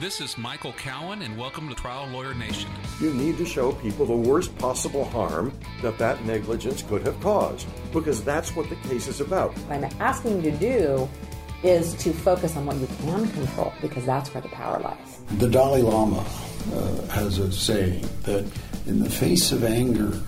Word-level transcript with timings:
This 0.00 0.20
is 0.20 0.36
Michael 0.36 0.72
Cowen, 0.72 1.22
and 1.22 1.38
welcome 1.38 1.68
to 1.68 1.74
Trial 1.76 2.08
Lawyer 2.08 2.34
Nation. 2.34 2.68
You 3.00 3.14
need 3.14 3.38
to 3.38 3.46
show 3.46 3.70
people 3.70 4.04
the 4.04 4.28
worst 4.28 4.58
possible 4.58 5.04
harm 5.04 5.56
that 5.82 5.98
that 5.98 6.24
negligence 6.24 6.82
could 6.82 7.06
have 7.06 7.20
caused, 7.20 7.68
because 7.92 8.24
that's 8.24 8.56
what 8.56 8.68
the 8.68 8.74
case 8.88 9.06
is 9.06 9.20
about. 9.20 9.56
What 9.56 9.84
I'm 9.84 10.00
asking 10.00 10.42
you 10.42 10.50
to 10.50 10.56
do 10.56 11.08
is 11.62 11.94
to 12.02 12.12
focus 12.12 12.56
on 12.56 12.66
what 12.66 12.74
you 12.78 12.88
can 12.88 13.30
control, 13.30 13.72
because 13.80 14.04
that's 14.04 14.34
where 14.34 14.40
the 14.40 14.48
power 14.48 14.80
lies. 14.80 15.20
The 15.38 15.48
Dalai 15.48 15.82
Lama 15.82 16.26
uh, 16.72 17.06
has 17.12 17.38
a 17.38 17.52
saying 17.52 18.04
that 18.24 18.44
in 18.86 18.98
the 18.98 19.08
face 19.08 19.52
of 19.52 19.62
anger, 19.62 20.20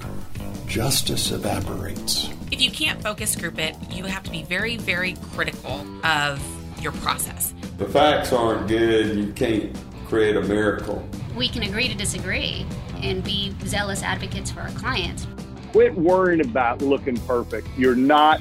justice 0.69 1.33
evaporates. 1.33 2.31
If 2.53 2.61
you 2.61 2.71
can't 2.71 3.03
focus 3.03 3.35
group 3.35 3.59
it, 3.59 3.75
you 3.91 4.05
have 4.05 4.23
to 4.23 4.31
be 4.31 4.45
very, 4.45 4.77
very 4.77 5.17
critical 5.33 5.85
of 6.07 6.41
your 6.81 6.93
process. 6.93 7.53
The 7.79 7.87
facts 7.87 8.33
aren't 8.33 8.69
good, 8.69 9.19
you 9.19 9.33
can't 9.35 9.77
create 10.09 10.35
a 10.35 10.41
miracle. 10.41 11.07
We 11.37 11.47
can 11.47 11.63
agree 11.63 11.89
to 11.89 11.95
disagree 11.95 12.65
and 13.03 13.23
be 13.23 13.55
zealous 13.67 14.03
advocates 14.03 14.51
for 14.51 14.61
our 14.61 14.71
clients. 14.71 15.27
Quit 15.73 15.95
worrying 15.95 16.41
about 16.41 16.81
looking 16.81 17.19
perfect. 17.27 17.69
You're 17.77 17.95
not 17.95 18.41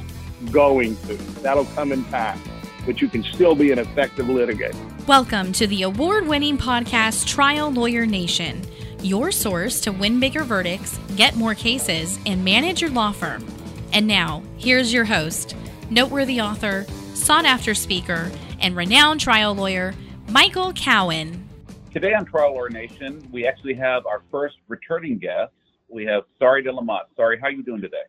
going 0.52 0.96
to. 1.08 1.16
That'll 1.42 1.66
come 1.66 1.92
in 1.92 2.06
time, 2.06 2.40
but 2.86 3.02
you 3.02 3.10
can 3.10 3.26
still 3.26 3.56
be 3.56 3.74
an 3.74 3.80
effective 3.80 4.28
litigator. 4.28 5.06
Welcome 5.06 5.52
to 5.52 5.68
the 5.68 5.82
award 5.82 6.26
winning 6.26 6.58
podcast 6.58 7.28
Trial 7.28 7.70
Lawyer 7.70 8.06
Nation, 8.06 8.62
your 9.02 9.34
source 9.34 9.82
to 9.82 9.92
win 9.92 10.18
bigger 10.22 10.46
verdicts, 10.46 10.98
get 11.18 11.36
more 11.36 11.56
cases, 11.56 12.20
and 12.26 12.46
manage 12.46 12.80
your 12.80 12.92
law 12.92 13.12
firm. 13.12 13.46
And 13.92 14.08
now, 14.08 14.44
here's 14.56 14.94
your 14.94 15.04
host, 15.04 15.58
noteworthy 15.90 16.40
author, 16.40 16.86
sought 17.14 17.44
after 17.44 17.74
speaker, 17.74 18.32
and 18.60 18.76
renowned 18.76 19.20
trial 19.20 19.56
lawyer, 19.56 19.94
Michael 20.30 20.74
Cowen. 20.74 21.48
Today 21.94 22.14
on 22.14 22.26
Trial 22.26 22.54
Lawyer 22.54 22.70
Nation, 22.70 23.28
we 23.32 23.48
actually 23.48 23.74
have 23.76 24.06
our 24.06 24.22
first 24.30 24.58
returning 24.68 25.18
guest. 25.18 25.54
We 25.88 26.06
have 26.06 26.24
Sari 26.38 26.62
de 26.64 26.72
la 26.72 26.82
Motte. 26.82 27.08
Sari, 27.16 27.40
how 27.40 27.48
are 27.48 27.52
you 27.52 27.64
doing 27.64 27.82
today? 27.82 28.04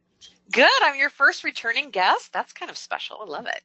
Good. 0.52 0.68
I'm 0.82 0.98
your 0.98 1.10
first 1.10 1.44
returning 1.44 1.90
guest. 1.90 2.32
That's 2.32 2.52
kind 2.52 2.70
of 2.70 2.76
special. 2.76 3.18
I 3.20 3.26
love 3.26 3.46
it. 3.46 3.62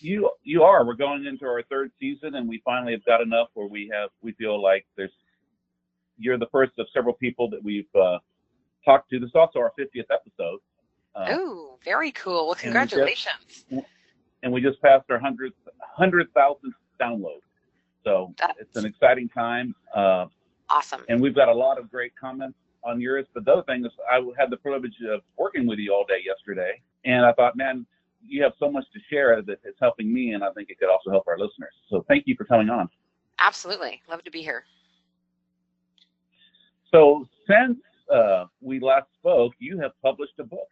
You 0.00 0.30
you 0.42 0.62
are. 0.62 0.86
We're 0.86 0.94
going 0.94 1.26
into 1.26 1.44
our 1.44 1.62
third 1.64 1.90
season, 2.00 2.36
and 2.36 2.48
we 2.48 2.62
finally 2.64 2.92
have 2.92 3.04
got 3.04 3.20
enough 3.20 3.48
where 3.54 3.66
we 3.66 3.90
have 3.92 4.10
we 4.22 4.32
feel 4.32 4.62
like 4.62 4.86
there's 4.96 5.12
you're 6.16 6.38
the 6.38 6.48
first 6.52 6.72
of 6.78 6.86
several 6.94 7.14
people 7.14 7.50
that 7.50 7.62
we've 7.62 7.88
uh, 7.94 8.18
talked 8.84 9.10
to. 9.10 9.18
This 9.18 9.28
is 9.28 9.34
also 9.34 9.58
our 9.58 9.72
50th 9.78 10.04
episode. 10.10 10.60
Uh, 11.14 11.26
oh, 11.30 11.78
very 11.84 12.12
cool. 12.12 12.46
Well, 12.46 12.54
congratulations. 12.54 13.64
And 13.70 13.78
we 13.78 13.82
just, 13.82 13.88
and 14.42 14.52
we 14.52 14.60
just 14.60 14.80
passed 14.82 15.04
our 15.10 15.18
100th, 15.18 15.52
100,000th 15.98 16.56
download. 17.00 17.40
So 18.04 18.34
That's 18.38 18.58
it's 18.60 18.76
an 18.76 18.86
exciting 18.86 19.28
time. 19.28 19.74
Uh, 19.94 20.26
awesome. 20.68 21.04
And 21.08 21.20
we've 21.20 21.34
got 21.34 21.48
a 21.48 21.54
lot 21.54 21.78
of 21.78 21.90
great 21.90 22.12
comments 22.18 22.56
on 22.84 23.00
yours. 23.00 23.26
But 23.34 23.44
the 23.44 23.52
other 23.52 23.62
thing 23.64 23.84
is, 23.84 23.92
I 24.10 24.20
had 24.38 24.50
the 24.50 24.56
privilege 24.56 24.94
of 25.10 25.20
working 25.36 25.66
with 25.66 25.78
you 25.78 25.92
all 25.92 26.04
day 26.06 26.22
yesterday. 26.24 26.80
And 27.04 27.24
I 27.24 27.32
thought, 27.32 27.56
man, 27.56 27.86
you 28.26 28.42
have 28.42 28.52
so 28.58 28.70
much 28.70 28.84
to 28.94 29.00
share 29.10 29.42
that 29.42 29.58
it's 29.64 29.78
helping 29.80 30.12
me. 30.12 30.32
And 30.32 30.42
I 30.42 30.50
think 30.52 30.70
it 30.70 30.78
could 30.78 30.90
also 30.90 31.10
help 31.10 31.24
our 31.28 31.38
listeners. 31.38 31.72
So 31.90 32.04
thank 32.08 32.24
you 32.26 32.34
for 32.36 32.44
coming 32.44 32.70
on. 32.70 32.88
Absolutely. 33.38 34.02
Love 34.08 34.22
to 34.24 34.30
be 34.30 34.42
here. 34.42 34.64
So 36.92 37.26
since 37.48 37.78
uh, 38.12 38.46
we 38.60 38.80
last 38.80 39.06
spoke, 39.18 39.52
you 39.58 39.78
have 39.80 39.92
published 40.02 40.34
a 40.38 40.44
book. 40.44 40.68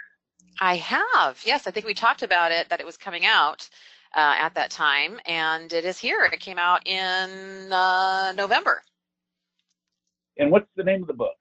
I 0.60 0.76
have. 0.76 1.40
Yes, 1.44 1.66
I 1.66 1.70
think 1.70 1.86
we 1.86 1.94
talked 1.94 2.22
about 2.22 2.52
it 2.52 2.68
that 2.68 2.80
it 2.80 2.86
was 2.86 2.96
coming 2.96 3.24
out 3.24 3.68
uh, 4.14 4.34
at 4.38 4.54
that 4.54 4.70
time, 4.70 5.20
and 5.26 5.72
it 5.72 5.84
is 5.84 5.98
here. 5.98 6.24
It 6.24 6.40
came 6.40 6.58
out 6.58 6.86
in 6.86 7.72
uh, 7.72 8.32
November. 8.36 8.82
And 10.38 10.50
what's 10.50 10.68
the 10.76 10.84
name 10.84 11.02
of 11.02 11.08
the 11.08 11.14
book? 11.14 11.36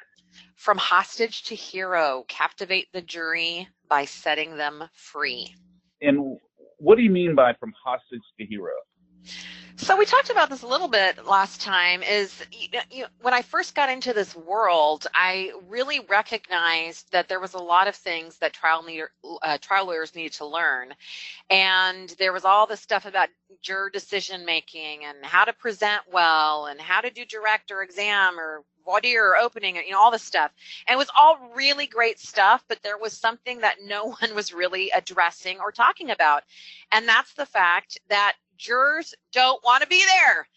From 0.55 0.77
Hostage 0.77 1.43
to 1.43 1.55
Hero 1.55 2.25
Captivate 2.27 2.87
the 2.91 3.01
Jury 3.01 3.67
by 3.89 4.05
Setting 4.05 4.57
Them 4.57 4.83
Free. 4.93 5.55
And 6.01 6.37
what 6.77 6.97
do 6.97 7.03
you 7.03 7.09
mean 7.09 7.35
by 7.35 7.53
From 7.59 7.73
Hostage 7.83 8.21
to 8.39 8.45
Hero? 8.45 8.73
So 9.79 9.95
we 9.95 10.05
talked 10.05 10.31
about 10.31 10.49
this 10.49 10.63
a 10.63 10.67
little 10.67 10.87
bit 10.87 11.27
last 11.27 11.61
time. 11.61 12.01
Is 12.01 12.43
you 12.51 13.01
know, 13.01 13.07
when 13.21 13.35
I 13.35 13.43
first 13.43 13.75
got 13.75 13.89
into 13.89 14.11
this 14.11 14.35
world, 14.35 15.05
I 15.13 15.51
really 15.67 15.99
recognized 15.99 17.11
that 17.11 17.29
there 17.29 17.39
was 17.39 17.53
a 17.53 17.59
lot 17.59 17.87
of 17.87 17.95
things 17.95 18.37
that 18.39 18.53
trial 18.53 18.83
uh, 19.43 19.59
trial 19.59 19.85
lawyers 19.85 20.15
needed 20.15 20.33
to 20.33 20.47
learn, 20.47 20.95
and 21.51 22.09
there 22.17 22.33
was 22.33 22.43
all 22.43 22.65
this 22.65 22.81
stuff 22.81 23.05
about 23.05 23.29
juror 23.61 23.91
decision 23.91 24.45
making 24.45 25.05
and 25.05 25.23
how 25.23 25.45
to 25.45 25.53
present 25.53 26.01
well 26.11 26.65
and 26.65 26.81
how 26.81 27.01
to 27.01 27.11
do 27.11 27.23
direct 27.23 27.69
or 27.71 27.83
exam 27.83 28.39
or 28.39 28.63
voir 28.83 29.01
dire 29.01 29.29
or 29.29 29.37
opening, 29.37 29.75
you 29.75 29.91
know, 29.91 29.99
all 29.99 30.11
this 30.11 30.23
stuff. 30.23 30.51
And 30.87 30.95
it 30.95 30.97
was 30.97 31.11
all 31.15 31.51
really 31.55 31.85
great 31.85 32.19
stuff, 32.19 32.63
but 32.67 32.81
there 32.81 32.97
was 32.97 33.13
something 33.13 33.59
that 33.59 33.77
no 33.83 34.05
one 34.21 34.33
was 34.33 34.53
really 34.53 34.89
addressing 34.89 35.59
or 35.59 35.71
talking 35.71 36.09
about, 36.09 36.43
and 36.91 37.07
that's 37.07 37.33
the 37.33 37.45
fact 37.45 37.99
that 38.09 38.33
jurors 38.57 39.13
don't 39.31 39.63
want 39.63 39.81
to 39.83 39.87
be 39.87 40.03
there. 40.05 40.47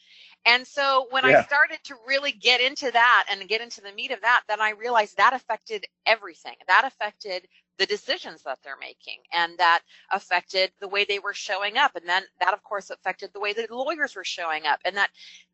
And 0.46 0.66
so 0.66 1.06
when 1.10 1.24
yeah. 1.24 1.38
I 1.38 1.42
started 1.42 1.78
to 1.84 1.94
really 2.06 2.32
get 2.32 2.62
into 2.62 2.90
that 2.90 3.26
and 3.30 3.46
get 3.48 3.60
into 3.60 3.82
the 3.82 3.92
meat 3.92 4.10
of 4.10 4.22
that, 4.22 4.42
then 4.48 4.60
I 4.60 4.70
realized 4.70 5.18
that 5.18 5.34
affected 5.34 5.84
everything. 6.06 6.54
That 6.66 6.86
affected 6.86 7.46
the 7.80 7.86
decisions 7.86 8.42
that 8.42 8.58
they're 8.62 8.76
making 8.78 9.18
and 9.32 9.56
that 9.56 9.80
affected 10.12 10.70
the 10.80 10.88
way 10.88 11.04
they 11.04 11.18
were 11.18 11.32
showing 11.32 11.78
up 11.78 11.96
and 11.96 12.06
then 12.06 12.22
that 12.38 12.52
of 12.52 12.62
course 12.62 12.90
affected 12.90 13.30
the 13.32 13.40
way 13.40 13.54
the 13.54 13.66
lawyers 13.70 14.14
were 14.14 14.22
showing 14.22 14.66
up 14.66 14.78
and 14.84 14.94
that 14.94 15.08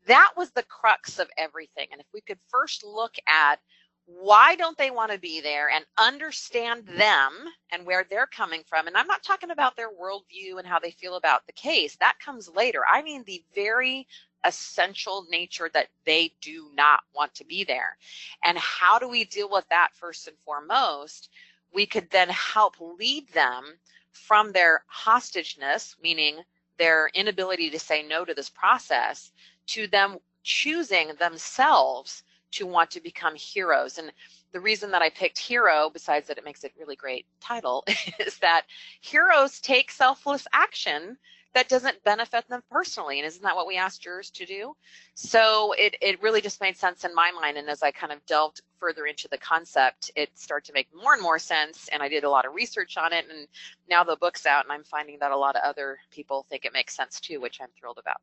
that 0.09 0.33
was 0.37 0.51
the 0.51 0.65
crux 0.65 1.21
of 1.21 1.28
everything 1.39 1.87
and 1.93 2.01
if 2.01 2.07
we 2.13 2.21
could 2.21 2.39
first 2.49 2.84
look 2.84 3.15
at 3.28 3.61
why 4.06 4.55
don't 4.55 4.78
they 4.78 4.91
want 4.91 5.11
to 5.11 5.19
be 5.19 5.41
there 5.41 5.69
and 5.69 5.84
understand 5.99 6.87
them 6.87 7.33
and 7.72 7.84
where 7.84 8.05
they're 8.09 8.27
coming 8.27 8.62
from? 8.65 8.87
And 8.87 8.97
i'm 8.97 9.06
not 9.06 9.22
talking 9.22 9.50
about 9.50 9.77
their 9.77 9.91
worldview 9.91 10.59
and 10.59 10.67
how 10.67 10.78
they 10.78 10.93
feel 10.93 11.17
about 11.17 11.47
the 11.47 11.53
case. 11.53 11.97
That 11.97 12.19
comes 12.25 12.49
later. 12.49 12.83
I 12.91 13.03
mean 13.03 13.25
the 13.25 13.43
very 13.55 14.06
essential 14.45 15.27
nature 15.28 15.69
that 15.75 15.89
they 16.05 16.33
do 16.41 16.71
not 16.75 17.00
want 17.15 17.34
to 17.34 17.45
be 17.45 17.65
there. 17.65 17.97
And 18.45 18.56
how 18.59 18.99
do 18.99 19.09
we 19.09 19.25
deal 19.25 19.50
with 19.50 19.69
that 19.71 19.91
first 19.95 20.28
and 20.28 20.39
foremost? 20.39 21.31
We 21.75 21.84
could 21.84 22.09
then 22.11 22.28
help 22.28 22.77
lead 22.81 23.28
them 23.31 23.65
from 24.12 24.53
their 24.53 24.84
hostageness 24.93 25.97
meaning 26.00 26.39
their 26.78 27.11
inability 27.15 27.71
to 27.71 27.78
say 27.78 28.03
no 28.03 28.25
to 28.25 28.34
this 28.34 28.50
process 28.50 29.33
to 29.66 29.87
them 29.89 30.19
choosing 30.45 31.09
themselves 31.19 32.22
to 32.56 32.67
want 32.67 32.91
to 32.93 33.00
become 33.00 33.34
heroes. 33.34 33.99
And 33.99 34.12
the 34.53 34.61
reason 34.61 34.91
that 34.93 35.03
I 35.03 35.11
picked 35.11 35.39
hero, 35.39 35.91
besides 35.93 36.28
that 36.28 36.39
it 36.39 36.44
makes 36.44 36.65
it 36.65 36.72
really 36.78 36.97
great 36.97 37.27
title, 37.41 37.84
is 38.19 38.39
that 38.39 38.62
heroes 39.00 39.61
take 39.61 39.91
selfless 39.91 40.47
action 40.53 41.16
that 41.56 41.69
doesn't 41.71 42.05
benefit 42.05 42.47
them 42.49 42.62
personally. 42.71 43.19
And 43.19 43.27
isn't 43.27 43.43
that 43.43 43.56
what 43.56 43.66
we 43.66 43.78
asked 43.78 44.03
jurors 44.03 44.28
to 44.33 44.45
do? 44.45 44.77
So 45.15 45.72
it, 45.72 45.97
it 46.03 46.22
really 46.22 46.43
just 46.43 46.61
made 46.61 46.77
sense 46.77 47.05
in 47.05 47.15
my 47.15 47.31
mind. 47.31 47.56
And 47.56 47.71
as 47.71 47.83
I 47.83 47.93
kind 47.93 48.12
of 48.12 48.25
delved 48.27 48.61
further 48.78 49.06
into 49.06 49.27
the 49.28 49.39
concept, 49.39 50.11
it 50.16 50.28
started 50.39 50.66
to 50.66 50.75
make 50.75 50.89
more 50.95 51.15
and 51.15 51.22
more 51.22 51.39
sense. 51.39 51.89
And 51.91 52.03
I 52.03 52.09
did 52.09 52.25
a 52.25 52.31
lot 52.31 52.45
of 52.45 52.53
research 52.53 52.99
on 52.99 53.15
it. 53.15 53.25
And 53.31 53.49
now 53.89 54.05
the 54.05 54.16
book's 54.16 54.45
out, 54.45 54.66
and 54.66 54.72
I'm 54.72 54.84
finding 54.84 55.19
that 55.21 55.33
a 55.33 55.37
lot 55.37 55.56
of 55.56 55.62
other 55.62 55.99
people 56.11 56.45
think 56.50 56.66
it 56.66 56.75
makes 56.75 56.95
sense 56.95 57.21
too, 57.21 57.41
which 57.41 57.59
I'm 57.62 57.71
thrilled 57.78 57.99
about. 57.99 58.21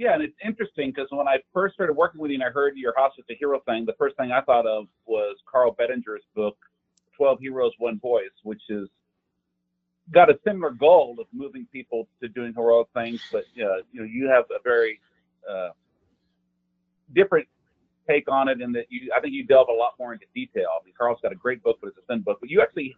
Yeah, 0.00 0.14
and 0.14 0.22
it's 0.22 0.36
interesting 0.42 0.92
because 0.96 1.08
when 1.10 1.28
I 1.28 1.36
first 1.52 1.74
started 1.74 1.92
working 1.92 2.22
with 2.22 2.30
you 2.30 2.36
and 2.36 2.42
I 2.42 2.48
heard 2.48 2.74
your 2.74 2.94
Hostage 2.96 3.26
a 3.30 3.34
Hero 3.34 3.60
thing, 3.66 3.84
the 3.84 3.92
first 3.98 4.16
thing 4.16 4.32
I 4.32 4.40
thought 4.40 4.66
of 4.66 4.86
was 5.04 5.36
Carl 5.44 5.76
Bettinger's 5.78 6.22
book, 6.34 6.56
12 7.18 7.40
Heroes, 7.40 7.72
One 7.76 7.98
Voice, 7.98 8.32
which 8.42 8.62
is 8.70 8.88
got 10.10 10.30
a 10.30 10.38
similar 10.42 10.70
goal 10.70 11.18
of 11.20 11.26
moving 11.34 11.66
people 11.70 12.08
to 12.22 12.28
doing 12.28 12.54
heroic 12.54 12.88
things, 12.94 13.20
but 13.30 13.42
uh, 13.42 13.84
you 13.92 14.00
know, 14.00 14.04
you 14.04 14.26
have 14.26 14.44
a 14.44 14.62
very 14.64 14.98
uh, 15.46 15.68
different 17.14 17.46
take 18.08 18.24
on 18.32 18.48
it 18.48 18.62
in 18.62 18.72
that 18.72 18.86
you, 18.88 19.12
I 19.14 19.20
think 19.20 19.34
you 19.34 19.44
delve 19.44 19.68
a 19.68 19.74
lot 19.74 19.92
more 19.98 20.14
into 20.14 20.24
detail. 20.34 20.68
I 20.80 20.82
mean, 20.82 20.94
Carl's 20.98 21.20
got 21.22 21.32
a 21.32 21.36
great 21.36 21.62
book, 21.62 21.76
but 21.78 21.88
it's 21.88 21.98
a 21.98 22.06
thin 22.10 22.22
book. 22.22 22.38
But 22.40 22.48
you 22.48 22.62
actually 22.62 22.96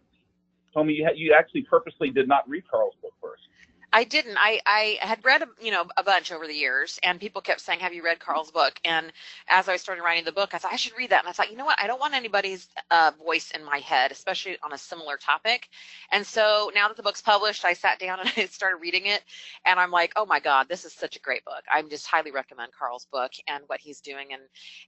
told 0.73 0.87
me 0.87 0.93
you, 0.93 1.03
had, 1.03 1.17
you 1.17 1.35
actually 1.37 1.63
purposely 1.63 2.11
did 2.11 2.29
not 2.29 2.47
read 2.47 2.63
Carl's 2.71 2.95
book 3.01 3.13
first. 3.21 3.43
I 3.93 4.05
didn't. 4.05 4.37
I, 4.39 4.61
I 4.67 4.99
had 5.01 5.25
read, 5.25 5.43
you 5.61 5.71
know, 5.71 5.85
a 5.97 6.03
bunch 6.03 6.31
over 6.31 6.47
the 6.47 6.55
years 6.55 6.99
and 7.03 7.19
people 7.19 7.41
kept 7.41 7.61
saying, 7.61 7.81
have 7.81 7.93
you 7.93 8.03
read 8.03 8.19
Carl's 8.19 8.51
book? 8.51 8.79
And 8.85 9.13
as 9.49 9.69
I 9.69 9.77
started 9.77 10.03
writing 10.03 10.25
the 10.25 10.33
book, 10.33 10.53
I 10.53 10.59
thought 10.59 10.73
I 10.73 10.77
should 10.77 10.97
read 10.97 11.11
that. 11.11 11.21
And 11.21 11.29
I 11.29 11.33
thought, 11.33 11.51
you 11.51 11.57
know 11.57 11.65
what? 11.65 11.79
I 11.81 11.87
don't 11.87 12.01
want 12.01 12.15
anybody's 12.15 12.69
uh, 12.91 13.13
voice 13.23 13.51
in 13.51 13.65
my 13.65 13.79
head, 13.79 14.11
especially 14.11 14.57
on 14.63 14.73
a 14.73 14.79
similar 14.79 15.17
topic. 15.17 15.69
And 16.11 16.27
so 16.27 16.71
now 16.75 16.89
that 16.89 16.97
the 16.97 17.03
book's 17.03 17.21
published, 17.21 17.65
I 17.65 17.73
sat 17.73 17.99
down 17.99 18.19
and 18.21 18.31
I 18.37 18.45
started 18.47 18.77
reading 18.81 19.07
it 19.07 19.23
and 19.65 19.79
I'm 19.79 19.91
like, 19.91 20.13
oh 20.17 20.27
my 20.27 20.41
God, 20.41 20.69
this 20.69 20.85
is 20.85 20.93
such 20.93 21.17
a 21.17 21.21
great 21.21 21.45
book. 21.45 21.63
I'm 21.71 21.89
just 21.89 22.07
highly 22.07 22.31
recommend 22.31 22.73
Carl's 22.79 23.07
book 23.11 23.33
and 23.47 23.63
what 23.67 23.81
he's 23.81 24.01
doing. 24.01 24.33
And, 24.33 24.43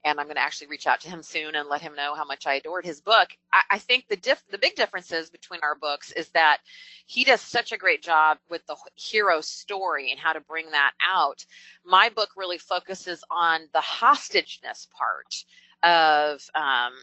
and 0.05 0.19
I'm 0.19 0.27
going 0.27 0.37
to 0.37 0.43
actually 0.43 0.67
reach 0.69 0.87
out 0.87 1.01
to 1.01 1.09
him 1.09 1.23
soon 1.23 1.55
and 1.55 1.69
let 1.69 1.81
him 1.81 1.95
know 1.95 2.15
how 2.15 2.25
much 2.25 2.47
I 2.47 2.55
adored 2.55 2.85
his 2.85 3.01
book. 3.01 3.29
I, 3.53 3.61
I 3.71 3.79
think 3.79 4.07
the 4.09 4.17
diff, 4.17 4.43
the 4.51 4.59
big 4.59 4.75
differences 4.75 5.31
between 5.31 5.61
our 5.63 5.75
books 5.75 6.11
is 6.11 6.29
that 6.29 6.59
he 7.07 7.23
does 7.23 7.41
such 7.41 7.71
a 7.71 7.77
great 7.77 8.03
job 8.03 8.37
with 8.49 8.65
the 8.67 8.75
hero 8.95 9.41
story 9.41 10.11
and 10.11 10.19
how 10.19 10.33
to 10.33 10.39
bring 10.41 10.69
that 10.71 10.93
out. 11.05 11.45
My 11.85 12.09
book 12.09 12.29
really 12.35 12.57
focuses 12.57 13.23
on 13.29 13.61
the 13.73 13.79
hostageness 13.79 14.87
part 14.91 15.35
of 15.83 16.41
um, 16.55 16.93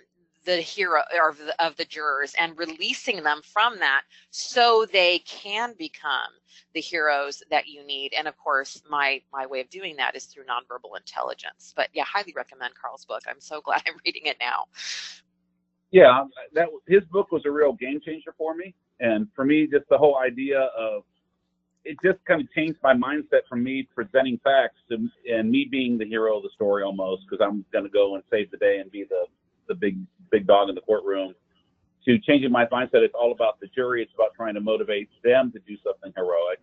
the 0.44 0.56
hero 0.56 1.02
or 1.14 1.30
of 1.30 1.38
the, 1.38 1.64
of 1.64 1.76
the 1.76 1.84
jurors 1.84 2.34
and 2.38 2.58
releasing 2.58 3.22
them 3.22 3.40
from 3.44 3.78
that 3.78 4.02
so 4.30 4.86
they 4.92 5.20
can 5.20 5.74
become 5.78 6.30
the 6.74 6.80
heroes 6.80 7.42
that 7.50 7.66
you 7.66 7.84
need. 7.86 8.12
And 8.16 8.26
of 8.26 8.36
course 8.36 8.82
my 8.88 9.20
my 9.32 9.46
way 9.46 9.60
of 9.60 9.70
doing 9.70 9.96
that 9.96 10.16
is 10.16 10.24
through 10.24 10.44
nonverbal 10.44 10.96
intelligence. 10.96 11.72
But 11.76 11.88
yeah 11.92 12.04
highly 12.04 12.32
recommend 12.34 12.74
carl's 12.74 13.04
book. 13.04 13.22
I'm 13.28 13.40
so 13.40 13.60
glad 13.64 13.82
i'm 13.86 13.94
reading 14.04 14.26
it 14.26 14.36
now. 14.40 14.64
Yeah 15.90 16.24
that 16.54 16.68
his 16.88 17.02
book 17.10 17.30
was 17.30 17.42
a 17.46 17.50
real 17.50 17.72
game 17.72 18.00
changer 18.04 18.34
for 18.36 18.54
me. 18.54 18.74
And 19.00 19.28
for 19.34 19.44
me 19.44 19.66
just 19.66 19.88
the 19.90 19.98
whole 19.98 20.18
idea 20.18 20.70
of 20.76 21.04
it 21.84 21.96
just 22.04 22.24
kind 22.26 22.40
of 22.40 22.50
changed 22.52 22.78
my 22.82 22.94
mindset 22.94 23.40
from 23.48 23.62
me 23.64 23.88
presenting 23.94 24.38
facts 24.44 24.76
to 24.88 25.08
and 25.32 25.50
me 25.50 25.66
being 25.70 25.98
the 25.98 26.04
hero 26.06 26.36
of 26.36 26.42
the 26.42 26.50
story 26.54 26.82
almost 26.82 27.22
because 27.28 27.44
i'm 27.44 27.64
going 27.72 27.84
to 27.84 27.90
go 27.90 28.14
and 28.14 28.24
save 28.30 28.50
the 28.50 28.56
day 28.56 28.78
and 28.78 28.90
be 28.90 29.04
the 29.08 29.24
the 29.68 29.74
big 29.74 29.98
big 30.30 30.46
dog 30.46 30.68
in 30.68 30.74
the 30.74 30.80
courtroom 30.82 31.34
to 32.04 32.18
changing 32.18 32.50
my 32.50 32.66
mindset. 32.66 33.02
It's 33.02 33.14
all 33.14 33.32
about 33.32 33.60
the 33.60 33.68
jury. 33.68 34.02
It's 34.02 34.12
about 34.14 34.34
trying 34.34 34.54
to 34.54 34.60
motivate 34.60 35.08
them 35.22 35.52
to 35.52 35.58
do 35.60 35.76
something 35.84 36.12
heroic. 36.16 36.60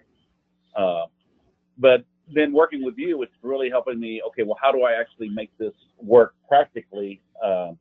Uh, 0.75 1.06
but 1.77 2.04
then 2.33 2.54
working 2.54 2.83
with 2.83 2.95
you, 2.98 3.21
it's 3.24 3.33
really 3.42 3.69
helping 3.69 4.00
me. 4.00 4.21
Okay, 4.27 4.44
well, 4.44 4.57
how 4.62 4.71
do 4.71 4.83
I 4.83 4.94
actually 5.00 5.30
make 5.30 5.50
this 5.57 5.74
work 5.98 6.36
practically? 6.48 7.21
Um, 7.44 7.77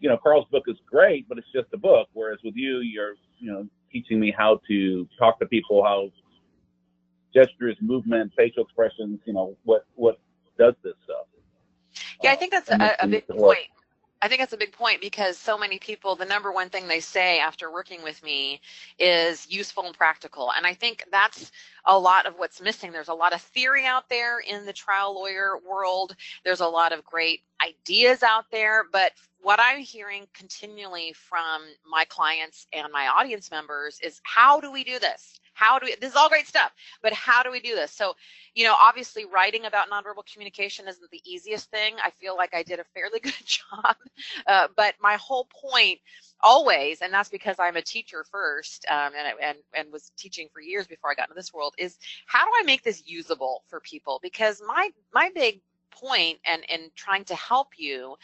you 0.00 0.08
know, 0.08 0.16
Carl's 0.16 0.46
book 0.50 0.64
is 0.66 0.76
great, 0.90 1.28
but 1.28 1.38
it's 1.38 1.46
just 1.54 1.68
a 1.72 1.78
book. 1.78 2.08
Whereas 2.12 2.38
with 2.44 2.54
you, 2.56 2.80
you're 2.80 3.14
you 3.38 3.52
know 3.52 3.66
teaching 3.92 4.18
me 4.18 4.34
how 4.36 4.60
to 4.68 5.08
talk 5.18 5.38
to 5.40 5.46
people, 5.46 5.82
how 5.84 6.10
gestures, 7.34 7.76
movement, 7.80 8.32
facial 8.36 8.64
expressions. 8.64 9.20
You 9.24 9.34
know 9.34 9.56
what 9.64 9.86
what 9.94 10.18
does 10.58 10.74
this 10.82 10.94
stuff? 11.04 11.26
Yeah, 12.22 12.32
I 12.32 12.36
think 12.36 12.52
that's 12.52 12.70
uh, 12.70 12.94
a, 13.00 13.04
a 13.04 13.08
big 13.08 13.26
point. 13.26 13.68
I 14.22 14.28
think 14.28 14.40
that's 14.40 14.52
a 14.52 14.58
big 14.58 14.72
point 14.72 15.00
because 15.00 15.38
so 15.38 15.56
many 15.56 15.78
people, 15.78 16.14
the 16.14 16.26
number 16.26 16.52
one 16.52 16.68
thing 16.68 16.86
they 16.86 17.00
say 17.00 17.40
after 17.40 17.72
working 17.72 18.02
with 18.02 18.22
me 18.22 18.60
is 18.98 19.50
useful 19.50 19.86
and 19.86 19.96
practical. 19.96 20.52
And 20.52 20.66
I 20.66 20.74
think 20.74 21.06
that's 21.10 21.50
a 21.86 21.98
lot 21.98 22.26
of 22.26 22.34
what's 22.36 22.60
missing. 22.60 22.92
There's 22.92 23.08
a 23.08 23.14
lot 23.14 23.32
of 23.32 23.40
theory 23.40 23.86
out 23.86 24.10
there 24.10 24.40
in 24.40 24.66
the 24.66 24.74
trial 24.74 25.14
lawyer 25.14 25.52
world. 25.66 26.14
There's 26.44 26.60
a 26.60 26.66
lot 26.66 26.92
of 26.92 27.02
great 27.02 27.40
ideas 27.64 28.22
out 28.22 28.44
there, 28.52 28.84
but 28.92 29.12
what 29.40 29.58
I'm 29.58 29.80
hearing 29.80 30.26
continually 30.34 31.14
from 31.14 31.62
my 31.90 32.04
clients 32.04 32.66
and 32.74 32.92
my 32.92 33.06
audience 33.06 33.50
members 33.50 34.00
is 34.02 34.20
how 34.22 34.60
do 34.60 34.70
we 34.70 34.84
do 34.84 34.98
this? 34.98 35.40
How 35.60 35.78
do 35.78 35.84
we, 35.84 35.94
this 36.00 36.12
is 36.12 36.16
all 36.16 36.30
great 36.30 36.46
stuff, 36.46 36.72
but 37.02 37.12
how 37.12 37.42
do 37.42 37.50
we 37.50 37.60
do 37.60 37.74
this? 37.74 37.92
So, 37.92 38.14
you 38.54 38.64
know, 38.64 38.74
obviously 38.80 39.26
writing 39.26 39.66
about 39.66 39.90
nonverbal 39.90 40.24
communication 40.32 40.88
isn't 40.88 41.10
the 41.10 41.20
easiest 41.30 41.70
thing. 41.70 41.96
I 42.02 42.10
feel 42.12 42.34
like 42.34 42.54
I 42.54 42.62
did 42.62 42.80
a 42.80 42.84
fairly 42.94 43.20
good 43.22 43.34
job. 43.44 43.96
Uh, 44.46 44.68
but 44.74 44.94
my 45.02 45.16
whole 45.16 45.46
point 45.62 45.98
always, 46.42 47.02
and 47.02 47.12
that's 47.12 47.28
because 47.28 47.56
I'm 47.58 47.76
a 47.76 47.82
teacher 47.82 48.24
first, 48.32 48.86
um, 48.90 49.12
and, 49.14 49.34
and, 49.42 49.58
and 49.74 49.92
was 49.92 50.10
teaching 50.16 50.48
for 50.50 50.62
years 50.62 50.86
before 50.86 51.10
I 51.10 51.14
got 51.14 51.28
into 51.28 51.34
this 51.34 51.52
world 51.52 51.74
is 51.76 51.98
how 52.24 52.46
do 52.46 52.50
I 52.58 52.62
make 52.64 52.82
this 52.82 53.02
usable 53.04 53.62
for 53.68 53.80
people? 53.80 54.18
Because 54.22 54.62
my, 54.66 54.88
my 55.12 55.30
big 55.34 55.60
point 55.90 56.38
and 56.44 56.62
and 56.70 56.90
trying 56.94 57.24
to 57.24 57.34
help 57.34 57.68
you 57.76 58.16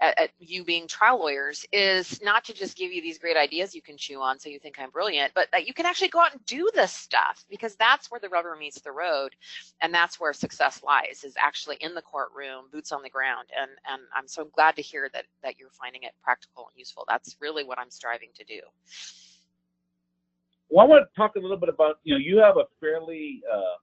at, 0.00 0.18
at, 0.18 0.30
you 0.38 0.64
being 0.64 0.86
trial 0.86 1.18
lawyers 1.18 1.64
is 1.72 2.20
not 2.22 2.44
to 2.44 2.52
just 2.52 2.76
give 2.76 2.92
you 2.92 3.00
these 3.00 3.18
great 3.18 3.36
ideas 3.36 3.74
you 3.74 3.82
can 3.82 3.96
chew 3.96 4.20
on 4.20 4.38
so 4.38 4.48
you 4.48 4.58
think 4.58 4.78
I'm 4.78 4.90
brilliant, 4.90 5.32
but 5.34 5.48
that 5.52 5.66
you 5.66 5.74
can 5.74 5.86
actually 5.86 6.08
go 6.08 6.20
out 6.20 6.32
and 6.32 6.44
do 6.46 6.70
this 6.74 6.92
stuff 6.92 7.44
because 7.48 7.74
that's 7.76 8.10
where 8.10 8.20
the 8.20 8.28
rubber 8.28 8.56
meets 8.56 8.80
the 8.80 8.92
road 8.92 9.34
and 9.80 9.92
that's 9.92 10.18
where 10.20 10.32
success 10.32 10.82
lies 10.82 11.22
is 11.24 11.34
actually 11.38 11.76
in 11.80 11.94
the 11.94 12.02
courtroom, 12.02 12.64
boots 12.72 12.92
on 12.92 13.02
the 13.02 13.10
ground. 13.10 13.48
And 13.58 13.70
and 13.90 14.02
I'm 14.14 14.28
so 14.28 14.44
glad 14.44 14.76
to 14.76 14.82
hear 14.82 15.08
that 15.12 15.24
that 15.42 15.58
you're 15.58 15.70
finding 15.70 16.02
it 16.02 16.12
practical 16.22 16.68
and 16.70 16.78
useful. 16.78 17.04
That's 17.08 17.36
really 17.40 17.64
what 17.64 17.78
I'm 17.78 17.90
striving 17.90 18.30
to 18.36 18.44
do. 18.44 18.60
Well, 20.72 20.86
I 20.86 20.88
want 20.88 21.06
to 21.06 21.14
talk 21.14 21.36
a 21.36 21.38
little 21.38 21.58
bit 21.58 21.68
about, 21.68 21.98
you 22.02 22.14
know, 22.14 22.18
you 22.18 22.38
have 22.38 22.56
a 22.56 22.64
fairly 22.80 23.42
uh, 23.52 23.76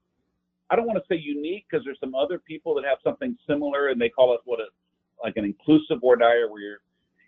I 0.71 0.75
don't 0.75 0.85
want 0.85 0.99
to 0.99 1.05
say 1.13 1.19
unique 1.19 1.65
because 1.69 1.83
there's 1.83 1.99
some 1.99 2.15
other 2.15 2.39
people 2.39 2.75
that 2.75 2.85
have 2.85 2.99
something 3.03 3.37
similar 3.47 3.89
and 3.89 3.99
they 3.99 4.09
call 4.09 4.33
it 4.33 4.41
what 4.45 4.59
a 4.59 4.65
like 5.23 5.35
an 5.37 5.45
inclusive 5.45 5.99
voir 6.01 6.15
dire 6.15 6.49
where 6.49 6.61
your 6.61 6.77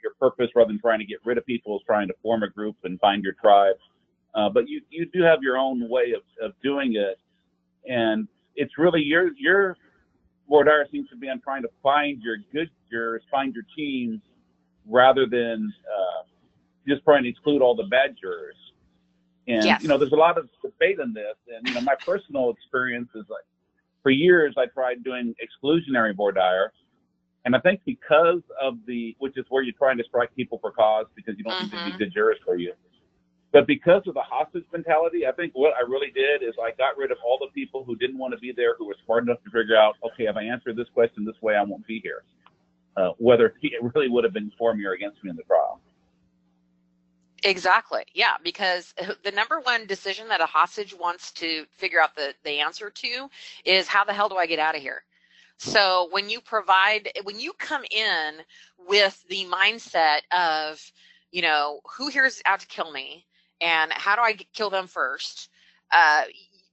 your 0.03 0.13
purpose 0.19 0.49
rather 0.55 0.67
than 0.67 0.79
trying 0.79 0.99
to 0.99 1.05
get 1.05 1.19
rid 1.25 1.37
of 1.37 1.45
people 1.45 1.75
is 1.77 1.83
trying 1.85 2.07
to 2.07 2.13
form 2.21 2.43
a 2.43 2.49
group 2.49 2.75
and 2.83 2.99
find 2.99 3.23
your 3.23 3.33
tribe. 3.33 3.75
Uh, 4.35 4.49
but 4.49 4.67
you 4.67 4.81
you 4.89 5.05
do 5.13 5.21
have 5.21 5.39
your 5.41 5.57
own 5.57 5.89
way 5.89 6.13
of, 6.15 6.21
of 6.45 6.53
doing 6.63 6.95
it, 6.95 7.19
and 7.91 8.27
it's 8.55 8.77
really 8.77 9.01
your 9.01 9.31
your 9.37 9.75
voir 10.47 10.63
dire 10.63 10.87
seems 10.91 11.09
to 11.09 11.17
be 11.17 11.29
on 11.29 11.41
trying 11.41 11.61
to 11.61 11.69
find 11.83 12.21
your 12.21 12.37
good 12.53 12.69
jurors, 12.89 13.23
find 13.29 13.53
your 13.53 13.65
teams, 13.75 14.19
rather 14.87 15.25
than 15.25 15.73
uh, 15.87 16.23
just 16.87 17.03
trying 17.03 17.23
to 17.23 17.29
exclude 17.29 17.61
all 17.61 17.75
the 17.75 17.87
bad 17.89 18.15
jurors. 18.19 18.55
And 19.47 19.65
yes. 19.65 19.81
you 19.81 19.87
know, 19.87 19.97
there's 19.97 20.11
a 20.11 20.15
lot 20.17 20.37
of 20.37 20.49
debate 20.61 20.99
in 20.99 21.13
this. 21.13 21.35
And 21.47 21.67
you 21.67 21.73
know, 21.73 21.81
my 21.81 21.95
personal 21.95 22.51
experience 22.51 23.09
is 23.15 23.25
like, 23.29 23.43
for 24.03 24.11
years 24.11 24.55
I 24.57 24.65
tried 24.67 25.03
doing 25.03 25.35
exclusionary 25.41 26.15
voir 26.15 26.31
dire, 26.31 26.71
and 27.45 27.55
I 27.55 27.59
think 27.59 27.81
because 27.85 28.41
of 28.61 28.77
the, 28.85 29.15
which 29.19 29.37
is 29.37 29.45
where 29.49 29.63
you're 29.63 29.73
trying 29.77 29.97
to 29.97 30.03
strike 30.03 30.35
people 30.35 30.59
for 30.59 30.71
cause 30.71 31.07
because 31.15 31.35
you 31.37 31.43
don't 31.43 31.53
mm-hmm. 31.53 31.85
need 31.85 31.91
to 31.93 31.97
be 31.97 32.05
good 32.05 32.13
jurors 32.13 32.37
for 32.45 32.55
you. 32.55 32.73
But 33.51 33.67
because 33.67 34.03
of 34.07 34.13
the 34.13 34.21
hostage 34.21 34.63
mentality, 34.71 35.27
I 35.27 35.33
think 35.33 35.51
what 35.53 35.73
I 35.73 35.81
really 35.81 36.11
did 36.11 36.41
is 36.41 36.53
I 36.61 36.71
got 36.77 36.97
rid 36.97 37.11
of 37.11 37.17
all 37.25 37.37
the 37.37 37.51
people 37.53 37.83
who 37.83 37.95
didn't 37.97 38.17
want 38.17 38.33
to 38.33 38.39
be 38.39 38.53
there, 38.55 38.75
who 38.77 38.85
were 38.85 38.95
smart 39.05 39.23
enough 39.23 39.43
to 39.43 39.49
figure 39.49 39.75
out, 39.75 39.95
okay, 40.05 40.25
if 40.25 40.37
I 40.37 40.43
answer 40.43 40.73
this 40.73 40.87
question 40.93 41.25
this 41.25 41.35
way, 41.41 41.55
I 41.55 41.63
won't 41.63 41.85
be 41.85 41.99
here. 41.99 42.23
Uh, 42.95 43.09
whether 43.17 43.53
it 43.61 43.93
really 43.95 44.09
would 44.09 44.23
have 44.23 44.33
been 44.33 44.51
for 44.57 44.73
me 44.73 44.85
or 44.85 44.93
against 44.93 45.21
me 45.23 45.29
in 45.29 45.35
the 45.35 45.43
trial. 45.43 45.81
Exactly. 47.43 48.03
Yeah, 48.13 48.35
because 48.43 48.93
the 49.23 49.31
number 49.31 49.59
one 49.59 49.85
decision 49.87 50.27
that 50.29 50.41
a 50.41 50.45
hostage 50.45 50.93
wants 50.97 51.31
to 51.33 51.65
figure 51.77 52.01
out 52.01 52.15
the, 52.15 52.33
the 52.43 52.59
answer 52.59 52.89
to 52.89 53.29
is 53.65 53.87
how 53.87 54.03
the 54.03 54.13
hell 54.13 54.29
do 54.29 54.35
I 54.37 54.45
get 54.45 54.59
out 54.59 54.75
of 54.75 54.81
here? 54.81 55.03
So 55.57 56.07
when 56.11 56.29
you 56.29 56.41
provide, 56.41 57.09
when 57.23 57.39
you 57.39 57.53
come 57.53 57.83
in 57.91 58.35
with 58.79 59.23
the 59.29 59.45
mindset 59.45 60.21
of, 60.31 60.81
you 61.31 61.41
know, 61.43 61.81
who 61.97 62.09
here's 62.09 62.41
out 62.45 62.61
to 62.61 62.67
kill 62.67 62.91
me 62.91 63.25
and 63.61 63.93
how 63.93 64.15
do 64.15 64.21
I 64.23 64.33
kill 64.53 64.71
them 64.71 64.87
first? 64.87 65.49
Uh, 65.91 66.23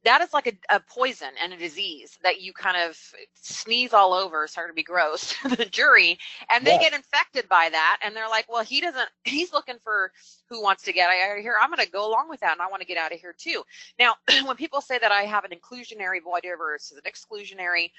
that 0.09 0.23
is 0.23 0.33
like 0.33 0.47
a, 0.47 0.77
a, 0.77 0.81
poison 0.81 1.29
and 1.43 1.53
a 1.53 1.57
disease 1.57 2.19
that 2.23 2.41
you 2.41 2.53
kind 2.55 2.77
of 2.77 2.99
sneeze 3.35 3.93
all 3.93 4.15
over 4.15 4.47
sorry 4.47 4.71
to 4.71 4.75
be 4.75 4.83
gross 4.83 5.35
the 5.57 5.67
jury 5.67 6.19
and 6.51 6.67
they 6.67 6.73
yeah. 6.73 6.91
get 6.91 6.95
infected 6.95 7.47
by 7.49 7.69
that 7.71 7.99
and 8.03 8.17
they're 8.17 8.29
like 8.29 8.51
well 8.51 8.65
he 8.65 8.81
doesn't 8.81 9.09
he's 9.25 9.53
looking 9.53 9.77
for 9.85 10.11
who 10.49 10.63
wants 10.63 10.83
to 10.83 10.93
get 10.93 11.11
out 11.11 11.37
of 11.37 11.43
here 11.43 11.57
i'm 11.61 11.71
going 11.71 11.85
to 11.85 11.93
go 11.93 12.09
along 12.09 12.29
with 12.29 12.41
that 12.41 12.53
and 12.53 12.63
i 12.63 12.67
want 12.69 12.81
to 12.81 12.89
get 12.89 12.97
out 12.97 13.13
of 13.13 13.21
here 13.21 13.35
too 13.37 13.63
now 13.99 14.15
when 14.45 14.57
people 14.57 14.81
say 14.81 14.99
that 14.99 15.13
i 15.13 15.23
have 15.23 15.45
an 15.45 15.51
inclusionary 15.51 16.23
voir 16.23 16.41
dire 16.41 16.57
versus 16.57 16.99
an 16.99 17.11
exclusionary 17.11 17.91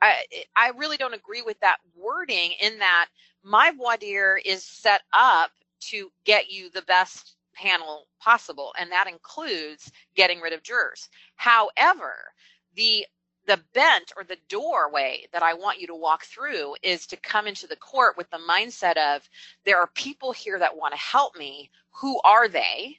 I, 0.00 0.24
I 0.54 0.72
really 0.76 0.98
don't 0.98 1.14
agree 1.14 1.42
with 1.42 1.58
that 1.60 1.78
wording 1.96 2.52
in 2.60 2.78
that 2.78 3.08
my 3.42 3.72
voir 3.76 3.96
dire 3.96 4.38
is 4.44 4.62
set 4.62 5.02
up 5.12 5.50
to 5.80 6.10
get 6.24 6.50
you 6.50 6.70
the 6.70 6.82
best 6.82 7.35
panel 7.56 8.06
possible, 8.20 8.74
and 8.78 8.90
that 8.92 9.08
includes 9.08 9.90
getting 10.14 10.40
rid 10.40 10.52
of 10.52 10.62
jurors. 10.62 11.08
However, 11.36 12.14
the 12.74 13.06
the 13.46 13.60
bent 13.74 14.12
or 14.16 14.24
the 14.24 14.38
doorway 14.48 15.24
that 15.32 15.42
I 15.42 15.54
want 15.54 15.80
you 15.80 15.86
to 15.86 15.94
walk 15.94 16.24
through 16.24 16.74
is 16.82 17.06
to 17.06 17.16
come 17.16 17.46
into 17.46 17.68
the 17.68 17.76
court 17.76 18.16
with 18.16 18.28
the 18.30 18.38
mindset 18.38 18.96
of 18.96 19.28
there 19.64 19.78
are 19.78 19.90
people 19.94 20.32
here 20.32 20.58
that 20.58 20.76
want 20.76 20.92
to 20.94 21.00
help 21.00 21.36
me. 21.38 21.70
Who 21.92 22.20
are 22.24 22.48
they? 22.48 22.98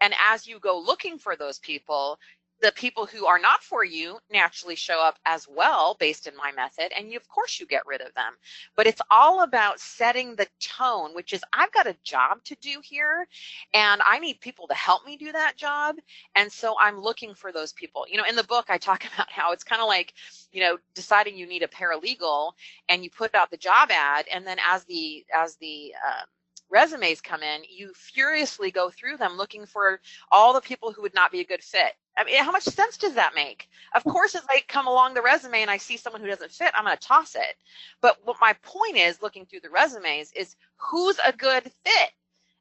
And 0.00 0.14
as 0.24 0.46
you 0.46 0.60
go 0.60 0.78
looking 0.78 1.18
for 1.18 1.34
those 1.34 1.58
people, 1.58 2.18
the 2.60 2.72
people 2.72 3.06
who 3.06 3.26
are 3.26 3.38
not 3.38 3.62
for 3.62 3.84
you 3.84 4.18
naturally 4.30 4.74
show 4.74 5.00
up 5.00 5.18
as 5.26 5.46
well 5.48 5.96
based 6.00 6.26
in 6.26 6.36
my 6.36 6.52
method 6.52 6.92
and 6.96 7.10
you, 7.10 7.16
of 7.16 7.28
course 7.28 7.60
you 7.60 7.66
get 7.66 7.86
rid 7.86 8.00
of 8.00 8.12
them 8.14 8.34
but 8.76 8.86
it's 8.86 9.00
all 9.10 9.42
about 9.42 9.80
setting 9.80 10.34
the 10.34 10.46
tone 10.60 11.14
which 11.14 11.32
is 11.32 11.42
i've 11.52 11.72
got 11.72 11.86
a 11.86 11.96
job 12.02 12.42
to 12.44 12.56
do 12.60 12.80
here 12.82 13.26
and 13.74 14.00
i 14.08 14.18
need 14.18 14.40
people 14.40 14.66
to 14.66 14.74
help 14.74 15.04
me 15.04 15.16
do 15.16 15.32
that 15.32 15.56
job 15.56 15.96
and 16.36 16.50
so 16.50 16.74
i'm 16.80 17.00
looking 17.00 17.34
for 17.34 17.52
those 17.52 17.72
people 17.72 18.04
you 18.08 18.16
know 18.16 18.24
in 18.28 18.36
the 18.36 18.44
book 18.44 18.66
i 18.68 18.78
talk 18.78 19.04
about 19.14 19.30
how 19.30 19.52
it's 19.52 19.64
kind 19.64 19.82
of 19.82 19.88
like 19.88 20.14
you 20.52 20.60
know 20.60 20.76
deciding 20.94 21.36
you 21.36 21.46
need 21.46 21.62
a 21.62 21.68
paralegal 21.68 22.52
and 22.88 23.04
you 23.04 23.10
put 23.10 23.34
out 23.34 23.50
the 23.50 23.56
job 23.56 23.90
ad 23.90 24.26
and 24.32 24.46
then 24.46 24.58
as 24.66 24.84
the 24.84 25.24
as 25.34 25.56
the 25.56 25.94
uh, 26.06 26.22
resumes 26.70 27.20
come 27.20 27.42
in, 27.42 27.62
you 27.68 27.92
furiously 27.94 28.70
go 28.70 28.90
through 28.90 29.16
them 29.16 29.36
looking 29.36 29.66
for 29.66 30.00
all 30.30 30.52
the 30.52 30.60
people 30.60 30.92
who 30.92 31.02
would 31.02 31.14
not 31.14 31.32
be 31.32 31.40
a 31.40 31.44
good 31.44 31.62
fit. 31.62 31.92
I 32.18 32.24
mean, 32.24 32.42
how 32.44 32.52
much 32.52 32.64
sense 32.64 32.96
does 32.98 33.14
that 33.14 33.34
make? 33.36 33.68
Of 33.94 34.04
course, 34.04 34.34
as 34.34 34.42
I 34.50 34.62
come 34.68 34.88
along 34.88 35.14
the 35.14 35.22
resume 35.22 35.62
and 35.62 35.70
I 35.70 35.78
see 35.78 35.96
someone 35.96 36.20
who 36.22 36.28
doesn't 36.28 36.52
fit, 36.52 36.72
I'm 36.74 36.84
going 36.84 36.96
to 36.96 37.02
toss 37.06 37.36
it. 37.36 37.56
But 38.02 38.18
what 38.24 38.38
my 38.40 38.54
point 38.62 38.96
is, 38.96 39.22
looking 39.22 39.46
through 39.46 39.60
the 39.60 39.70
resumes, 39.70 40.32
is 40.32 40.56
who's 40.76 41.18
a 41.26 41.32
good 41.32 41.64
fit. 41.64 42.10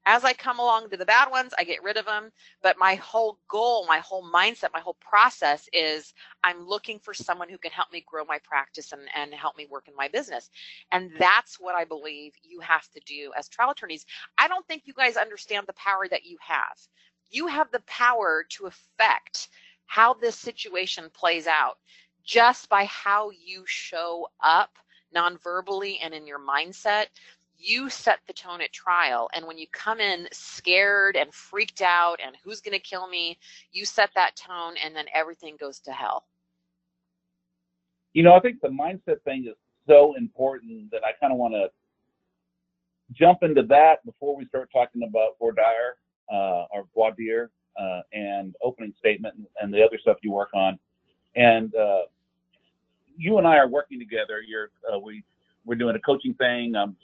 As 0.10 0.24
I 0.24 0.32
come 0.32 0.60
along 0.60 0.90
to 0.90 0.98
the 0.98 1.06
bad 1.06 1.30
ones, 1.32 1.54
I 1.58 1.66
get 1.66 1.84
rid 1.84 1.98
of 1.98 2.06
them. 2.06 2.32
But 2.64 2.78
my 2.80 2.96
whole 2.96 3.40
goal, 3.50 3.86
my 3.88 4.00
whole 4.00 4.24
mindset, 4.32 4.70
my 4.74 4.80
whole 4.80 4.98
process 5.02 5.68
is 5.74 6.14
I'm 6.46 6.66
looking 6.66 7.00
for 7.00 7.14
someone 7.14 7.50
who 7.50 7.58
can 7.58 7.72
help 7.72 7.92
me 7.92 8.06
grow 8.08 8.24
my 8.24 8.40
practice 8.44 8.94
and, 8.94 9.02
and 9.16 9.34
help 9.34 9.58
me 9.58 9.68
work 9.70 9.90
in 9.90 9.96
my 9.98 10.08
business. 10.08 10.50
And 10.94 11.12
that's 11.20 11.60
what 11.60 11.76
I 11.76 11.84
believe 11.84 12.34
you 12.42 12.62
have 12.62 12.88
to 12.92 13.02
do 13.06 13.34
as 13.38 13.50
trial 13.50 13.72
attorneys. 13.72 14.06
I 14.38 14.48
don't 14.48 14.66
think 14.68 14.84
you 14.86 14.94
guys 14.94 15.18
understand 15.18 15.68
the 15.68 15.74
power 15.74 16.08
that 16.10 16.26
you 16.26 16.38
have. 16.40 16.78
You 17.30 17.48
have 17.48 17.72
the 17.72 17.82
power 17.82 18.46
to 18.50 18.66
affect 18.66 19.50
how 19.86 20.14
this 20.14 20.36
situation 20.36 21.10
plays 21.14 21.48
out 21.48 21.78
just 22.24 22.70
by 22.70 22.86
how 22.86 23.32
you 23.32 23.64
show 23.66 24.28
up 24.42 24.72
non-verbally 25.14 26.00
and 26.04 26.14
in 26.14 26.28
your 26.28 26.40
mindset 26.40 27.06
you 27.58 27.90
set 27.90 28.20
the 28.28 28.34
tone 28.34 28.62
at 28.62 28.72
trial. 28.72 29.30
And 29.34 29.46
when 29.46 29.58
you 29.58 29.68
come 29.72 30.00
in 30.00 30.28
scared 30.32 31.16
and 31.16 31.34
freaked 31.34 31.82
out 31.82 32.20
and 32.24 32.36
who's 32.44 32.62
going 32.62 32.78
to 32.78 32.80
kill 32.80 33.08
me, 33.08 33.38
you 33.72 33.86
set 33.86 34.12
that 34.16 34.36
tone 34.36 34.76
and 34.84 34.96
then 34.96 35.06
everything 35.14 35.58
goes 35.60 35.80
to 35.82 35.92
hell. 35.92 36.26
You 38.14 38.24
know, 38.24 38.36
I 38.36 38.40
think 38.40 38.62
the 38.62 38.70
mindset 38.70 39.22
thing 39.24 39.46
is 39.48 39.56
so 39.88 40.16
important 40.18 40.92
that 40.92 41.04
I 41.04 41.12
kind 41.20 41.32
of 41.32 41.40
want 41.40 41.54
to 41.54 41.68
jump 43.14 43.40
into 43.42 43.64
that 43.64 44.06
before 44.06 44.36
we 44.36 44.46
start 44.46 44.70
talking 44.74 45.04
about 45.04 45.38
voir 45.40 45.52
dire 45.52 45.98
uh, 46.32 46.66
or 46.72 46.86
voir 46.94 47.12
dire 47.18 47.50
uh, 47.80 48.02
and 48.14 48.56
opening 48.64 48.94
statement 48.98 49.36
and, 49.36 49.48
and, 49.62 49.74
the 49.74 49.84
other 49.84 49.98
stuff 50.00 50.18
you 50.24 50.32
work 50.32 50.50
on. 50.54 50.80
And 51.36 51.74
uh, 51.76 52.02
you 53.16 53.38
and 53.38 53.48
I 53.48 53.58
are 53.58 53.68
working 53.68 54.00
together. 54.00 54.42
You're 54.46 54.72
uh, 54.92 55.00
we 55.00 55.24
we're 55.66 55.76
doing 55.76 55.96
a 55.96 56.00
coaching 56.00 56.34
thing. 56.34 56.76
Um, 56.76 56.96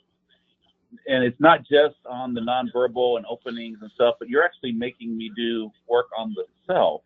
and 1.08 1.24
it's 1.24 1.39
not 1.39 1.60
just 1.62 1.96
on 2.10 2.34
the 2.34 2.42
nonverbal 2.42 3.18
and 3.18 3.25
openings 3.27 3.80
and 3.82 3.92
stuff, 3.96 4.15
but 4.20 4.30
you're 4.30 4.44
actually 4.44 4.72
making 4.72 5.18
me 5.18 5.32
do 5.36 5.72
work 5.88 6.08
on 6.18 6.36
the 6.36 6.46
self 6.68 7.01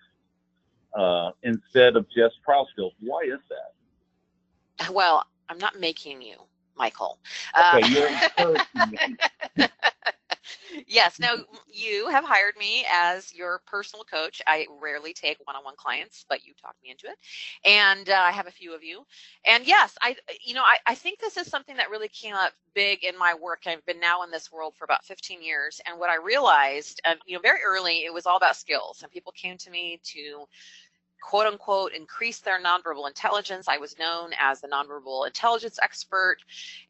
uh, 0.98 1.32
instead 1.44 1.96
of 1.96 2.06
just 2.16 2.36
trial 2.44 2.68
skills. 2.72 2.94
Why 3.00 3.22
is 3.24 3.40
that? 3.50 4.94
Well, 4.94 5.24
I'm 5.50 5.58
not 5.58 5.80
making 5.80 6.22
you, 6.22 6.36
Michael. 6.78 7.18
Okay, 7.58 7.82
uh, 7.82 7.88
you're 7.88 8.10
encouraging 8.40 9.00
me. 9.58 9.68
yes. 10.88 11.20
Now 11.20 11.36
you 11.68 12.08
have 12.10 12.24
hired 12.24 12.56
me 12.58 12.86
as 12.92 13.34
your 13.34 13.62
personal 13.66 14.04
coach. 14.04 14.42
I 14.48 14.66
rarely 14.82 15.14
take 15.14 15.38
one-on-one 15.44 15.76
clients, 15.78 16.26
but 16.30 16.46
you 16.46 16.54
talked 16.62 16.82
me 16.84 16.92
into 16.92 17.08
it, 17.08 17.18
and 17.66 18.10
uh, 18.10 18.14
I 18.14 18.32
have 18.32 18.48
a 18.48 18.52
few 18.52 18.74
of 18.76 18.84
you. 18.84 19.04
And 19.46 19.66
yes, 19.66 19.96
I, 20.02 20.16
you 20.46 20.54
know, 20.54 20.64
I, 20.64 20.78
I 20.86 20.96
think 20.96 21.20
this 21.20 21.38
is 21.38 21.48
something 21.48 21.78
that 21.78 21.90
really 21.90 22.10
came 22.10 22.36
up 22.36 22.54
big 22.74 23.04
in 23.04 23.18
my 23.18 23.34
work. 23.34 23.64
I've 23.66 23.86
been 23.86 24.00
now 24.00 24.24
in 24.24 24.32
this 24.32 24.52
world 24.52 24.76
for 24.78 24.86
about 24.86 25.04
15 25.06 25.42
years, 25.42 25.82
and 25.86 26.00
what 26.00 26.10
I 26.10 26.16
realized, 26.18 27.02
um, 27.06 27.18
you 27.26 27.36
know, 27.36 27.42
very 27.42 27.60
early, 27.66 28.06
it 28.06 28.14
was 28.14 28.26
all 28.26 28.38
about 28.38 28.56
skills, 28.56 29.02
and 29.02 29.12
people 29.12 29.34
came 29.34 29.58
to 29.58 29.70
me 29.72 30.00
to 30.04 30.46
quote 31.22 31.46
unquote 31.46 31.94
increase 31.94 32.40
their 32.40 32.62
nonverbal 32.62 33.08
intelligence. 33.08 33.68
I 33.68 33.78
was 33.78 33.98
known 33.98 34.32
as 34.40 34.62
the 34.62 34.68
nonverbal 34.68 35.28
intelligence 35.28 35.80
expert. 35.82 36.38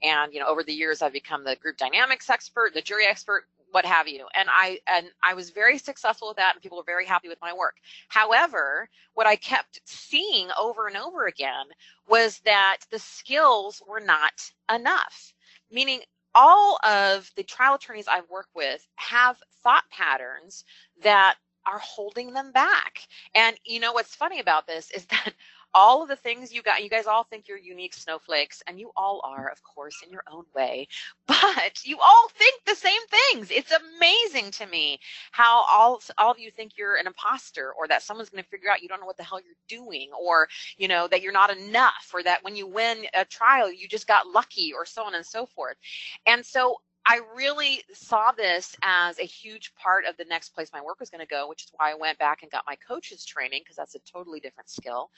And, 0.01 0.34
you 0.34 0.39
know, 0.39 0.48
over 0.48 0.63
the 0.63 0.74
years, 0.74 1.01
I've 1.01 1.13
become 1.13 1.43
the 1.43 1.55
group 1.55 1.77
dynamics 1.77 2.29
expert, 2.29 2.74
the 2.74 2.81
jury 2.81 3.05
expert, 3.05 3.46
what 3.72 3.86
have 3.86 4.07
you. 4.07 4.25
And 4.36 4.50
I 4.51 4.79
and 4.88 5.07
I 5.24 5.34
was 5.34 5.50
very 5.50 5.77
successful 5.77 6.29
with 6.29 6.38
that 6.38 6.53
and 6.55 6.62
people 6.62 6.77
were 6.77 6.84
very 6.84 7.05
happy 7.05 7.27
with 7.27 7.41
my 7.41 7.53
work. 7.53 7.75
However, 8.07 8.89
what 9.13 9.27
I 9.27 9.36
kept 9.36 9.81
seeing 9.86 10.50
over 10.60 10.88
and 10.88 10.98
over 10.98 11.25
again 11.27 11.65
was 12.07 12.39
that 12.46 12.77
the 12.91 13.00
skills 13.00 13.81
were 13.88 14.00
not 14.00 14.51
enough. 14.74 15.34
Meaning 15.69 16.01
all 16.34 16.77
of 16.84 17.31
the 17.36 17.43
trial 17.43 17.75
attorneys 17.75 18.07
I've 18.07 18.29
worked 18.29 18.55
with 18.55 18.88
have 18.96 19.38
thought 19.63 19.84
patterns 19.91 20.63
that 21.01 21.36
are 21.67 21.79
holding 21.79 22.33
them 22.33 22.51
back. 22.51 23.07
And 23.36 23.57
you 23.65 23.79
know 23.79 23.93
what's 23.93 24.15
funny 24.15 24.39
about 24.39 24.67
this 24.67 24.91
is 24.91 25.05
that 25.07 25.33
all 25.74 26.01
of 26.01 26.09
the 26.09 26.15
things 26.15 26.51
you 26.51 26.62
got, 26.63 26.83
you 26.83 26.89
guys 26.89 27.05
all 27.05 27.24
think 27.24 27.47
you're 27.47 27.57
unique 27.57 27.93
snowflakes, 27.93 28.63
and 28.67 28.79
you 28.79 28.91
all 28.95 29.21
are, 29.24 29.50
of 29.50 29.62
course, 29.63 30.01
in 30.03 30.12
your 30.12 30.24
own 30.31 30.45
way, 30.55 30.88
but 31.27 31.83
you 31.83 32.00
all 32.00 32.29
think 32.36 32.62
the 32.65 32.75
same 32.75 33.01
things. 33.31 33.51
It's 33.51 33.71
amazing 33.71 34.51
to 34.51 34.65
me 34.65 35.00
how 35.31 35.65
all, 35.69 36.01
all 36.17 36.31
of 36.31 36.39
you 36.39 36.51
think 36.51 36.77
you're 36.77 36.95
an 36.95 37.05
imposter 37.07 37.74
or 37.77 37.88
that 37.89 38.01
someone's 38.01 38.29
going 38.29 38.43
to 38.43 38.50
figure 38.50 38.71
out 38.71 38.81
you 38.81 38.88
don't 38.88 39.00
know 39.00 39.05
what 39.05 39.17
the 39.17 39.24
hell 39.24 39.39
you're 39.39 39.79
doing 39.79 40.09
or, 40.19 40.47
you 40.77 40.88
know, 40.88 41.07
that 41.09 41.21
you're 41.21 41.33
not 41.33 41.55
enough 41.55 42.09
or 42.13 42.24
that 42.24 42.43
when 42.43 42.55
you 42.55 42.65
win 42.67 43.05
a 43.13 43.25
trial, 43.25 43.71
you 43.71 43.88
just 43.88 44.07
got 44.07 44.27
lucky 44.27 44.74
or 44.74 44.86
so 44.86 45.03
on 45.03 45.15
and 45.15 45.25
so 45.25 45.45
forth. 45.45 45.77
And 46.25 46.45
so 46.45 46.77
I 47.09 47.21
really 47.33 47.83
saw 47.93 48.33
this 48.33 48.75
as 48.83 49.17
a 49.17 49.23
huge 49.23 49.73
part 49.75 50.03
of 50.03 50.17
the 50.17 50.25
next 50.25 50.49
place 50.49 50.71
my 50.73 50.81
work 50.81 50.99
was 50.99 51.09
going 51.09 51.25
to 51.25 51.27
go, 51.27 51.47
which 51.47 51.63
is 51.63 51.71
why 51.77 51.91
I 51.91 51.95
went 51.95 52.19
back 52.19 52.43
and 52.43 52.51
got 52.51 52.65
my 52.67 52.75
coach's 52.75 53.23
training 53.23 53.61
because 53.63 53.77
that's 53.77 53.95
a 53.95 53.99
totally 53.99 54.41
different 54.41 54.69
skill. 54.69 55.09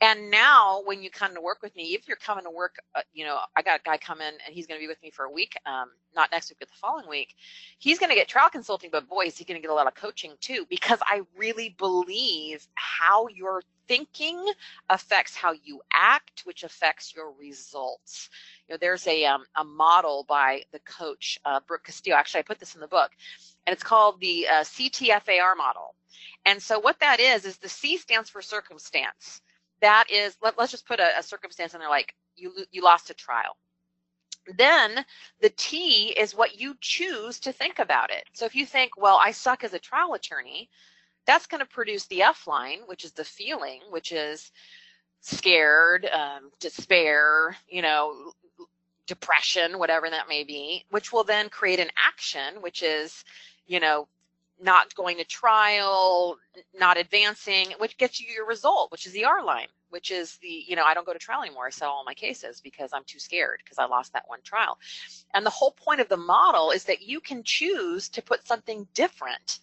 And 0.00 0.30
now, 0.30 0.82
when 0.84 1.02
you 1.02 1.10
come 1.10 1.34
to 1.34 1.40
work 1.40 1.60
with 1.60 1.74
me, 1.74 1.94
if 1.94 2.06
you're 2.06 2.16
coming 2.16 2.44
to 2.44 2.50
work, 2.50 2.76
uh, 2.94 3.00
you 3.12 3.24
know, 3.24 3.40
I 3.56 3.62
got 3.62 3.80
a 3.80 3.82
guy 3.82 3.98
coming 3.98 4.28
and 4.46 4.54
he's 4.54 4.68
going 4.68 4.78
to 4.78 4.84
be 4.84 4.86
with 4.86 5.02
me 5.02 5.10
for 5.10 5.24
a 5.24 5.30
week, 5.30 5.56
um, 5.66 5.90
not 6.14 6.30
next 6.30 6.50
week, 6.50 6.58
but 6.60 6.68
the 6.68 6.74
following 6.80 7.08
week. 7.08 7.34
He's 7.78 7.98
going 7.98 8.10
to 8.10 8.16
get 8.16 8.28
trial 8.28 8.48
consulting, 8.48 8.90
but 8.92 9.08
boy, 9.08 9.24
is 9.24 9.36
he 9.36 9.44
going 9.44 9.60
to 9.60 9.62
get 9.62 9.72
a 9.72 9.74
lot 9.74 9.88
of 9.88 9.94
coaching 9.96 10.34
too, 10.40 10.66
because 10.70 11.00
I 11.02 11.22
really 11.36 11.74
believe 11.78 12.68
how 12.76 13.26
you're 13.26 13.62
thinking 13.86 14.44
affects 14.90 15.34
how 15.34 15.52
you 15.52 15.80
act, 15.92 16.42
which 16.44 16.64
affects 16.64 17.14
your 17.14 17.32
results. 17.32 18.30
You 18.68 18.74
know, 18.74 18.78
there's 18.80 19.06
a 19.06 19.24
um, 19.24 19.44
a 19.56 19.64
model 19.64 20.24
by 20.28 20.62
the 20.72 20.80
coach 20.80 21.38
uh, 21.44 21.60
Brooke 21.66 21.84
Castillo. 21.84 22.16
Actually, 22.16 22.40
I 22.40 22.44
put 22.44 22.58
this 22.58 22.74
in 22.74 22.80
the 22.80 22.88
book, 22.88 23.10
and 23.66 23.72
it's 23.72 23.82
called 23.82 24.20
the 24.20 24.46
uh, 24.48 24.62
CTFAR 24.62 25.56
model. 25.56 25.94
And 26.46 26.62
so 26.62 26.78
what 26.78 27.00
that 27.00 27.20
is 27.20 27.44
is 27.44 27.56
the 27.56 27.68
C 27.68 27.96
stands 27.96 28.30
for 28.30 28.42
circumstance. 28.42 29.40
That 29.80 30.10
is, 30.10 30.36
let, 30.42 30.58
us 30.58 30.70
just 30.70 30.86
put 30.86 31.00
a, 31.00 31.18
a 31.18 31.22
circumstance 31.22 31.74
in 31.74 31.80
there, 31.80 31.88
like 31.88 32.14
you 32.36 32.52
you 32.70 32.82
lost 32.82 33.10
a 33.10 33.14
trial. 33.14 33.56
Then 34.58 35.04
the 35.40 35.50
T 35.50 36.08
is 36.08 36.34
what 36.34 36.60
you 36.60 36.76
choose 36.80 37.40
to 37.40 37.52
think 37.52 37.78
about 37.78 38.10
it. 38.10 38.24
So 38.32 38.44
if 38.44 38.54
you 38.54 38.66
think, 38.66 38.96
well, 38.96 39.18
I 39.22 39.30
suck 39.30 39.64
as 39.64 39.72
a 39.72 39.78
trial 39.78 40.14
attorney, 40.14 40.68
that's 41.26 41.46
going 41.46 41.60
to 41.60 41.66
produce 41.66 42.06
the 42.06 42.22
F 42.22 42.46
line, 42.46 42.80
which 42.86 43.04
is 43.04 43.12
the 43.12 43.24
feeling, 43.24 43.80
which 43.90 44.12
is 44.12 44.50
scared, 45.20 46.06
um, 46.06 46.50
despair, 46.60 47.56
you 47.68 47.82
know, 47.82 48.32
depression, 49.06 49.78
whatever 49.78 50.08
that 50.10 50.28
may 50.28 50.44
be, 50.44 50.84
which 50.90 51.12
will 51.12 51.24
then 51.24 51.48
create 51.48 51.80
an 51.80 51.90
action, 51.96 52.60
which 52.60 52.82
is, 52.82 53.24
you 53.66 53.80
know, 53.80 54.08
not 54.60 54.94
going 54.94 55.18
to 55.18 55.24
trial, 55.24 56.36
not 56.78 56.96
advancing, 56.96 57.68
which 57.78 57.96
gets 57.96 58.20
you 58.20 58.28
your 58.32 58.46
result, 58.46 58.90
which 58.92 59.06
is 59.06 59.12
the 59.12 59.24
R 59.24 59.44
line, 59.44 59.66
which 59.90 60.10
is 60.10 60.36
the, 60.38 60.64
you 60.66 60.76
know, 60.76 60.84
I 60.84 60.94
don't 60.94 61.06
go 61.06 61.12
to 61.12 61.18
trial 61.18 61.42
anymore. 61.42 61.66
I 61.66 61.70
settle 61.70 61.94
all 61.94 62.04
my 62.04 62.14
cases 62.14 62.60
because 62.60 62.90
I'm 62.92 63.04
too 63.04 63.18
scared 63.18 63.60
because 63.64 63.78
I 63.78 63.86
lost 63.86 64.12
that 64.12 64.28
one 64.28 64.40
trial. 64.42 64.78
And 65.34 65.44
the 65.44 65.50
whole 65.50 65.72
point 65.72 66.00
of 66.00 66.08
the 66.08 66.16
model 66.16 66.70
is 66.70 66.84
that 66.84 67.02
you 67.02 67.20
can 67.20 67.42
choose 67.42 68.08
to 68.10 68.22
put 68.22 68.46
something 68.46 68.86
different 68.94 69.58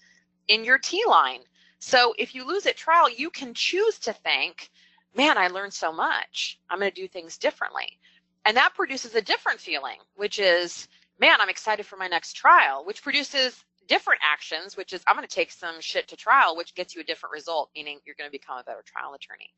in 0.48 0.66
your 0.66 0.78
T 0.78 1.04
line. 1.08 1.42
So 1.82 2.14
if 2.18 2.36
you 2.36 2.48
lose 2.48 2.68
at 2.68 2.78
trial, 2.78 3.10
you 3.10 3.32
can 3.32 3.54
choose 3.56 3.98
to 4.00 4.14
think, 4.14 4.70
man, 5.16 5.38
I 5.38 5.48
learned 5.48 5.74
so 5.74 5.92
much. 5.92 6.60
I'm 6.70 6.80
going 6.80 6.92
to 6.92 7.02
do 7.02 7.08
things 7.08 7.38
differently. 7.38 8.00
And 8.46 8.56
that 8.56 8.76
produces 8.76 9.16
a 9.16 9.22
different 9.22 9.60
feeling, 9.60 9.98
which 10.16 10.40
is, 10.40 10.88
man, 11.20 11.42
I'm 11.42 11.50
excited 11.50 11.86
for 11.86 11.98
my 11.98 12.08
next 12.08 12.34
trial, 12.34 12.86
which 12.86 13.02
produces 13.02 13.64
different 13.88 14.22
actions, 14.24 14.78
which 14.78 14.94
is 14.94 15.04
I'm 15.08 15.16
going 15.16 15.28
to 15.28 15.36
take 15.36 15.52
some 15.52 15.82
shit 15.82 16.08
to 16.10 16.16
trial, 16.16 16.56
which 16.56 16.76
gets 16.76 16.96
you 16.96 17.02
a 17.02 17.04
different 17.04 17.34
result, 17.34 17.72
meaning 17.76 18.00
you're 18.06 18.16
going 18.18 18.30
to 18.30 18.32
become 18.32 18.58
a 18.58 18.64
better 18.64 18.84
trial 18.86 19.14
attorney. 19.14 19.50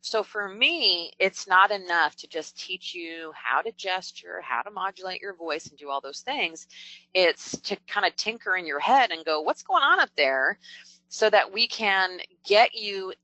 So 0.00 0.22
for 0.22 0.48
me, 0.48 1.12
it's 1.18 1.46
not 1.46 1.70
enough 1.70 2.16
to 2.16 2.28
just 2.28 2.58
teach 2.58 2.94
you 2.94 3.32
how 3.34 3.62
to 3.62 3.72
gesture, 3.72 4.40
how 4.42 4.62
to 4.62 4.70
modulate 4.70 5.20
your 5.20 5.34
voice 5.34 5.66
and 5.66 5.78
do 5.78 5.90
all 5.90 6.00
those 6.00 6.20
things. 6.20 6.66
It's 7.12 7.58
to 7.62 7.76
kind 7.88 8.06
of 8.06 8.16
tinker 8.16 8.56
in 8.56 8.66
your 8.66 8.80
head 8.80 9.10
and 9.10 9.24
go, 9.24 9.40
what's 9.40 9.62
going 9.64 9.82
on 9.82 10.00
up 10.00 10.10
there? 10.16 10.58
So 11.14 11.30
that 11.30 11.52
we 11.52 11.68
can 11.68 12.20
get 12.44 12.74
you 12.74 13.14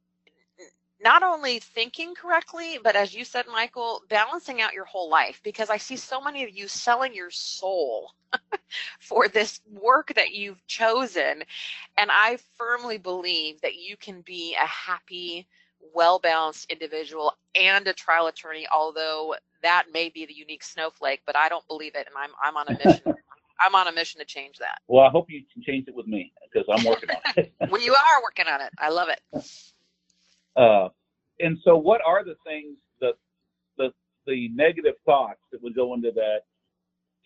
not 1.02 1.22
only 1.22 1.60
thinking 1.60 2.14
correctly, 2.14 2.78
but 2.82 2.96
as 2.96 3.14
you 3.14 3.24
said, 3.24 3.46
Michael, 3.52 4.02
balancing 4.08 4.62
out 4.62 4.74
your 4.74 4.86
whole 4.86 5.10
life 5.10 5.40
because 5.44 5.70
I 5.70 5.78
see 5.78 5.96
so 5.96 6.20
many 6.22 6.44
of 6.44 6.50
you 6.50 6.68
selling 6.68 7.14
your 7.14 7.30
soul 7.30 8.12
for 9.00 9.28
this 9.28 9.60
work 9.70 10.12
that 10.16 10.32
you've 10.34 10.66
chosen. 10.66 11.44
And 11.98 12.10
I 12.12 12.38
firmly 12.58 12.98
believe 12.98 13.60
that 13.62 13.76
you 13.76 13.96
can 13.96 14.22
be 14.22 14.56
a 14.62 14.66
happy, 14.66 15.48
well 15.94 16.18
balanced 16.20 16.70
individual 16.70 17.34
and 17.54 17.86
a 17.88 17.94
trial 17.94 18.28
attorney, 18.28 18.66
although 18.72 19.36
that 19.62 19.86
may 19.92 20.10
be 20.10 20.26
the 20.26 20.34
unique 20.34 20.64
snowflake, 20.64 21.22
but 21.26 21.36
I 21.36 21.48
don't 21.50 21.68
believe 21.68 21.96
it. 21.96 22.06
And 22.08 22.16
I'm, 22.18 22.32
I'm 22.42 22.56
on 22.58 22.68
a 22.68 22.74
mission. 22.74 23.04
I'm 23.64 23.74
on 23.74 23.88
a 23.88 23.92
mission 23.92 24.20
to 24.20 24.24
change 24.24 24.58
that. 24.58 24.78
Well, 24.88 25.04
I 25.04 25.10
hope 25.10 25.26
you 25.28 25.42
can 25.52 25.62
change 25.62 25.88
it 25.88 25.94
with 25.94 26.06
me 26.06 26.32
because 26.52 26.66
I'm 26.70 26.84
working 26.84 27.10
on 27.10 27.32
it. 27.36 27.52
well, 27.70 27.80
you 27.80 27.92
are 27.92 28.22
working 28.22 28.46
on 28.46 28.60
it. 28.60 28.70
I 28.78 28.90
love 28.90 29.08
it. 29.08 29.20
Uh, 30.56 30.88
and 31.40 31.58
so, 31.64 31.76
what 31.76 32.00
are 32.06 32.24
the 32.24 32.34
things 32.46 32.76
that 33.00 33.14
the 33.76 33.92
the 34.26 34.48
negative 34.48 34.94
thoughts 35.04 35.40
that 35.52 35.62
would 35.62 35.74
go 35.74 35.94
into 35.94 36.10
that 36.12 36.40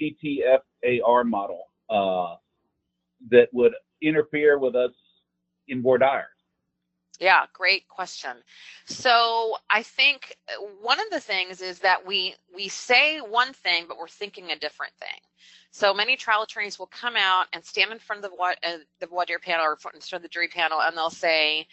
CTFAR 0.00 1.24
model? 1.26 1.64
Uh, 1.90 2.36
that 3.30 3.48
would 3.52 3.72
interfere 4.02 4.58
with 4.58 4.74
us 4.74 4.90
in 5.68 5.82
voir 5.82 5.98
dire? 5.98 6.28
Yeah, 7.20 7.46
great 7.52 7.88
question. 7.88 8.32
So 8.86 9.56
I 9.70 9.82
think 9.84 10.36
uh, 10.48 10.62
one 10.82 11.00
of 11.00 11.06
the 11.10 11.20
things 11.20 11.62
is 11.62 11.78
that 11.80 12.06
we 12.06 12.34
we 12.54 12.68
say 12.68 13.20
one 13.20 13.52
thing, 13.52 13.86
but 13.88 13.98
we're 13.98 14.08
thinking 14.08 14.50
a 14.50 14.58
different 14.58 14.94
thing. 15.00 15.20
So 15.70 15.94
many 15.94 16.16
trial 16.16 16.42
attorneys 16.42 16.78
will 16.78 16.88
come 16.88 17.16
out 17.16 17.46
and 17.52 17.64
stand 17.64 17.92
in 17.92 17.98
front 18.00 18.24
of 18.24 18.32
the 18.32 18.36
uh, 18.68 18.78
the 19.00 19.06
voir 19.06 19.26
dire 19.26 19.38
panel 19.38 19.64
or 19.64 19.72
in 19.74 19.78
front 19.78 20.12
of 20.12 20.22
the 20.22 20.28
jury 20.28 20.48
panel, 20.48 20.80
and 20.82 20.96
they'll 20.96 21.10
say, 21.10 21.68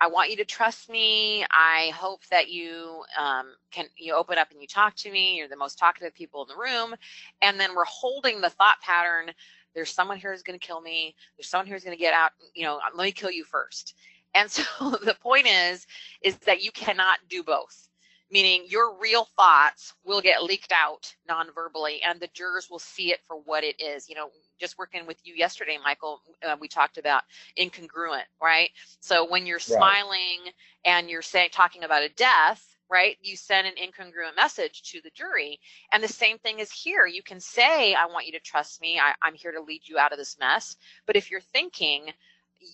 "I 0.00 0.08
want 0.08 0.30
you 0.30 0.36
to 0.38 0.44
trust 0.44 0.90
me. 0.90 1.46
I 1.52 1.92
hope 1.94 2.26
that 2.30 2.50
you 2.50 3.04
um, 3.18 3.54
can 3.72 3.86
you 3.96 4.14
open 4.14 4.38
up 4.38 4.50
and 4.52 4.60
you 4.60 4.68
talk 4.68 4.96
to 4.96 5.10
me. 5.12 5.36
You're 5.38 5.48
the 5.48 5.56
most 5.56 5.78
talkative 5.78 6.14
people 6.14 6.42
in 6.42 6.48
the 6.48 6.60
room." 6.60 6.94
And 7.42 7.60
then 7.60 7.76
we're 7.76 7.84
holding 7.86 8.40
the 8.40 8.50
thought 8.50 8.80
pattern. 8.82 9.32
There's 9.74 9.90
someone 9.90 10.18
here 10.18 10.32
who's 10.32 10.42
going 10.42 10.58
to 10.58 10.66
kill 10.66 10.80
me. 10.80 11.14
There's 11.38 11.48
someone 11.48 11.66
here 11.66 11.76
who's 11.76 11.84
going 11.84 11.96
to 11.96 12.02
get 12.02 12.14
out. 12.14 12.32
You 12.54 12.64
know, 12.64 12.80
let 12.96 13.04
me 13.04 13.12
kill 13.12 13.30
you 13.30 13.44
first 13.44 13.94
and 14.34 14.50
so 14.50 14.62
the 15.04 15.16
point 15.20 15.46
is, 15.46 15.86
is 16.22 16.36
that 16.38 16.62
you 16.62 16.72
cannot 16.72 17.18
do 17.28 17.42
both. 17.42 17.88
Meaning 18.32 18.66
your 18.68 18.96
real 19.00 19.26
thoughts 19.36 19.92
will 20.04 20.20
get 20.20 20.44
leaked 20.44 20.70
out 20.70 21.12
non-verbally, 21.26 22.00
and 22.04 22.20
the 22.20 22.28
jurors 22.32 22.68
will 22.70 22.78
see 22.78 23.10
it 23.10 23.18
for 23.26 23.36
what 23.44 23.64
it 23.64 23.80
is. 23.80 24.08
You 24.08 24.14
know, 24.14 24.30
just 24.60 24.78
working 24.78 25.04
with 25.04 25.16
you 25.24 25.34
yesterday, 25.34 25.78
Michael, 25.82 26.22
uh, 26.46 26.56
we 26.60 26.68
talked 26.68 26.96
about 26.96 27.24
incongruent, 27.58 28.26
right? 28.40 28.70
So 29.00 29.28
when 29.28 29.46
you're 29.46 29.56
right. 29.56 29.62
smiling 29.62 30.52
and 30.84 31.10
you're 31.10 31.22
saying 31.22 31.48
talking 31.50 31.82
about 31.82 32.04
a 32.04 32.08
death, 32.10 32.64
right? 32.90 33.16
You 33.22 33.36
send 33.36 33.66
an 33.66 33.74
incongruent 33.74 34.36
message 34.36 34.82
to 34.90 35.00
the 35.00 35.10
jury. 35.10 35.60
And 35.92 36.02
the 36.02 36.08
same 36.08 36.38
thing 36.38 36.58
is 36.58 36.72
here. 36.72 37.06
You 37.06 37.22
can 37.22 37.40
say, 37.40 37.94
I 37.94 38.06
want 38.06 38.26
you 38.26 38.32
to 38.32 38.40
trust 38.40 38.80
me. 38.80 39.00
I, 39.00 39.14
am 39.26 39.34
here 39.34 39.52
to 39.52 39.60
lead 39.60 39.82
you 39.84 39.98
out 39.98 40.12
of 40.12 40.18
this 40.18 40.36
mess. 40.38 40.76
But 41.06 41.16
if 41.16 41.30
you're 41.30 41.40
thinking, 41.40 42.12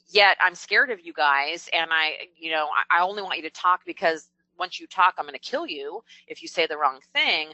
yet 0.08 0.36
I'm 0.40 0.54
scared 0.54 0.90
of 0.90 1.04
you 1.04 1.12
guys, 1.12 1.68
and 1.72 1.90
I, 1.92 2.28
you 2.36 2.50
know, 2.50 2.68
I, 2.90 2.98
I 2.98 3.02
only 3.02 3.22
want 3.22 3.36
you 3.36 3.42
to 3.42 3.50
talk 3.50 3.82
because 3.86 4.30
once 4.58 4.80
you 4.80 4.86
talk, 4.86 5.14
I'm 5.18 5.24
going 5.26 5.34
to 5.34 5.40
kill 5.40 5.66
you 5.66 6.02
if 6.26 6.42
you 6.42 6.48
say 6.48 6.66
the 6.66 6.78
wrong 6.78 7.00
thing. 7.12 7.50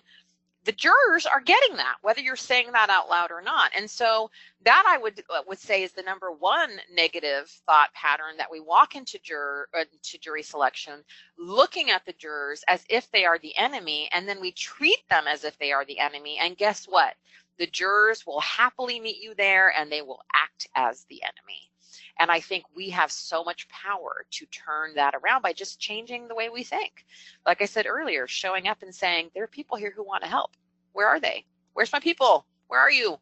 The 0.64 0.72
jurors 0.72 1.26
are 1.26 1.40
getting 1.40 1.76
that, 1.76 1.96
whether 2.02 2.20
you're 2.20 2.36
saying 2.36 2.70
that 2.72 2.90
out 2.90 3.08
loud 3.10 3.32
or 3.32 3.42
not. 3.42 3.72
And 3.76 3.90
so 3.90 4.30
that 4.64 4.84
I 4.86 4.96
would 4.98 5.20
uh, 5.28 5.42
would 5.48 5.58
say 5.58 5.82
is 5.82 5.92
the 5.92 6.02
number 6.04 6.30
one 6.30 6.70
negative 6.94 7.48
thought 7.66 7.92
pattern 7.94 8.36
that 8.38 8.50
we 8.50 8.60
walk 8.60 8.94
into 8.94 9.18
juror 9.20 9.68
uh, 9.76 9.84
to 10.04 10.18
jury 10.18 10.44
selection, 10.44 11.02
looking 11.36 11.90
at 11.90 12.06
the 12.06 12.12
jurors 12.12 12.62
as 12.68 12.84
if 12.88 13.10
they 13.10 13.24
are 13.24 13.40
the 13.40 13.56
enemy, 13.56 14.08
and 14.12 14.28
then 14.28 14.40
we 14.40 14.52
treat 14.52 15.02
them 15.10 15.24
as 15.26 15.44
if 15.44 15.58
they 15.58 15.72
are 15.72 15.84
the 15.84 15.98
enemy. 15.98 16.38
And 16.40 16.56
guess 16.56 16.86
what? 16.86 17.14
The 17.58 17.66
jurors 17.66 18.24
will 18.26 18.40
happily 18.40 19.00
meet 19.00 19.22
you 19.22 19.34
there, 19.34 19.74
and 19.76 19.90
they 19.90 20.02
will 20.02 20.22
act 20.34 20.68
as 20.76 21.04
the 21.06 21.22
enemy. 21.24 21.71
And 22.18 22.30
I 22.30 22.40
think 22.40 22.64
we 22.74 22.90
have 22.90 23.10
so 23.10 23.44
much 23.44 23.68
power 23.68 24.24
to 24.30 24.46
turn 24.46 24.94
that 24.94 25.14
around 25.14 25.42
by 25.42 25.52
just 25.52 25.80
changing 25.80 26.28
the 26.28 26.34
way 26.34 26.48
we 26.48 26.64
think. 26.64 27.04
Like 27.46 27.62
I 27.62 27.66
said 27.66 27.86
earlier, 27.86 28.26
showing 28.26 28.68
up 28.68 28.82
and 28.82 28.94
saying, 28.94 29.30
there 29.34 29.44
are 29.44 29.48
people 29.48 29.76
here 29.76 29.92
who 29.94 30.04
want 30.04 30.22
to 30.22 30.28
help. 30.28 30.52
Where 30.92 31.08
are 31.08 31.20
they? 31.20 31.44
Where's 31.74 31.92
my 31.92 32.00
people? 32.00 32.46
Where 32.68 32.80
are 32.80 32.90
you? 32.90 33.18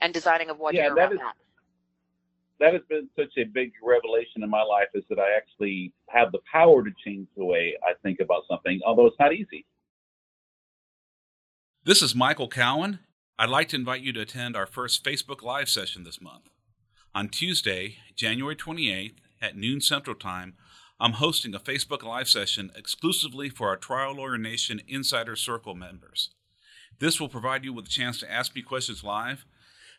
And 0.00 0.12
designing 0.12 0.50
a 0.50 0.54
what 0.54 0.74
yeah, 0.74 0.92
that, 0.94 1.12
is, 1.12 1.18
that. 1.18 1.34
That 2.60 2.72
has 2.72 2.82
been 2.88 3.08
such 3.16 3.32
a 3.38 3.44
big 3.44 3.72
revelation 3.82 4.42
in 4.42 4.50
my 4.50 4.62
life 4.62 4.88
is 4.94 5.04
that 5.08 5.18
I 5.18 5.36
actually 5.36 5.92
have 6.08 6.32
the 6.32 6.40
power 6.50 6.84
to 6.84 6.90
change 7.04 7.28
the 7.36 7.44
way 7.44 7.74
I 7.82 7.92
think 8.02 8.20
about 8.20 8.42
something, 8.48 8.80
although 8.86 9.06
it's 9.06 9.18
not 9.18 9.32
easy. 9.32 9.66
This 11.84 12.00
is 12.00 12.14
Michael 12.14 12.48
Cowen. 12.48 13.00
I'd 13.38 13.50
like 13.50 13.68
to 13.68 13.76
invite 13.76 14.00
you 14.00 14.12
to 14.12 14.20
attend 14.20 14.56
our 14.56 14.66
first 14.66 15.04
Facebook 15.04 15.42
Live 15.42 15.68
session 15.68 16.04
this 16.04 16.20
month. 16.20 16.48
On 17.16 17.28
Tuesday, 17.28 17.98
January 18.16 18.56
28th 18.56 19.14
at 19.40 19.56
noon 19.56 19.80
Central 19.80 20.16
Time, 20.16 20.54
I'm 20.98 21.12
hosting 21.12 21.54
a 21.54 21.60
Facebook 21.60 22.02
Live 22.02 22.28
session 22.28 22.72
exclusively 22.74 23.48
for 23.48 23.68
our 23.68 23.76
Trial 23.76 24.16
Lawyer 24.16 24.36
Nation 24.36 24.82
Insider 24.88 25.36
Circle 25.36 25.76
members. 25.76 26.30
This 26.98 27.20
will 27.20 27.28
provide 27.28 27.64
you 27.64 27.72
with 27.72 27.86
a 27.86 27.90
chance 27.90 28.18
to 28.18 28.32
ask 28.32 28.56
me 28.56 28.62
questions 28.62 29.04
live, 29.04 29.44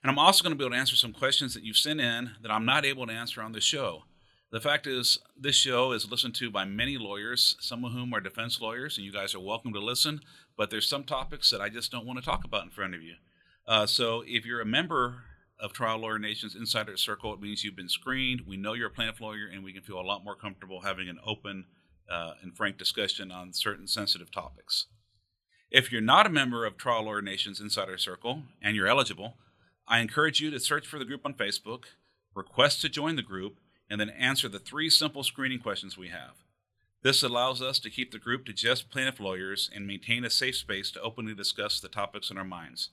and 0.04 0.12
I'm 0.12 0.20
also 0.20 0.44
going 0.44 0.52
to 0.52 0.58
be 0.58 0.66
able 0.66 0.74
to 0.74 0.80
answer 0.80 0.98
some 0.98 1.14
questions 1.14 1.54
that 1.54 1.64
you've 1.64 1.78
sent 1.78 2.02
in 2.02 2.32
that 2.42 2.52
I'm 2.52 2.66
not 2.66 2.84
able 2.84 3.08
to 3.08 3.14
answer 3.14 3.42
on 3.42 3.54
this 3.54 3.64
show. 3.64 4.04
The 4.52 4.60
fact 4.60 4.86
is, 4.86 5.18
this 5.40 5.56
show 5.56 5.94
is 5.94 6.12
listened 6.12 6.36
to 6.36 6.52
by 6.52 6.66
many 6.66 6.98
lawyers, 6.98 7.56
some 7.62 7.86
of 7.86 7.94
whom 7.94 8.14
are 8.14 8.20
defense 8.20 8.60
lawyers, 8.60 8.98
and 8.98 9.06
you 9.06 9.14
guys 9.14 9.34
are 9.34 9.40
welcome 9.40 9.72
to 9.72 9.80
listen, 9.80 10.20
but 10.58 10.70
there's 10.70 10.90
some 10.90 11.06
topics 11.06 11.50
that 11.52 11.62
I 11.62 11.70
just 11.70 11.94
don't 11.94 12.06
want 12.06 12.20
to 12.20 12.26
talk 12.26 12.44
about 12.44 12.66
in 12.66 12.72
front 12.72 12.94
of 12.94 13.02
you. 13.02 13.14
Uh, 13.66 13.86
so 13.86 14.22
if 14.28 14.46
you're 14.46 14.60
a 14.60 14.66
member 14.66 15.24
of 15.60 15.74
Trial 15.74 16.00
Lawyer 16.00 16.20
Nation's 16.20 16.56
Insider 16.56 16.98
Circle. 16.98 17.34
It 17.34 17.42
means 17.42 17.64
you've 17.64 17.76
been 17.76 17.90
screened. 17.90 18.42
We 18.48 18.58
know 18.58 18.74
you're 18.74 18.88
a 18.88 18.92
plaintiff 18.92 19.22
lawyer, 19.22 19.48
and 19.52 19.64
we 19.64 19.74
can 19.74 19.84
feel 19.84 20.00
a 20.00 20.02
lot 20.02 20.24
more 20.24 20.36
comfortable 20.36 20.82
having 20.82 21.08
an 21.08 21.20
open 21.26 21.66
uh, 22.10 22.34
and 22.42 22.56
frank 22.56 22.78
discussion 22.78 23.32
on 23.32 23.54
certain 23.54 23.88
sensitive 23.88 24.32
topics. 24.32 24.88
If 25.72 25.92
you're 25.92 26.02
not 26.02 26.28
a 26.28 26.30
member 26.30 26.66
of 26.66 26.78
Trial 26.78 27.06
Lawyer 27.06 27.22
Nation's 27.22 27.60
Insider 27.60 27.98
Circle 27.98 28.44
and 28.62 28.76
you're 28.76 28.88
eligible, 28.88 29.36
I 29.88 30.00
encourage 30.00 30.40
you 30.40 30.52
to 30.52 30.60
search 30.60 30.88
for 30.88 31.00
the 31.00 31.06
group 31.06 31.22
on 31.26 31.34
Facebook, 31.34 31.86
request 32.34 32.82
to 32.82 32.90
join 32.90 33.16
the 33.16 33.22
group, 33.22 33.60
and 33.90 34.00
then 34.00 34.10
answer 34.10 34.48
the 34.50 34.60
three 34.60 34.90
simple 34.90 35.24
screening 35.24 35.60
questions 35.60 35.98
we 35.98 36.10
have. 36.10 36.44
This 37.04 37.22
allows 37.22 37.62
us 37.62 37.78
to 37.80 37.92
keep 37.92 38.12
the 38.12 38.18
group 38.18 38.46
to 38.46 38.54
just 38.54 38.90
plaintiff 38.90 39.20
lawyers 39.20 39.70
and 39.74 39.86
maintain 39.86 40.26
a 40.26 40.30
safe 40.30 40.56
space 40.56 40.90
to 40.92 41.02
openly 41.02 41.36
discuss 41.36 41.80
the 41.80 41.88
topics 41.88 42.32
in 42.32 42.38
our 42.38 42.44
minds. 42.44 42.90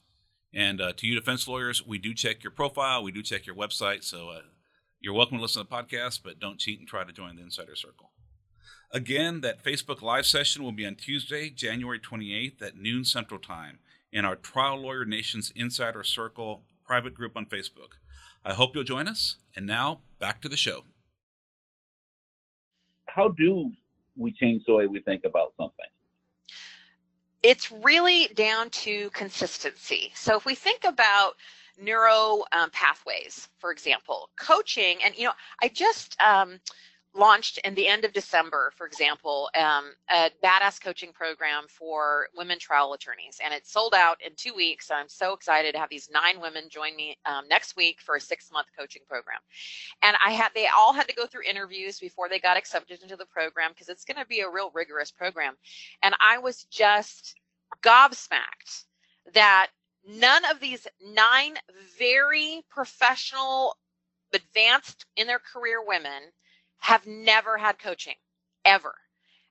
And 0.55 0.81
uh, 0.81 0.93
to 0.97 1.07
you 1.07 1.15
defense 1.15 1.49
lawyers, 1.49 1.87
we 1.87 1.99
do 1.99 2.13
check 2.13 2.43
your 2.43 2.51
profile, 2.51 3.03
we 3.03 3.13
do 3.13 3.23
check 3.23 3.47
your 3.47 3.57
website. 3.57 4.05
So 4.05 4.29
uh, 4.29 4.41
you're 5.01 5.15
welcome 5.15 5.39
to 5.39 5.43
listen 5.43 5.65
to 5.65 5.69
the 5.69 5.75
podcast, 5.75 6.21
but 6.23 6.39
don't 6.39 6.59
cheat 6.59 6.79
and 6.79 6.89
try 6.89 7.05
to 7.05 7.13
join 7.13 7.37
the 7.37 7.43
Insider 7.43 7.75
Circle. 7.75 8.11
Again, 8.91 9.41
that 9.41 9.65
Facebook 9.65 10.03
Live 10.03 10.27
session 10.27 10.63
will 10.63 10.73
be 10.73 10.85
on 10.85 10.97
Tuesday, 10.97 11.49
January 11.49 11.99
28th 11.99 12.61
at 12.61 12.77
noon 12.77 13.05
Central 13.05 13.41
Time 13.41 13.79
in 14.13 14.27
our 14.27 14.37
Trial 14.37 14.77
Lawyer 14.77 15.07
Nation's 15.07 15.51
Insider 15.57 16.05
Circle 16.05 16.65
private 16.87 17.15
group 17.15 17.37
on 17.37 17.47
Facebook. 17.47 17.95
I 18.45 18.53
hope 18.53 18.75
you'll 18.75 18.85
join 18.85 19.09
us. 19.09 19.37
And 19.57 19.67
now, 19.67 20.01
back 20.19 20.43
to 20.43 20.49
the 20.49 20.57
show. 20.57 20.85
How 23.07 23.29
do 23.29 23.71
we 24.17 24.33
change 24.33 24.65
the 24.67 24.75
way 24.75 24.87
we 24.87 25.01
think 25.01 25.25
about 25.25 25.55
something? 25.57 25.87
It's 27.43 27.71
really 27.73 28.29
down 28.35 28.71
to 28.71 29.11
consistency. 29.11 30.13
So 30.15 30.37
if 30.37 30.45
we 30.45 30.55
think 30.55 30.85
about 30.85 31.35
neuro 31.81 32.45
um, 32.53 32.71
pathways, 32.71 33.49
for 33.59 33.73
example, 33.73 34.31
coaching, 34.37 34.99
and 35.05 35.17
you 35.17 35.25
know, 35.25 35.33
I 35.61 35.69
just 35.69 36.17
um, 36.21 36.61
launched 37.15 37.59
in 37.59 37.75
the 37.75 37.87
end 37.87 38.05
of 38.05 38.13
December, 38.13 38.73
for 38.77 38.87
example, 38.87 39.51
um, 39.55 39.93
a 40.11 40.31
badass 40.43 40.81
coaching 40.81 41.13
program 41.13 41.65
for 41.69 42.29
women 42.37 42.59
trial 42.59 42.93
attorneys, 42.95 43.39
and 43.45 43.53
it 43.53 43.67
sold 43.67 43.95
out 43.95 44.17
in 44.25 44.33
two 44.37 44.55
weeks. 44.55 44.91
I'm 44.91 45.09
so 45.09 45.33
excited 45.33 45.73
to 45.73 45.79
have 45.79 45.91
these 45.91 46.09
nine 46.13 46.41
women 46.41 46.69
join 46.71 46.97
me 46.97 47.19
um, 47.27 47.47
next 47.49 47.77
week 47.77 48.01
for 48.01 48.17
a 48.17 48.21
six-month 48.21 48.69
coaching 48.79 49.03
program. 49.09 49.41
And 50.03 50.17
I 50.25 50.33
had 50.33 50.51
they 50.55 50.69
all 50.69 50.93
had 50.93 51.09
to 51.09 51.15
go 51.15 51.27
through 51.27 51.43
interviews 51.49 51.99
before 51.99 52.29
they 52.29 52.39
got 52.39 52.57
accepted 52.57 53.03
into 53.03 53.17
the 53.17 53.27
program 53.27 53.73
because 53.73 53.89
it's 53.89 54.05
going 54.05 54.19
to 54.19 54.27
be 54.27 54.41
a 54.41 54.51
real 54.51 54.71
rigorous 54.75 55.11
program. 55.11 55.55
And 56.03 56.15
I 56.21 56.39
was 56.39 56.65
just 56.65 57.35
gobsmacked 57.83 58.85
that 59.35 59.69
none 60.07 60.45
of 60.51 60.61
these 60.61 60.87
nine 61.15 61.55
very 61.99 62.63
professional, 62.71 63.77
advanced 64.35 65.05
in 65.17 65.27
their 65.27 65.39
career 65.39 65.85
women 65.87 66.23
have 66.83 67.07
never 67.07 67.59
had 67.59 67.81
coaching 67.81 68.17
ever. 68.67 68.95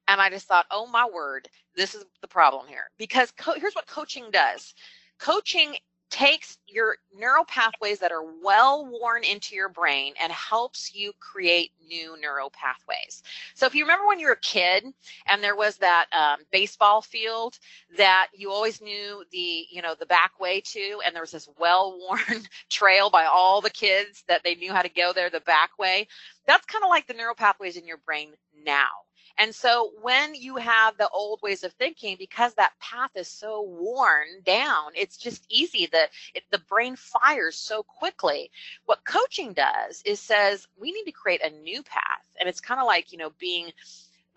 And 0.09 0.21
I 0.21 0.31
just 0.31 0.47
thought, 0.47 0.67
oh 0.71 0.87
my 0.87 1.07
word, 1.13 1.49
this 1.77 1.95
is 1.95 2.05
the 2.21 2.29
problem 2.29 2.67
here. 2.67 2.91
Because 2.99 3.31
co- 3.33 3.55
here's 3.55 3.75
what 3.75 3.87
coaching 3.87 4.31
does 4.31 4.75
coaching 5.19 5.77
takes 6.11 6.57
your 6.67 6.97
neural 7.17 7.45
pathways 7.45 7.99
that 7.99 8.11
are 8.11 8.23
well 8.43 8.85
worn 8.85 9.23
into 9.23 9.55
your 9.55 9.69
brain 9.69 10.13
and 10.21 10.31
helps 10.31 10.93
you 10.93 11.13
create 11.19 11.71
new 11.87 12.19
neural 12.19 12.51
pathways. 12.51 13.23
So 13.55 13.65
if 13.65 13.73
you 13.73 13.85
remember 13.85 14.05
when 14.07 14.19
you 14.19 14.27
were 14.27 14.33
a 14.33 14.39
kid 14.39 14.85
and 15.27 15.41
there 15.41 15.55
was 15.55 15.77
that 15.77 16.07
um, 16.11 16.39
baseball 16.51 17.01
field 17.01 17.57
that 17.97 18.27
you 18.35 18.51
always 18.51 18.81
knew 18.81 19.23
the 19.31 19.65
you 19.71 19.81
know 19.81 19.95
the 19.97 20.05
back 20.05 20.39
way 20.39 20.61
to, 20.61 20.99
and 21.05 21.15
there 21.15 21.23
was 21.23 21.31
this 21.31 21.49
well 21.57 21.97
worn 21.97 22.43
trail 22.69 23.09
by 23.09 23.25
all 23.25 23.61
the 23.61 23.69
kids 23.69 24.23
that 24.27 24.43
they 24.43 24.55
knew 24.55 24.73
how 24.73 24.81
to 24.81 24.89
go 24.89 25.13
there 25.13 25.29
the 25.29 25.39
back 25.39 25.71
way. 25.79 26.07
That's 26.45 26.65
kind 26.65 26.83
of 26.83 26.89
like 26.89 27.07
the 27.07 27.13
neural 27.13 27.35
pathways 27.35 27.77
in 27.77 27.87
your 27.87 27.97
brain 27.97 28.31
now. 28.65 28.89
And 29.37 29.53
so 29.53 29.91
when 30.01 30.35
you 30.35 30.57
have 30.57 30.97
the 30.97 31.09
old 31.09 31.41
ways 31.41 31.63
of 31.63 31.73
thinking, 31.73 32.15
because 32.19 32.53
that 32.55 32.73
path 32.79 33.11
is 33.15 33.27
so 33.27 33.61
worn 33.61 34.27
down, 34.45 34.91
it's 34.95 35.17
just 35.17 35.45
easy. 35.49 35.87
The, 35.91 36.07
it, 36.33 36.43
the 36.51 36.59
brain 36.59 36.95
fires 36.95 37.55
so 37.55 37.83
quickly. 37.83 38.51
What 38.85 39.05
coaching 39.05 39.53
does 39.53 40.01
is 40.05 40.19
says, 40.19 40.67
we 40.79 40.91
need 40.91 41.05
to 41.05 41.11
create 41.11 41.43
a 41.43 41.49
new 41.49 41.83
path. 41.83 42.23
And 42.39 42.47
it's 42.49 42.61
kind 42.61 42.79
of 42.79 42.87
like, 42.87 43.11
you 43.11 43.17
know, 43.17 43.31
being 43.39 43.71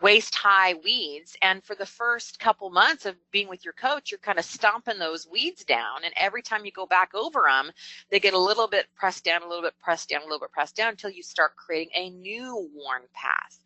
waist 0.01 0.35
high 0.35 0.75
weeds. 0.85 1.37
And 1.41 1.63
for 1.65 1.75
the 1.75 1.87
first 1.87 2.39
couple 2.39 2.71
months 2.71 3.07
of 3.07 3.17
being 3.31 3.49
with 3.49 3.65
your 3.65 3.75
coach, 3.75 4.11
you're 4.11 4.19
kind 4.19 4.39
of 4.39 4.45
stomping 4.45 4.99
those 4.99 5.27
weeds 5.27 5.65
down. 5.65 6.05
And 6.05 6.13
every 6.17 6.43
time 6.43 6.65
you 6.65 6.73
go 6.73 6.87
back 6.87 7.15
over 7.15 7.45
them, 7.49 7.71
they 8.11 8.21
get 8.21 8.35
a 8.35 8.39
little 8.39 8.67
bit 8.67 8.87
pressed 8.95 9.25
down, 9.25 9.43
a 9.43 9.49
little 9.49 9.63
bit 9.63 9.75
pressed 9.83 10.09
down, 10.09 10.23
a 10.23 10.25
little 10.25 10.41
bit 10.41 10.53
pressed 10.53 10.77
down 10.77 10.91
until 10.91 11.11
you 11.11 11.23
start 11.23 11.57
creating 11.57 11.93
a 11.95 12.11
new 12.11 12.69
worn 12.75 13.03
path. 13.15 13.59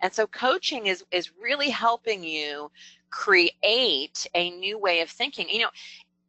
And 0.00 0.12
so 0.12 0.26
coaching 0.26 0.86
is, 0.86 1.04
is 1.10 1.32
really 1.40 1.70
helping 1.70 2.22
you 2.22 2.70
create 3.10 4.26
a 4.34 4.50
new 4.50 4.78
way 4.78 5.00
of 5.00 5.10
thinking. 5.10 5.48
You 5.48 5.62
know, 5.62 5.70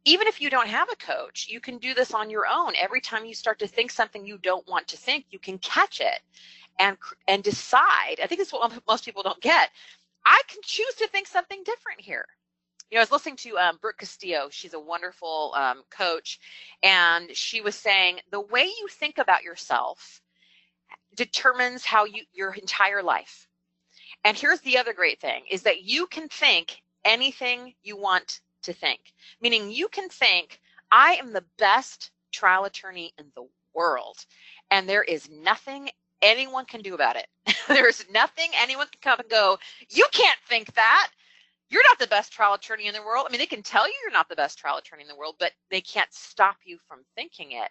even 0.04 0.26
if 0.26 0.40
you 0.40 0.50
don't 0.50 0.68
have 0.68 0.88
a 0.90 0.96
coach, 0.96 1.46
you 1.48 1.60
can 1.60 1.78
do 1.78 1.94
this 1.94 2.12
on 2.12 2.28
your 2.28 2.46
own. 2.46 2.72
Every 2.80 3.00
time 3.00 3.24
you 3.24 3.34
start 3.34 3.58
to 3.60 3.68
think 3.68 3.90
something 3.90 4.26
you 4.26 4.38
don't 4.38 4.66
want 4.66 4.88
to 4.88 4.96
think, 4.96 5.26
you 5.30 5.38
can 5.38 5.58
catch 5.58 6.00
it 6.00 6.20
and 6.78 6.96
and 7.28 7.42
decide. 7.42 8.16
I 8.22 8.26
think 8.26 8.40
it's 8.40 8.52
what 8.52 8.72
most 8.88 9.04
people 9.04 9.22
don't 9.22 9.40
get. 9.40 9.70
I 10.24 10.40
can 10.48 10.60
choose 10.62 10.94
to 10.98 11.08
think 11.08 11.26
something 11.26 11.62
different 11.64 12.00
here. 12.00 12.26
You 12.90 12.96
know, 12.96 13.00
I 13.00 13.04
was 13.04 13.12
listening 13.12 13.36
to 13.36 13.58
um, 13.58 13.78
Brooke 13.80 13.98
Castillo. 13.98 14.48
She's 14.50 14.74
a 14.74 14.80
wonderful 14.80 15.54
um, 15.56 15.82
coach, 15.90 16.38
and 16.82 17.34
she 17.34 17.60
was 17.60 17.74
saying 17.74 18.20
the 18.30 18.40
way 18.40 18.64
you 18.64 18.86
think 18.88 19.18
about 19.18 19.42
yourself 19.42 20.20
determines 21.16 21.84
how 21.84 22.04
you 22.04 22.22
your 22.32 22.52
entire 22.52 23.02
life. 23.02 23.48
And 24.24 24.36
here's 24.36 24.60
the 24.60 24.78
other 24.78 24.92
great 24.92 25.20
thing: 25.20 25.44
is 25.50 25.62
that 25.62 25.82
you 25.82 26.06
can 26.06 26.28
think 26.28 26.82
anything 27.04 27.74
you 27.82 27.96
want 27.96 28.40
to 28.62 28.72
think. 28.72 29.00
Meaning, 29.40 29.70
you 29.70 29.88
can 29.88 30.08
think, 30.08 30.60
I 30.90 31.14
am 31.14 31.32
the 31.32 31.44
best 31.58 32.10
trial 32.30 32.64
attorney 32.64 33.12
in 33.18 33.26
the 33.34 33.46
world, 33.74 34.24
and 34.70 34.88
there 34.88 35.02
is 35.02 35.30
nothing 35.30 35.90
anyone 36.22 36.64
can 36.64 36.82
do 36.82 36.94
about 36.94 37.16
it. 37.16 37.26
There's 37.68 38.04
nothing 38.12 38.48
anyone 38.60 38.86
can 38.86 39.00
come 39.02 39.20
and 39.20 39.28
go, 39.28 39.58
you 39.90 40.06
can't 40.12 40.38
think 40.48 40.72
that. 40.74 41.10
You're 41.68 41.84
not 41.88 41.98
the 41.98 42.06
best 42.06 42.32
trial 42.32 42.54
attorney 42.54 42.86
in 42.86 42.94
the 42.94 43.02
world. 43.02 43.26
I 43.26 43.32
mean, 43.32 43.38
they 43.38 43.46
can 43.46 43.62
tell 43.62 43.86
you 43.86 43.94
you're 44.02 44.12
not 44.12 44.28
the 44.28 44.36
best 44.36 44.58
trial 44.58 44.76
attorney 44.76 45.02
in 45.02 45.08
the 45.08 45.16
world, 45.16 45.36
but 45.38 45.52
they 45.70 45.80
can't 45.80 46.12
stop 46.12 46.56
you 46.64 46.78
from 46.86 47.00
thinking 47.16 47.52
it. 47.52 47.70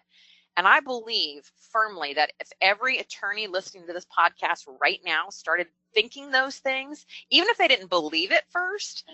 And 0.56 0.66
I 0.66 0.80
believe 0.80 1.50
firmly 1.70 2.14
that 2.14 2.32
if 2.40 2.48
every 2.60 2.98
attorney 2.98 3.46
listening 3.46 3.86
to 3.86 3.92
this 3.92 4.06
podcast 4.06 4.64
right 4.80 5.00
now 5.04 5.30
started 5.30 5.68
thinking 5.94 6.30
those 6.30 6.58
things, 6.58 7.06
even 7.30 7.48
if 7.48 7.58
they 7.58 7.68
didn't 7.68 7.90
believe 7.90 8.32
it 8.32 8.44
first, 8.50 9.08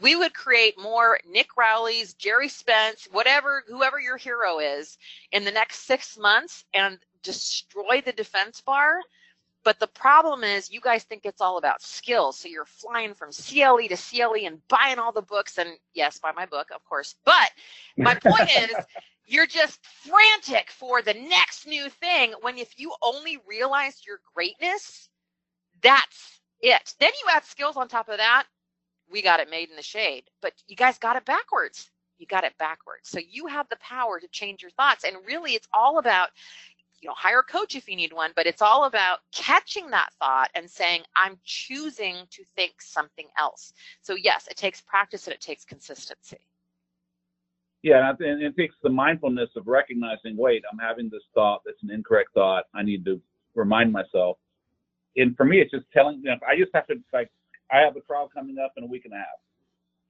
we 0.00 0.16
would 0.16 0.34
create 0.34 0.80
more 0.80 1.18
Nick 1.28 1.56
Rowley's, 1.56 2.14
Gerry 2.14 2.48
Spence, 2.48 3.06
whatever, 3.10 3.64
whoever 3.68 4.00
your 4.00 4.16
hero 4.16 4.58
is 4.58 4.98
in 5.32 5.44
the 5.44 5.52
next 5.52 5.86
six 5.86 6.18
months 6.18 6.64
and 6.74 6.98
destroy 7.22 8.02
the 8.04 8.12
defense 8.12 8.60
bar. 8.60 9.00
But 9.64 9.80
the 9.80 9.86
problem 9.86 10.44
is, 10.44 10.70
you 10.70 10.80
guys 10.80 11.04
think 11.04 11.22
it's 11.24 11.40
all 11.40 11.56
about 11.56 11.80
skills. 11.80 12.38
So 12.38 12.48
you're 12.48 12.66
flying 12.66 13.14
from 13.14 13.30
CLE 13.32 13.88
to 13.88 13.96
CLE 13.96 14.46
and 14.46 14.60
buying 14.68 14.98
all 14.98 15.12
the 15.12 15.22
books. 15.22 15.56
And 15.56 15.70
yes, 15.94 16.18
buy 16.18 16.32
my 16.32 16.44
book, 16.44 16.68
of 16.74 16.84
course. 16.84 17.14
But 17.24 17.50
my 17.96 18.14
point 18.22 18.50
is, 18.50 18.76
you're 19.26 19.46
just 19.46 19.80
frantic 19.86 20.70
for 20.70 21.00
the 21.00 21.14
next 21.14 21.66
new 21.66 21.88
thing 21.88 22.34
when 22.42 22.58
if 22.58 22.78
you 22.78 22.92
only 23.00 23.38
realized 23.48 24.06
your 24.06 24.20
greatness, 24.34 25.08
that's 25.80 26.40
it. 26.60 26.94
Then 27.00 27.10
you 27.22 27.30
add 27.34 27.44
skills 27.44 27.76
on 27.76 27.88
top 27.88 28.10
of 28.10 28.18
that. 28.18 28.44
We 29.14 29.22
got 29.22 29.38
it 29.38 29.48
made 29.48 29.70
in 29.70 29.76
the 29.76 29.82
shade. 29.82 30.24
But 30.42 30.54
you 30.66 30.74
guys 30.74 30.98
got 30.98 31.14
it 31.14 31.24
backwards. 31.24 31.88
You 32.18 32.26
got 32.26 32.42
it 32.42 32.52
backwards. 32.58 33.08
So 33.08 33.20
you 33.20 33.46
have 33.46 33.68
the 33.68 33.76
power 33.76 34.18
to 34.18 34.26
change 34.26 34.60
your 34.60 34.72
thoughts. 34.72 35.04
And 35.04 35.16
really, 35.24 35.52
it's 35.52 35.68
all 35.72 35.98
about 35.98 36.30
you 37.00 37.08
know, 37.08 37.14
hire 37.14 37.40
a 37.40 37.42
coach 37.44 37.76
if 37.76 37.88
you 37.88 37.94
need 37.94 38.12
one, 38.12 38.32
but 38.34 38.46
it's 38.46 38.62
all 38.62 38.86
about 38.86 39.18
catching 39.30 39.90
that 39.90 40.08
thought 40.18 40.50
and 40.54 40.68
saying, 40.68 41.02
I'm 41.14 41.38
choosing 41.44 42.16
to 42.30 42.42
think 42.56 42.80
something 42.80 43.26
else. 43.38 43.74
So, 44.00 44.14
yes, 44.14 44.48
it 44.50 44.56
takes 44.56 44.80
practice 44.80 45.26
and 45.26 45.34
it 45.34 45.40
takes 45.40 45.66
consistency. 45.66 46.38
Yeah, 47.82 48.10
and 48.18 48.42
it 48.42 48.56
takes 48.56 48.74
the 48.82 48.88
mindfulness 48.88 49.50
of 49.54 49.68
recognizing, 49.68 50.36
wait, 50.36 50.64
I'm 50.72 50.78
having 50.78 51.10
this 51.10 51.22
thought 51.34 51.60
that's 51.66 51.82
an 51.82 51.90
incorrect 51.90 52.30
thought. 52.32 52.64
I 52.74 52.82
need 52.82 53.04
to 53.04 53.20
remind 53.54 53.92
myself. 53.92 54.38
And 55.16 55.36
for 55.36 55.44
me, 55.44 55.60
it's 55.60 55.70
just 55.70 55.84
telling, 55.92 56.16
you 56.24 56.30
know, 56.30 56.38
I 56.48 56.56
just 56.56 56.70
have 56.74 56.86
to, 56.86 56.94
like, 57.12 57.30
I 57.72 57.80
have 57.80 57.96
a 57.96 58.00
trial 58.00 58.30
coming 58.32 58.58
up 58.58 58.72
in 58.76 58.84
a 58.84 58.86
week 58.86 59.04
and 59.04 59.14
a 59.14 59.16
half. 59.16 59.26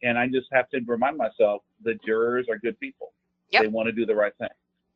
And 0.02 0.18
I 0.18 0.26
just 0.26 0.48
have 0.52 0.68
to 0.70 0.80
remind 0.86 1.16
myself 1.16 1.62
the 1.82 1.94
jurors 2.04 2.46
are 2.50 2.58
good 2.58 2.78
people. 2.78 3.12
Yep. 3.50 3.62
They 3.62 3.68
want 3.68 3.86
to 3.86 3.92
do 3.92 4.04
the 4.04 4.14
right 4.14 4.32
thing 4.38 4.48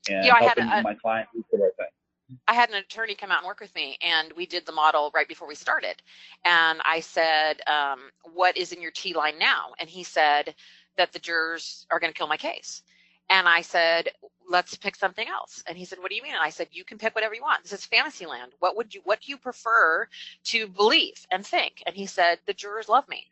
and 0.09 0.25
you 0.25 0.31
know, 0.31 0.37
helping 0.39 0.69
a, 0.69 0.83
my 0.83 0.95
client 0.95 1.29
do 1.33 1.45
the 1.53 1.59
right 1.59 1.77
thing. 1.77 2.39
I 2.47 2.55
had 2.55 2.69
an 2.69 2.77
attorney 2.77 3.15
come 3.15 3.31
out 3.31 3.39
and 3.39 3.47
work 3.47 3.61
with 3.61 3.75
me, 3.75 3.97
and 4.03 4.33
we 4.37 4.47
did 4.47 4.67
the 4.67 4.73
model 4.73 5.11
right 5.15 5.27
before 5.27 5.49
we 5.49 5.55
started. 5.55 6.03
And 6.45 6.81
I 6.85 7.01
said, 7.01 7.61
um, 7.67 8.11
"What 8.35 8.57
is 8.57 8.73
in 8.73 8.83
your 8.83 8.91
T 8.91 9.15
line 9.15 9.39
now?" 9.39 9.73
And 9.79 9.89
he 9.89 10.03
said 10.05 10.55
that 10.97 11.13
the 11.13 11.19
jurors 11.19 11.87
are 11.91 11.99
going 11.99 12.13
to 12.13 12.17
kill 12.17 12.27
my 12.27 12.37
case. 12.37 12.83
And 13.31 13.49
I 13.49 13.63
said, 13.63 14.11
"Let's 14.49 14.77
pick 14.77 14.97
something 14.97 15.29
else." 15.29 15.63
And 15.67 15.77
he 15.79 15.85
said, 15.85 15.99
"What 15.99 16.11
do 16.11 16.17
you 16.17 16.23
mean?" 16.23 16.35
And 16.35 16.43
I 16.43 16.51
said, 16.51 16.69
"You 16.73 16.85
can 16.85 16.99
pick 16.99 17.15
whatever 17.15 17.35
you 17.35 17.43
want. 17.43 17.63
This 17.63 17.73
is 17.73 17.87
Fantasyland. 17.87 18.53
What 18.59 18.77
would 18.77 18.95
you? 18.95 19.03
What 19.05 19.21
do 19.21 19.31
you 19.31 19.39
prefer 19.39 20.09
to 20.45 20.69
believe 20.69 21.27
and 21.31 21.47
think?" 21.47 21.83
And 21.87 21.97
he 21.97 22.07
said, 22.07 22.41
"The 22.47 22.55
jurors 22.55 22.89
love 22.89 23.09
me." 23.09 23.31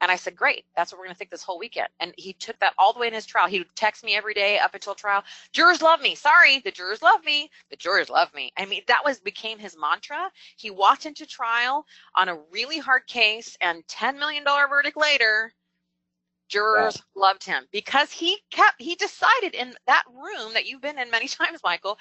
And 0.00 0.10
I 0.10 0.16
said, 0.16 0.36
great, 0.36 0.64
that's 0.76 0.92
what 0.92 0.98
we're 0.98 1.06
going 1.06 1.14
to 1.14 1.18
think 1.18 1.30
this 1.30 1.42
whole 1.42 1.58
weekend. 1.58 1.88
And 2.00 2.12
he 2.18 2.34
took 2.34 2.58
that 2.58 2.74
all 2.78 2.92
the 2.92 2.98
way 3.00 3.06
in 3.06 3.14
his 3.14 3.24
trial. 3.24 3.48
He 3.48 3.58
would 3.58 3.74
text 3.74 4.04
me 4.04 4.14
every 4.14 4.34
day 4.34 4.58
up 4.58 4.74
until 4.74 4.94
trial. 4.94 5.24
Jurors 5.52 5.80
love 5.80 6.00
me. 6.00 6.14
Sorry, 6.14 6.58
the 6.60 6.70
jurors 6.70 7.02
love 7.02 7.24
me. 7.24 7.50
The 7.70 7.76
jurors 7.76 8.10
love 8.10 8.32
me. 8.34 8.52
I 8.56 8.66
mean, 8.66 8.82
that 8.88 9.04
was 9.04 9.20
became 9.20 9.58
his 9.58 9.76
mantra. 9.78 10.30
He 10.56 10.70
walked 10.70 11.06
into 11.06 11.26
trial 11.26 11.86
on 12.14 12.28
a 12.28 12.38
really 12.50 12.78
hard 12.78 13.06
case 13.06 13.56
and 13.60 13.86
$10 13.86 14.18
million 14.18 14.44
verdict 14.44 14.98
later, 14.98 15.52
jurors 16.48 17.02
wow. 17.16 17.28
loved 17.28 17.44
him 17.44 17.64
because 17.72 18.12
he 18.12 18.38
kept, 18.50 18.80
he 18.80 18.94
decided 18.96 19.54
in 19.54 19.74
that 19.86 20.04
room 20.12 20.54
that 20.54 20.66
you've 20.66 20.82
been 20.82 20.98
in 20.98 21.10
many 21.10 21.28
times, 21.28 21.60
Michael, 21.64 21.98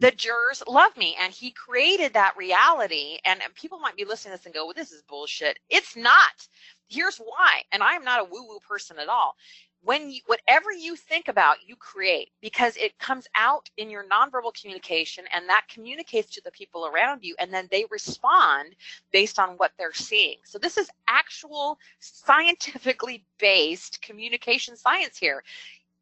the 0.00 0.10
jurors 0.12 0.62
love 0.68 0.96
me 0.96 1.16
and 1.20 1.32
he 1.32 1.52
created 1.52 2.14
that 2.14 2.36
reality 2.36 3.18
and 3.24 3.40
people 3.54 3.78
might 3.80 3.96
be 3.96 4.04
listening 4.04 4.32
to 4.34 4.38
this 4.38 4.46
and 4.46 4.54
go 4.54 4.66
well 4.66 4.74
this 4.76 4.92
is 4.92 5.02
bullshit. 5.08 5.58
It's 5.70 5.96
not. 5.96 6.48
Here's 6.88 7.18
why 7.18 7.62
and 7.72 7.82
i 7.82 7.94
am 7.94 8.04
not 8.04 8.20
a 8.20 8.24
woo 8.24 8.46
woo 8.48 8.60
person 8.68 8.98
at 8.98 9.08
all 9.08 9.36
when 9.84 10.10
you 10.10 10.20
whatever 10.26 10.72
you 10.72 10.96
think 10.96 11.28
about 11.28 11.56
you 11.66 11.76
create 11.76 12.30
because 12.40 12.76
it 12.76 12.98
comes 12.98 13.26
out 13.34 13.68
in 13.76 13.90
your 13.90 14.04
nonverbal 14.04 14.54
communication 14.58 15.24
and 15.34 15.48
that 15.48 15.66
communicates 15.68 16.30
to 16.30 16.40
the 16.44 16.50
people 16.50 16.86
around 16.86 17.22
you 17.22 17.34
and 17.38 17.52
then 17.52 17.68
they 17.70 17.84
respond 17.90 18.74
based 19.12 19.38
on 19.38 19.50
what 19.56 19.72
they're 19.78 19.92
seeing. 19.92 20.36
So 20.44 20.58
this 20.58 20.78
is 20.78 20.90
actual 21.08 21.78
scientifically 22.00 23.24
based 23.38 24.00
communication 24.02 24.76
science 24.76 25.18
here. 25.18 25.42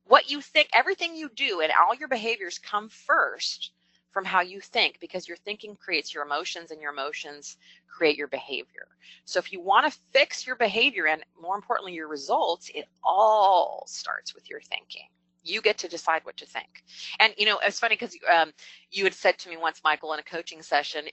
What 0.04 0.30
you 0.30 0.40
think 0.40 0.68
everything 0.74 1.16
you 1.16 1.28
do 1.34 1.60
and 1.60 1.72
all 1.72 1.94
your 1.94 2.08
behaviors 2.08 2.58
come 2.58 2.88
first 2.88 3.72
from 4.12 4.24
how 4.24 4.40
you 4.40 4.60
think 4.60 4.98
because 5.00 5.26
your 5.26 5.36
thinking 5.38 5.74
creates 5.74 6.12
your 6.14 6.24
emotions 6.24 6.70
and 6.70 6.80
your 6.80 6.92
emotions 6.92 7.56
create 7.88 8.16
your 8.16 8.28
behavior. 8.28 8.86
So 9.24 9.38
if 9.38 9.52
you 9.52 9.60
want 9.60 9.90
to 9.90 9.98
fix 10.12 10.46
your 10.46 10.56
behavior 10.56 11.06
and 11.06 11.24
more 11.40 11.56
importantly 11.56 11.94
your 11.94 12.08
results, 12.08 12.70
it 12.74 12.86
all 13.02 13.84
starts 13.86 14.34
with 14.34 14.48
your 14.50 14.60
thinking. 14.60 15.08
You 15.44 15.60
get 15.60 15.78
to 15.78 15.88
decide 15.88 16.24
what 16.24 16.36
to 16.36 16.46
think. 16.46 16.84
And 17.18 17.34
you 17.36 17.46
know, 17.46 17.58
it's 17.62 17.80
funny 17.80 17.96
because 17.96 18.16
um, 18.32 18.52
you 18.90 19.04
had 19.04 19.14
said 19.14 19.38
to 19.38 19.48
me 19.48 19.56
once, 19.56 19.80
Michael, 19.82 20.12
in 20.12 20.20
a 20.20 20.22
coaching 20.22 20.62
session, 20.62 21.06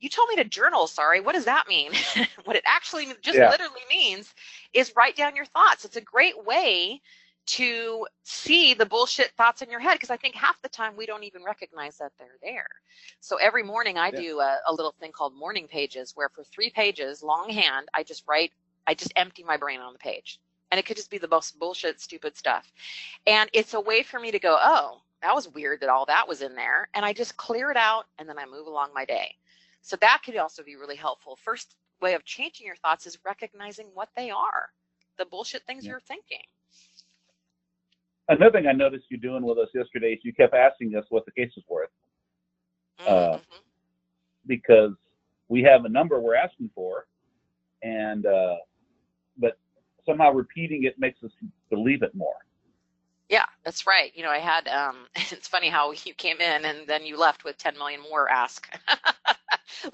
you 0.00 0.08
told 0.08 0.28
me 0.28 0.36
to 0.36 0.44
journal. 0.44 0.86
Sorry, 0.86 1.20
what 1.20 1.34
does 1.34 1.44
that 1.44 1.68
mean? 1.68 1.92
what 2.44 2.56
it 2.56 2.64
actually 2.66 3.06
just 3.22 3.38
yeah. 3.38 3.48
literally 3.48 3.80
means 3.88 4.34
is 4.74 4.92
write 4.96 5.16
down 5.16 5.36
your 5.36 5.46
thoughts. 5.46 5.84
It's 5.84 5.96
a 5.96 6.02
great 6.02 6.44
way 6.44 7.00
to 7.50 8.06
see 8.22 8.74
the 8.74 8.86
bullshit 8.86 9.32
thoughts 9.32 9.60
in 9.60 9.68
your 9.68 9.80
head 9.80 9.94
because 9.94 10.10
I 10.10 10.16
think 10.16 10.36
half 10.36 10.62
the 10.62 10.68
time 10.68 10.96
we 10.96 11.04
don't 11.04 11.24
even 11.24 11.42
recognize 11.42 11.98
that 11.98 12.12
they're 12.16 12.38
there. 12.40 12.68
So 13.18 13.38
every 13.38 13.64
morning 13.64 13.98
I 13.98 14.10
yeah. 14.12 14.20
do 14.20 14.38
a, 14.38 14.58
a, 14.68 14.72
little 14.72 14.94
thing 15.00 15.10
called 15.10 15.34
morning 15.34 15.66
pages 15.66 16.12
where 16.14 16.28
for 16.28 16.44
three 16.44 16.70
pages, 16.70 17.24
longhand, 17.24 17.88
I 17.92 18.04
just 18.04 18.22
write, 18.28 18.52
I 18.86 18.94
just 18.94 19.12
empty 19.16 19.42
my 19.42 19.56
brain 19.56 19.80
on 19.80 19.92
the 19.92 19.98
page. 19.98 20.38
And 20.70 20.78
it 20.78 20.86
could 20.86 20.96
just 20.96 21.10
be 21.10 21.18
the 21.18 21.26
most 21.26 21.58
bullshit, 21.58 22.00
stupid 22.00 22.36
stuff. 22.36 22.70
And 23.26 23.50
it's 23.52 23.74
a 23.74 23.80
way 23.80 24.04
for 24.04 24.20
me 24.20 24.30
to 24.30 24.38
go, 24.38 24.56
oh, 24.60 25.00
that 25.20 25.34
was 25.34 25.48
weird 25.48 25.80
that 25.80 25.88
all 25.88 26.06
that 26.06 26.28
was 26.28 26.42
in 26.42 26.54
there. 26.54 26.88
And 26.94 27.04
I 27.04 27.12
just 27.12 27.36
clear 27.36 27.72
it 27.72 27.76
out 27.76 28.04
and 28.20 28.28
then 28.28 28.38
I 28.38 28.46
move 28.46 28.68
along 28.68 28.90
my 28.94 29.04
day. 29.04 29.34
So 29.82 29.96
that 29.96 30.20
could 30.24 30.36
also 30.36 30.62
be 30.62 30.76
really 30.76 30.94
helpful. 30.94 31.36
First 31.42 31.74
way 32.00 32.14
of 32.14 32.24
changing 32.24 32.68
your 32.68 32.76
thoughts 32.76 33.06
is 33.06 33.18
recognizing 33.24 33.88
what 33.92 34.10
they 34.14 34.30
are, 34.30 34.68
the 35.18 35.26
bullshit 35.26 35.64
things 35.66 35.84
yeah. 35.84 35.90
you're 35.90 36.00
thinking 36.00 36.44
another 38.30 38.52
thing 38.52 38.66
I 38.66 38.72
noticed 38.72 39.06
you 39.10 39.18
doing 39.18 39.42
with 39.44 39.58
us 39.58 39.68
yesterday 39.74 40.12
is 40.12 40.20
you 40.22 40.32
kept 40.32 40.54
asking 40.54 40.96
us 40.96 41.04
what 41.10 41.24
the 41.26 41.32
case 41.32 41.52
is 41.56 41.64
worth. 41.68 41.90
Uh, 43.00 43.10
mm-hmm. 43.10 43.34
Uh, 43.34 43.38
because 44.46 44.92
we 45.48 45.62
have 45.62 45.84
a 45.84 45.88
number 45.88 46.18
we're 46.20 46.34
asking 46.34 46.70
for, 46.74 47.06
and 47.82 48.26
uh, 48.26 48.56
but 49.38 49.58
somehow 50.06 50.32
repeating 50.32 50.84
it 50.84 50.98
makes 50.98 51.22
us 51.22 51.30
believe 51.70 52.02
it 52.02 52.14
more. 52.14 52.36
Yeah, 53.28 53.44
that's 53.64 53.86
right. 53.86 54.10
You 54.14 54.24
know, 54.24 54.30
I 54.30 54.38
had. 54.38 54.66
Um, 54.68 55.06
it's 55.16 55.48
funny 55.48 55.68
how 55.68 55.92
you 55.92 56.14
came 56.14 56.40
in 56.40 56.64
and 56.64 56.86
then 56.86 57.04
you 57.06 57.16
left 57.18 57.44
with 57.44 57.56
10 57.58 57.78
million 57.78 58.00
more 58.02 58.28
ask. 58.28 58.66
that 58.86 59.36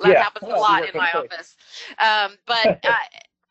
Yeah. 0.05 0.23
happens 0.23 0.51
a 0.51 0.57
lot 0.57 0.89
in 0.89 0.97
my 0.97 1.11
office. 1.13 1.57
Um, 1.99 2.39
but 2.47 2.67
uh, 2.85 2.95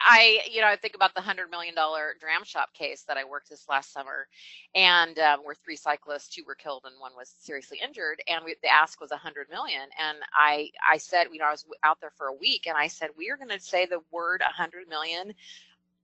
I, 0.06 0.42
you 0.52 0.62
know, 0.62 0.68
I 0.68 0.78
think 0.78 0.96
about 0.96 1.16
the 1.16 1.22
hundred 1.22 1.52
million 1.52 1.76
dollar 1.76 2.16
dram 2.22 2.46
shop 2.46 2.74
case 2.76 3.04
that 3.10 3.18
I 3.18 3.26
worked 3.26 3.50
this 3.50 3.68
last 3.70 3.94
summer, 3.94 4.28
and 4.76 5.20
um, 5.20 5.42
where 5.44 5.56
three 5.56 5.78
cyclists, 5.78 6.30
two 6.30 6.44
were 6.48 6.56
killed 6.56 6.84
and 6.86 6.96
one 7.00 7.14
was 7.18 7.36
seriously 7.40 7.80
injured, 7.84 8.22
and 8.30 8.46
we, 8.46 8.56
the 8.64 8.70
ask 8.70 9.02
was 9.02 9.12
a 9.12 9.18
hundred 9.18 9.50
million. 9.52 9.84
And 10.02 10.20
I, 10.38 10.72
I 10.92 10.98
said, 11.00 11.28
you 11.34 11.40
know, 11.40 11.48
I 11.48 11.52
was 11.52 11.66
out 11.84 12.00
there 12.02 12.14
for 12.18 12.28
a 12.28 12.36
week, 12.36 12.68
and 12.68 12.78
I 12.78 12.88
said, 12.88 13.10
we 13.18 13.32
are 13.32 13.38
going 13.38 13.50
to 13.50 13.60
say 13.62 13.88
the 13.88 14.02
word 14.12 14.42
a 14.42 14.54
hundred 14.54 14.90
million 14.90 15.34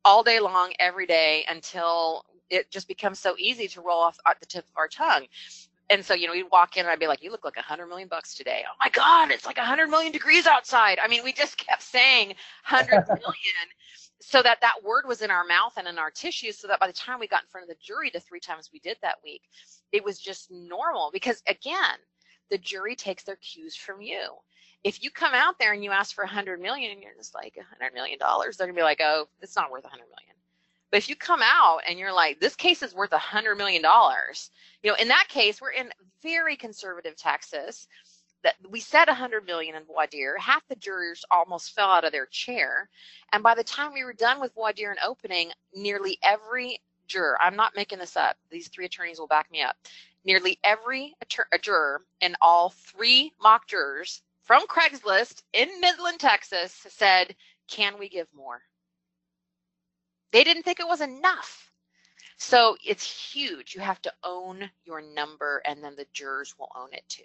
all 0.06 0.24
day 0.24 0.40
long, 0.40 0.74
every 0.80 1.08
day, 1.08 1.46
until 1.50 2.26
it 2.50 2.72
just 2.72 2.88
becomes 2.88 3.20
so 3.20 3.36
easy 3.40 3.68
to 3.70 3.82
roll 3.82 4.00
off 4.00 4.18
at 4.28 4.40
the 4.40 4.48
tip 4.48 4.66
of 4.66 4.78
our 4.78 4.88
tongue. 4.90 5.28
And 5.92 6.06
so, 6.06 6.14
you 6.14 6.28
know, 6.28 6.34
we'd 6.34 6.46
walk 6.52 6.78
in 6.78 6.82
and 6.86 6.90
I'd 6.90 7.00
be 7.00 7.08
like, 7.08 7.22
you 7.22 7.32
look 7.32 7.46
like 7.46 7.58
a 7.58 7.62
hundred 7.62 7.88
million 7.88 8.08
bucks 8.08 8.34
today. 8.34 8.64
Oh 8.66 8.76
my 8.80 8.90
God, 8.90 9.32
it's 9.32 9.46
like 9.46 9.58
a 9.58 9.66
hundred 9.66 9.90
million 9.90 10.14
degrees 10.14 10.48
outside. 10.48 11.00
I 11.04 11.10
mean, 11.10 11.24
we 11.24 11.34
just 11.34 11.58
kept 11.68 11.84
saying 11.84 12.36
hundred 12.64 13.06
million 13.10 13.68
so 14.22 14.42
that 14.44 14.62
that 14.62 14.84
word 14.84 15.06
was 15.08 15.22
in 15.22 15.32
our 15.32 15.44
mouth 15.46 15.74
and 15.78 15.88
in 15.88 15.98
our 15.98 16.12
tissues 16.12 16.58
so 16.58 16.68
that 16.68 16.80
by 16.80 16.88
the 16.88 16.94
time 16.94 17.20
we 17.20 17.28
got 17.28 17.44
in 17.44 17.50
front 17.50 17.64
of 17.64 17.70
the 17.70 17.84
jury 17.84 18.12
the 18.14 18.20
three 18.20 18.40
times 18.40 18.70
we 18.72 18.80
did 18.80 18.98
that 19.02 19.18
week, 19.24 19.42
it 19.92 20.04
was 20.04 20.20
just 20.20 20.52
normal 20.52 21.10
because 21.12 21.44
again, 21.48 21.98
the 22.50 22.58
jury 22.58 22.96
takes 22.96 23.24
their 23.24 23.38
cues 23.38 23.76
from 23.76 24.02
you. 24.02 24.30
If 24.84 25.04
you 25.04 25.12
come 25.12 25.34
out 25.34 25.60
there 25.60 25.74
and 25.74 25.84
you 25.84 25.92
ask 25.92 26.16
for 26.16 26.24
a 26.24 26.28
hundred 26.28 26.62
million 26.62 26.92
and 26.92 27.02
you're 27.02 27.16
just 27.18 27.36
like 27.36 27.58
a 27.60 27.64
hundred 27.64 27.94
million 27.94 28.20
dollars, 28.20 28.58
they're 28.58 28.68
gonna 28.68 28.78
be 28.78 28.84
like, 28.84 29.02
oh, 29.04 29.28
it's 29.42 29.56
not 29.56 29.72
worth 29.72 29.86
a 29.86 29.90
hundred 29.90 30.08
million. 30.08 30.31
But 30.92 30.98
if 30.98 31.10
you 31.10 31.16
come 31.16 31.42
out 31.42 31.82
and 31.88 31.98
you're 31.98 32.14
like, 32.14 32.40
this 32.40 32.56
case 32.56 32.84
is 32.84 32.94
worth 32.94 33.14
a 33.14 33.18
hundred 33.18 33.56
million 33.56 33.82
dollars, 33.82 34.52
you 34.84 34.92
know, 34.92 34.98
in 34.98 35.08
that 35.08 35.28
case, 35.30 35.62
we're 35.62 35.72
in 35.72 35.90
very 36.22 36.58
conservative 36.58 37.16
Texas. 37.16 37.88
That 38.44 38.56
we 38.70 38.80
said 38.80 39.08
a 39.08 39.14
hundred 39.14 39.46
million 39.46 39.76
in 39.76 39.84
voir 39.86 40.08
dire. 40.08 40.36
Half 40.40 40.68
the 40.68 40.76
jurors 40.76 41.24
almost 41.30 41.76
fell 41.76 41.92
out 41.92 42.06
of 42.06 42.12
their 42.12 42.26
chair, 42.26 42.90
and 43.32 43.44
by 43.44 43.54
the 43.54 43.64
time 43.64 43.94
we 43.94 44.04
were 44.04 44.14
done 44.14 44.40
with 44.42 44.54
voir 44.56 44.74
dire 44.74 44.90
and 44.90 45.00
opening, 45.06 45.52
nearly 45.76 46.18
every 46.24 46.80
juror, 47.08 47.38
I'm 47.40 47.56
not 47.56 47.76
making 47.76 48.00
this 48.00 48.18
up. 48.18 48.38
These 48.50 48.70
three 48.70 48.86
attorneys 48.86 49.20
will 49.20 49.28
back 49.28 49.52
me 49.52 49.62
up. 49.62 49.76
Nearly 50.26 50.58
every 50.64 51.16
juror 51.62 52.02
and 52.22 52.36
all 52.42 52.70
three 52.72 53.32
mock 53.40 53.68
jurors 53.68 54.24
from 54.44 54.66
Craigslist 54.66 55.44
in 55.54 55.70
Midland, 55.80 56.20
Texas, 56.20 56.74
said, 56.90 57.36
"Can 57.68 58.00
we 58.00 58.10
give 58.10 58.28
more?" 58.34 58.64
They 60.32 60.44
didn't 60.44 60.64
think 60.64 60.80
it 60.80 60.88
was 60.88 61.02
enough. 61.02 61.72
So 62.38 62.76
it's 62.84 63.04
huge. 63.04 63.76
You 63.76 63.82
have 63.82 64.02
to 64.02 64.14
own 64.24 64.70
your 64.84 65.02
number, 65.02 65.62
and 65.66 65.84
then 65.84 65.96
the 65.96 66.08
jurors 66.14 66.56
will 66.58 66.72
own 66.76 66.90
it 66.92 67.04
too. 67.08 67.24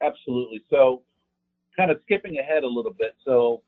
Absolutely. 0.00 0.62
So, 0.70 1.02
kind 1.76 1.90
of 1.90 2.00
skipping 2.04 2.38
ahead 2.38 2.62
a 2.62 2.68
little 2.68 2.92
bit. 2.92 3.16
So, 3.24 3.62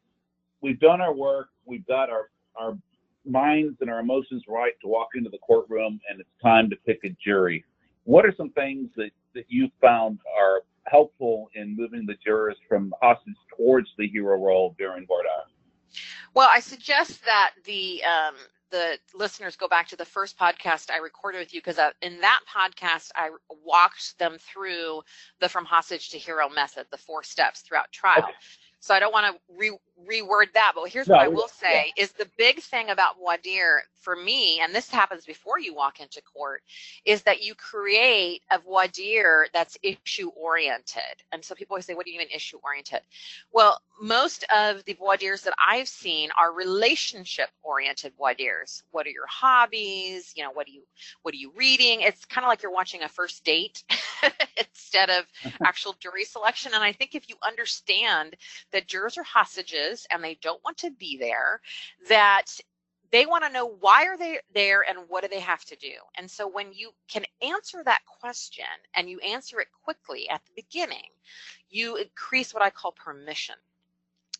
we've 0.60 0.78
done 0.78 1.00
our 1.00 1.12
work. 1.12 1.48
We've 1.66 1.86
got 1.86 2.08
our 2.08 2.30
our 2.54 2.78
minds 3.24 3.76
and 3.80 3.90
our 3.90 4.00
emotions 4.00 4.44
right 4.48 4.74
to 4.82 4.88
walk 4.88 5.08
into 5.14 5.28
the 5.28 5.38
courtroom, 5.38 6.00
and 6.08 6.20
it's 6.20 6.30
time 6.42 6.70
to 6.70 6.76
pick 6.86 7.00
a 7.04 7.10
jury. 7.22 7.64
What 8.04 8.24
are 8.24 8.34
some 8.36 8.50
things 8.50 8.90
that 8.96 9.10
that 9.34 9.46
you 9.48 9.70
found 9.80 10.20
are 10.40 10.62
helpful 10.86 11.48
in 11.54 11.76
moving 11.76 12.06
the 12.06 12.14
jurors 12.24 12.56
from 12.68 12.94
hostage 13.02 13.34
towards 13.56 13.88
the 13.98 14.06
hero 14.06 14.36
role 14.40 14.74
during 14.78 15.06
voir 15.06 15.22
dire? 15.22 15.46
Well, 16.34 16.48
I 16.52 16.60
suggest 16.60 17.24
that 17.24 17.52
the 17.64 18.02
um, 18.04 18.34
the 18.70 18.98
listeners 19.14 19.56
go 19.56 19.68
back 19.68 19.88
to 19.88 19.96
the 19.96 20.04
first 20.04 20.38
podcast 20.38 20.90
I 20.90 20.96
recorded 20.98 21.38
with 21.38 21.54
you 21.54 21.60
because 21.60 21.78
uh, 21.78 21.90
in 22.00 22.20
that 22.20 22.40
podcast 22.54 23.10
I 23.14 23.30
walked 23.64 24.18
them 24.18 24.38
through 24.38 25.02
the 25.40 25.48
from 25.48 25.64
hostage 25.64 26.10
to 26.10 26.18
hero 26.18 26.48
method, 26.48 26.86
the 26.90 26.96
four 26.96 27.22
steps 27.22 27.60
throughout 27.60 27.92
trial. 27.92 28.24
Okay. 28.24 28.32
So 28.80 28.94
I 28.94 28.98
don't 28.98 29.12
want 29.12 29.34
to 29.36 29.40
re- 29.56 29.78
reword 30.10 30.52
that, 30.54 30.72
but 30.74 30.88
here's 30.88 31.08
No, 31.08 31.16
what 31.16 31.24
I 31.24 31.28
will 31.28 31.48
say 31.48 31.92
is 31.96 32.12
the 32.12 32.28
big 32.36 32.60
thing 32.60 32.90
about 32.90 33.16
voir 33.18 33.36
dire 33.42 33.82
for 34.00 34.16
me, 34.16 34.60
and 34.60 34.74
this 34.74 34.90
happens 34.90 35.24
before 35.24 35.58
you 35.58 35.74
walk 35.74 36.00
into 36.00 36.20
court, 36.22 36.62
is 37.04 37.22
that 37.22 37.42
you 37.42 37.54
create 37.54 38.42
a 38.50 38.58
voir 38.58 38.88
dire 38.88 39.46
that's 39.52 39.78
issue 39.82 40.30
oriented. 40.30 41.02
And 41.30 41.44
so 41.44 41.54
people 41.54 41.74
always 41.74 41.86
say, 41.86 41.94
what 41.94 42.06
do 42.06 42.12
you 42.12 42.18
mean 42.18 42.28
issue 42.34 42.58
oriented? 42.62 43.00
Well, 43.52 43.80
most 44.00 44.44
of 44.54 44.84
the 44.84 44.94
voir 44.94 45.16
dires 45.16 45.42
that 45.42 45.54
I've 45.64 45.88
seen 45.88 46.30
are 46.38 46.52
relationship 46.52 47.50
oriented 47.62 48.12
voir 48.16 48.34
dires. 48.34 48.82
What 48.90 49.06
are 49.06 49.10
your 49.10 49.26
hobbies? 49.28 50.32
You 50.36 50.42
know, 50.42 50.50
what 50.50 50.66
do 50.66 50.72
you 50.72 50.82
what 51.22 51.34
are 51.34 51.38
you 51.38 51.52
reading? 51.54 52.00
It's 52.00 52.24
kind 52.24 52.44
of 52.44 52.48
like 52.48 52.62
you're 52.62 52.72
watching 52.72 53.02
a 53.02 53.08
first 53.08 53.44
date 53.44 53.84
instead 54.56 55.10
of 55.10 55.24
actual 55.64 55.94
jury 56.00 56.24
selection. 56.24 56.72
And 56.74 56.82
I 56.82 56.92
think 56.92 57.14
if 57.14 57.28
you 57.28 57.36
understand 57.46 58.34
that 58.72 58.88
jurors 58.88 59.16
are 59.18 59.22
hostages 59.22 59.91
and 60.10 60.22
they 60.22 60.38
don't 60.42 60.62
want 60.64 60.78
to 60.78 60.90
be 60.90 61.16
there, 61.18 61.60
that 62.08 62.46
they 63.10 63.26
want 63.26 63.44
to 63.44 63.52
know 63.52 63.66
why 63.66 64.06
are 64.06 64.16
they 64.16 64.38
there 64.54 64.84
and 64.88 64.98
what 65.08 65.22
do 65.22 65.28
they 65.28 65.40
have 65.40 65.64
to 65.66 65.76
do 65.76 65.92
and 66.16 66.30
so 66.30 66.48
when 66.48 66.72
you 66.72 66.90
can 67.08 67.24
answer 67.42 67.82
that 67.84 68.00
question 68.06 68.64
and 68.96 69.08
you 69.08 69.20
answer 69.20 69.60
it 69.60 69.68
quickly 69.84 70.28
at 70.30 70.40
the 70.46 70.62
beginning 70.62 71.10
you 71.68 71.96
increase 71.96 72.54
what 72.54 72.62
i 72.62 72.70
call 72.70 72.92
permission 72.92 73.54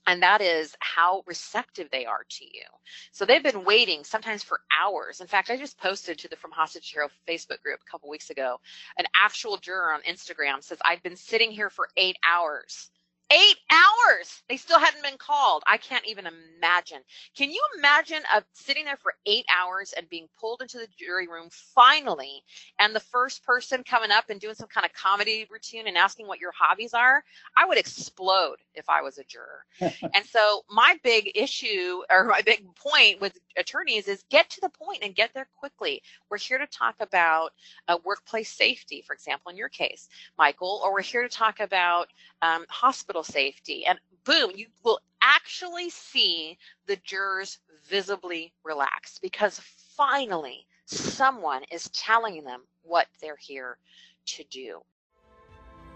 and 0.07 0.23
that 0.23 0.41
is 0.41 0.75
how 0.81 1.23
receptive 1.27 1.89
they 1.91 2.07
are 2.07 2.25
to 2.29 2.45
you. 2.45 2.65
So 3.13 3.25
they've 3.25 3.43
been 3.43 3.65
waiting 3.65 4.03
sometimes 4.05 4.43
for 4.43 4.61
hours. 4.77 5.21
In 5.21 5.27
fact, 5.27 5.51
I 5.51 5.57
just 5.57 5.79
posted 5.79 6.19
to 6.19 6.29
the 6.29 6.37
From 6.37 6.51
Hostage 6.51 6.91
Hero 6.91 7.09
Facebook 7.29 7.63
group 7.63 7.81
a 7.87 7.91
couple 7.91 8.09
weeks 8.09 8.31
ago. 8.31 8.59
An 8.99 9.05
actual 9.15 9.57
juror 9.59 9.93
on 9.93 10.03
Instagram 10.03 10.63
says, 10.63 10.79
I've 10.85 11.03
been 11.03 11.17
sitting 11.17 11.53
here 11.53 11.71
for 11.71 11.89
eight 11.97 12.17
hours. 12.29 12.91
Eight 13.33 13.57
hours! 13.71 14.43
They 14.49 14.59
still 14.59 14.79
hadn't 14.79 15.03
been 15.03 15.17
called. 15.17 15.63
I 15.67 15.79
can't 15.79 16.07
even 16.07 16.27
imagine. 16.27 16.99
Can 17.35 17.51
you 17.51 17.63
imagine 17.79 18.19
uh, 18.35 18.43
sitting 18.53 18.85
there 18.85 18.99
for 18.99 19.15
eight 19.25 19.47
hours 19.49 19.95
and 19.97 20.07
being 20.11 20.29
pulled 20.39 20.61
into 20.61 20.77
the 20.77 20.89
jury 20.99 21.27
room 21.29 21.49
finally, 21.51 22.43
and 22.79 22.95
the 22.95 23.01
first 23.01 23.43
person 23.43 23.85
coming 23.85 24.11
up 24.11 24.29
and 24.29 24.39
doing 24.39 24.55
some 24.55 24.69
kind 24.69 24.85
of 24.85 24.93
comedy 24.93 25.47
routine 25.51 25.87
and 25.87 25.97
asking 25.97 26.27
what 26.27 26.41
your 26.41 26.53
hobbies 26.53 26.93
are? 26.93 27.25
I 27.57 27.65
would 27.65 27.79
explode 27.79 28.57
if 28.75 28.91
I 28.91 29.01
was 29.01 29.17
a 29.17 29.25
juror. 29.25 29.65
and 29.81 30.27
so 30.27 30.63
my 30.71 30.99
big 31.03 31.33
issue 31.35 32.03
or 32.11 32.25
my 32.25 32.43
big 32.43 32.67
point 32.77 33.21
with 33.23 33.39
attorneys 33.57 34.09
is 34.09 34.25
get 34.31 34.51
to 34.51 34.61
the 34.61 34.69
point 34.69 34.99
and 35.03 35.15
get 35.15 35.33
there 35.33 35.49
quickly. 35.59 36.03
We're 36.31 36.39
here 36.39 36.59
to 36.59 36.67
talk 36.67 36.97
about 37.01 37.53
uh, 37.89 37.97
workplace 38.05 38.51
safety, 38.51 39.03
for 39.07 39.15
example, 39.15 39.51
in 39.51 39.57
your 39.57 39.71
case, 39.71 40.09
Michael, 40.37 40.83
or 40.85 40.93
we're 40.93 41.01
here 41.01 41.23
to 41.23 41.29
talk 41.31 41.61
about 41.61 42.09
um, 42.43 42.67
hospital 42.69 43.22
safety. 43.25 43.85
And 43.87 43.99
boom, 44.25 44.53
you 44.55 44.67
will 44.85 45.01
actually 45.23 45.91
see 45.91 46.59
the 46.87 46.97
jurors 46.97 47.59
visibly 47.89 48.53
relax 48.65 49.19
because 49.19 49.61
finally 49.97 50.67
someone 50.87 51.63
is 51.71 51.89
telling 51.91 52.45
them 52.45 52.63
what 52.83 53.07
they're 53.21 53.37
here 53.37 53.79
to 54.27 54.45
do. 54.45 54.81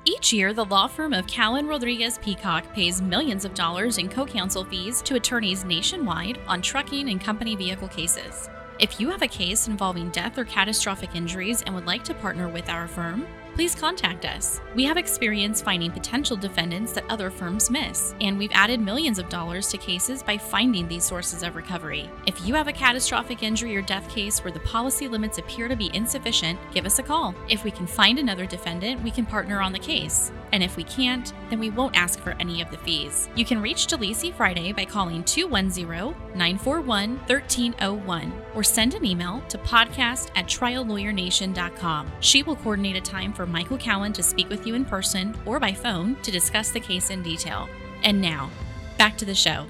Each 0.04 0.32
year, 0.32 0.52
the 0.52 0.64
law 0.64 0.86
firm 0.86 1.12
of 1.12 1.26
Cowen 1.26 1.66
Rodriguez 1.66 2.18
Peacock 2.18 2.72
pays 2.72 3.02
millions 3.02 3.44
of 3.44 3.54
dollars 3.54 3.98
in 3.98 4.08
co 4.08 4.24
counsel 4.24 4.64
fees 4.64 5.02
to 5.02 5.16
attorneys 5.16 5.64
nationwide 5.64 6.38
on 6.46 6.62
trucking 6.62 7.08
and 7.08 7.20
company 7.20 7.56
vehicle 7.56 7.88
cases. 7.88 8.48
If 8.78 9.00
you 9.00 9.10
have 9.10 9.22
a 9.22 9.26
case 9.26 9.66
involving 9.66 10.10
death 10.10 10.38
or 10.38 10.44
catastrophic 10.44 11.16
injuries 11.16 11.62
and 11.62 11.74
would 11.74 11.86
like 11.86 12.04
to 12.04 12.14
partner 12.14 12.46
with 12.46 12.68
our 12.68 12.86
firm, 12.86 13.26
please 13.56 13.74
contact 13.74 14.26
us. 14.26 14.60
We 14.74 14.84
have 14.84 14.98
experience 14.98 15.62
finding 15.62 15.90
potential 15.90 16.36
defendants 16.36 16.92
that 16.92 17.06
other 17.08 17.30
firms 17.30 17.70
miss, 17.70 18.14
and 18.20 18.36
we've 18.36 18.52
added 18.52 18.82
millions 18.82 19.18
of 19.18 19.30
dollars 19.30 19.68
to 19.68 19.78
cases 19.78 20.22
by 20.22 20.36
finding 20.36 20.86
these 20.86 21.04
sources 21.04 21.42
of 21.42 21.56
recovery. 21.56 22.10
If 22.26 22.46
you 22.46 22.54
have 22.54 22.68
a 22.68 22.72
catastrophic 22.72 23.42
injury 23.42 23.74
or 23.74 23.80
death 23.80 24.10
case 24.10 24.44
where 24.44 24.52
the 24.52 24.60
policy 24.60 25.08
limits 25.08 25.38
appear 25.38 25.68
to 25.68 25.74
be 25.74 25.90
insufficient, 25.94 26.58
give 26.74 26.84
us 26.84 26.98
a 26.98 27.02
call. 27.02 27.34
If 27.48 27.64
we 27.64 27.70
can 27.70 27.86
find 27.86 28.18
another 28.18 28.44
defendant, 28.44 29.02
we 29.02 29.10
can 29.10 29.24
partner 29.24 29.62
on 29.62 29.72
the 29.72 29.78
case. 29.78 30.30
And 30.52 30.62
if 30.62 30.76
we 30.76 30.84
can't, 30.84 31.32
then 31.48 31.58
we 31.58 31.70
won't 31.70 31.96
ask 31.96 32.20
for 32.20 32.36
any 32.38 32.60
of 32.60 32.70
the 32.70 32.78
fees. 32.78 33.28
You 33.36 33.44
can 33.44 33.60
reach 33.60 33.86
Delisi 33.86 34.34
Friday 34.34 34.72
by 34.72 34.84
calling 34.84 35.24
210 35.24 35.86
941 36.34 37.16
1301 37.16 38.32
or 38.54 38.62
send 38.62 38.94
an 38.94 39.04
email 39.04 39.42
to 39.48 39.58
podcast 39.58 40.30
at 40.36 40.46
triallawyernation.com. 40.46 42.12
She 42.20 42.42
will 42.42 42.56
coordinate 42.56 42.96
a 42.96 43.00
time 43.00 43.32
for 43.46 43.52
Michael 43.52 43.78
Cowen 43.78 44.12
to 44.12 44.22
speak 44.22 44.48
with 44.48 44.66
you 44.66 44.74
in 44.74 44.84
person 44.84 45.36
or 45.46 45.60
by 45.60 45.72
phone 45.72 46.16
to 46.22 46.30
discuss 46.30 46.70
the 46.70 46.80
case 46.80 47.10
in 47.10 47.22
detail. 47.22 47.68
And 48.02 48.20
now, 48.20 48.50
back 48.98 49.16
to 49.18 49.24
the 49.24 49.34
show. 49.34 49.66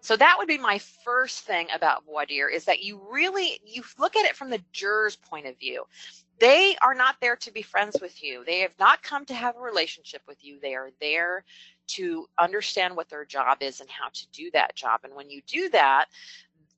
So 0.00 0.16
that 0.16 0.36
would 0.38 0.48
be 0.48 0.58
my 0.58 0.80
first 1.04 1.44
thing 1.44 1.68
about 1.74 2.04
voir 2.06 2.26
dire 2.26 2.48
is 2.48 2.64
that 2.64 2.82
you 2.82 3.00
really 3.10 3.60
you 3.64 3.82
look 3.98 4.16
at 4.16 4.24
it 4.24 4.34
from 4.34 4.50
the 4.50 4.62
juror's 4.72 5.16
point 5.16 5.46
of 5.46 5.58
view. 5.58 5.84
They 6.40 6.74
are 6.82 6.94
not 6.94 7.16
there 7.20 7.36
to 7.36 7.52
be 7.52 7.62
friends 7.62 7.98
with 8.00 8.22
you. 8.22 8.42
They 8.44 8.60
have 8.60 8.72
not 8.80 9.02
come 9.02 9.26
to 9.26 9.34
have 9.34 9.56
a 9.56 9.60
relationship 9.60 10.22
with 10.26 10.42
you. 10.42 10.58
They 10.60 10.74
are 10.74 10.90
there 11.00 11.44
to 11.88 12.26
understand 12.38 12.96
what 12.96 13.10
their 13.10 13.26
job 13.26 13.58
is 13.60 13.80
and 13.80 13.90
how 13.90 14.08
to 14.08 14.26
do 14.32 14.50
that 14.52 14.74
job. 14.74 15.00
And 15.04 15.14
when 15.14 15.28
you 15.28 15.42
do 15.46 15.68
that, 15.68 16.06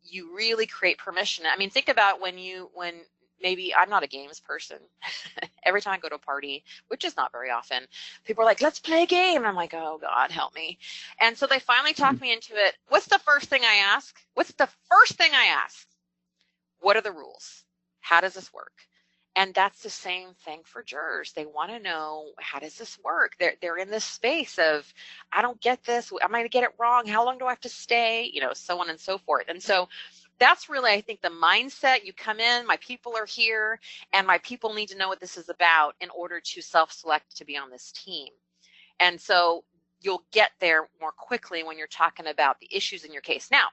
you 0.02 0.34
really 0.34 0.66
create 0.66 0.98
permission. 0.98 1.44
I 1.50 1.56
mean, 1.56 1.70
think 1.70 1.88
about 1.88 2.20
when 2.20 2.38
you 2.38 2.70
when 2.74 2.94
maybe 3.42 3.74
I'm 3.74 3.90
not 3.90 4.02
a 4.02 4.08
games 4.08 4.40
person. 4.40 4.78
Every 5.64 5.80
time 5.80 5.94
I 5.94 5.98
go 5.98 6.08
to 6.08 6.16
a 6.16 6.18
party, 6.18 6.64
which 6.88 7.04
is 7.04 7.16
not 7.16 7.32
very 7.32 7.50
often, 7.50 7.84
people 8.24 8.42
are 8.42 8.46
like, 8.46 8.62
let's 8.62 8.80
play 8.80 9.02
a 9.02 9.06
game. 9.06 9.38
And 9.38 9.46
I'm 9.46 9.54
like, 9.54 9.74
oh 9.74 9.98
God, 10.00 10.30
help 10.30 10.54
me. 10.54 10.78
And 11.20 11.36
so 11.36 11.46
they 11.46 11.58
finally 11.58 11.92
talked 11.92 12.16
mm-hmm. 12.16 12.22
me 12.22 12.32
into 12.32 12.54
it. 12.54 12.76
What's 12.88 13.06
the 13.06 13.18
first 13.18 13.48
thing 13.48 13.62
I 13.64 13.76
ask? 13.94 14.16
What's 14.34 14.52
the 14.52 14.68
first 14.90 15.14
thing 15.14 15.32
I 15.34 15.46
ask? 15.46 15.86
What 16.80 16.96
are 16.96 17.02
the 17.02 17.12
rules? 17.12 17.64
How 18.00 18.20
does 18.20 18.34
this 18.34 18.52
work? 18.52 18.72
And 19.34 19.54
that's 19.54 19.82
the 19.82 19.90
same 19.90 20.34
thing 20.44 20.60
for 20.64 20.82
jurors. 20.82 21.32
They 21.32 21.46
want 21.46 21.70
to 21.70 21.78
know 21.78 22.32
how 22.38 22.58
does 22.58 22.76
this 22.76 22.98
work? 23.02 23.32
They're 23.38 23.54
they're 23.62 23.78
in 23.78 23.88
this 23.88 24.04
space 24.04 24.58
of 24.58 24.92
I 25.32 25.40
don't 25.40 25.60
get 25.60 25.82
this. 25.84 26.12
Am 26.12 26.34
I 26.34 26.40
going 26.40 26.44
to 26.44 26.50
get 26.50 26.64
it 26.64 26.74
wrong? 26.78 27.06
How 27.06 27.24
long 27.24 27.38
do 27.38 27.46
I 27.46 27.50
have 27.50 27.60
to 27.60 27.70
stay? 27.70 28.30
You 28.32 28.42
know, 28.42 28.52
so 28.52 28.78
on 28.80 28.90
and 28.90 29.00
so 29.00 29.16
forth. 29.16 29.46
And 29.48 29.62
so 29.62 29.88
that's 30.42 30.68
really 30.68 30.90
I 30.90 31.00
think 31.00 31.22
the 31.22 31.28
mindset. 31.28 32.04
You 32.04 32.12
come 32.12 32.40
in, 32.40 32.66
my 32.66 32.76
people 32.78 33.16
are 33.16 33.26
here, 33.26 33.78
and 34.12 34.26
my 34.26 34.38
people 34.38 34.74
need 34.74 34.88
to 34.88 34.98
know 34.98 35.08
what 35.08 35.20
this 35.20 35.36
is 35.36 35.48
about 35.48 35.94
in 36.00 36.10
order 36.10 36.40
to 36.40 36.60
self-select 36.60 37.36
to 37.36 37.44
be 37.44 37.56
on 37.56 37.70
this 37.70 37.92
team. 37.92 38.28
And 38.98 39.20
so 39.20 39.62
you'll 40.00 40.24
get 40.32 40.50
there 40.58 40.88
more 41.00 41.12
quickly 41.12 41.62
when 41.62 41.78
you're 41.78 41.86
talking 41.86 42.26
about 42.26 42.58
the 42.58 42.68
issues 42.74 43.04
in 43.04 43.12
your 43.12 43.22
case. 43.22 43.50
Now, 43.52 43.68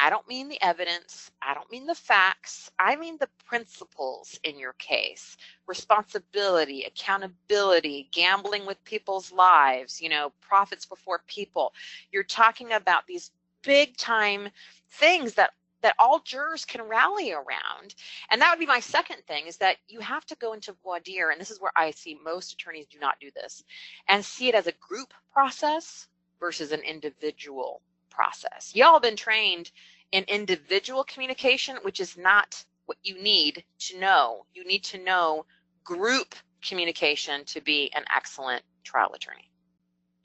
I 0.00 0.10
don't 0.10 0.26
mean 0.26 0.48
the 0.48 0.60
evidence. 0.62 1.30
I 1.42 1.54
don't 1.54 1.70
mean 1.70 1.86
the 1.86 1.94
facts. 1.94 2.72
I 2.78 2.96
mean 2.96 3.16
the 3.20 3.28
principles 3.44 4.40
in 4.42 4.58
your 4.58 4.72
case 4.74 5.36
responsibility, 5.68 6.82
accountability, 6.82 8.08
gambling 8.10 8.66
with 8.66 8.82
people's 8.82 9.30
lives, 9.30 10.02
you 10.02 10.08
know, 10.08 10.32
profits 10.40 10.86
before 10.86 11.22
people. 11.28 11.72
You're 12.10 12.24
talking 12.24 12.72
about 12.72 13.06
these 13.06 13.30
big 13.62 13.96
time 13.96 14.48
things 14.90 15.34
that 15.34 15.52
that 15.82 15.94
all 15.98 16.20
jurors 16.20 16.64
can 16.64 16.82
rally 16.82 17.32
around. 17.32 17.94
And 18.30 18.40
that 18.40 18.50
would 18.50 18.60
be 18.60 18.66
my 18.66 18.80
second 18.80 19.22
thing 19.26 19.46
is 19.46 19.56
that 19.58 19.76
you 19.88 20.00
have 20.00 20.24
to 20.26 20.36
go 20.36 20.52
into 20.52 20.76
voir 20.82 21.00
dire, 21.00 21.30
and 21.30 21.40
this 21.40 21.50
is 21.50 21.60
where 21.60 21.72
I 21.76 21.90
see 21.90 22.18
most 22.24 22.52
attorneys 22.52 22.86
do 22.86 22.98
not 22.98 23.20
do 23.20 23.30
this, 23.34 23.64
and 24.08 24.24
see 24.24 24.48
it 24.48 24.54
as 24.54 24.66
a 24.66 24.72
group 24.72 25.12
process 25.32 26.08
versus 26.38 26.72
an 26.72 26.80
individual 26.80 27.82
process. 28.10 28.74
Y'all 28.74 29.00
been 29.00 29.16
trained 29.16 29.70
in 30.12 30.24
individual 30.24 31.04
communication, 31.04 31.76
which 31.82 32.00
is 32.00 32.16
not 32.16 32.64
what 32.86 32.98
you 33.02 33.22
need 33.22 33.64
to 33.78 33.98
know. 33.98 34.44
You 34.52 34.64
need 34.64 34.82
to 34.84 34.98
know 34.98 35.46
group 35.84 36.34
communication 36.66 37.44
to 37.46 37.60
be 37.60 37.90
an 37.94 38.04
excellent 38.14 38.62
trial 38.84 39.12
attorney. 39.14 39.50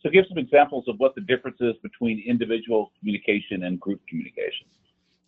So, 0.02 0.10
give 0.10 0.26
some 0.30 0.38
examples 0.38 0.86
of 0.88 0.96
what 0.98 1.16
the 1.16 1.22
difference 1.22 1.58
is 1.62 1.74
between 1.82 2.24
individual 2.28 2.92
communication 3.00 3.64
and 3.64 3.80
group 3.80 4.02
communication. 4.08 4.68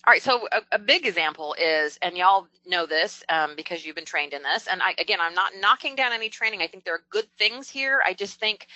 All 0.08 0.14
right, 0.14 0.24
so 0.24 0.48
a, 0.54 0.62
a 0.72 0.80
big 0.80 1.06
example 1.06 1.54
is, 1.62 2.00
and 2.02 2.16
y'all 2.16 2.48
know 2.66 2.86
this 2.86 3.26
um, 3.28 3.58
because 3.58 3.86
you've 3.86 3.98
been 3.98 4.06
trained 4.06 4.32
in 4.32 4.42
this. 4.42 4.66
And 4.66 4.82
I, 4.82 4.96
again, 5.00 5.18
I'm 5.20 5.34
not 5.34 5.52
knocking 5.60 5.96
down 5.96 6.14
any 6.14 6.30
training. 6.30 6.62
I 6.62 6.68
think 6.68 6.86
there 6.86 6.94
are 6.94 7.04
good 7.10 7.28
things 7.38 7.70
here. 7.70 8.02
I 8.06 8.14
just 8.14 8.40
think 8.40 8.68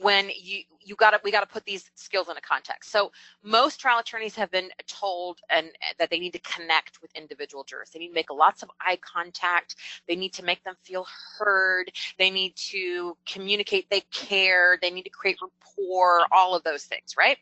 when 0.00 0.30
you 0.34 0.62
you 0.82 0.96
got 0.96 1.10
to 1.10 1.20
we 1.22 1.30
got 1.30 1.40
to 1.40 1.46
put 1.46 1.66
these 1.66 1.90
skills 1.94 2.30
into 2.30 2.40
context. 2.40 2.90
So 2.90 3.12
most 3.42 3.78
trial 3.78 3.98
attorneys 3.98 4.34
have 4.36 4.50
been 4.50 4.70
told 4.86 5.40
and 5.50 5.68
that 5.98 6.08
they 6.08 6.18
need 6.18 6.32
to 6.32 6.38
connect 6.38 7.02
with 7.02 7.10
individual 7.14 7.64
jurors. 7.64 7.90
They 7.90 7.98
need 7.98 8.08
to 8.08 8.14
make 8.14 8.30
lots 8.30 8.62
of 8.62 8.70
eye 8.80 8.98
contact. 9.02 9.76
They 10.06 10.16
need 10.16 10.32
to 10.34 10.42
make 10.42 10.64
them 10.64 10.76
feel 10.84 11.06
heard. 11.38 11.90
They 12.18 12.30
need 12.30 12.56
to 12.56 13.14
communicate 13.26 13.90
they 13.90 14.04
care. 14.10 14.78
They 14.80 14.90
need 14.90 15.02
to 15.02 15.10
create 15.10 15.36
rapport. 15.42 16.22
All 16.32 16.54
of 16.54 16.62
those 16.62 16.84
things, 16.84 17.14
right? 17.18 17.36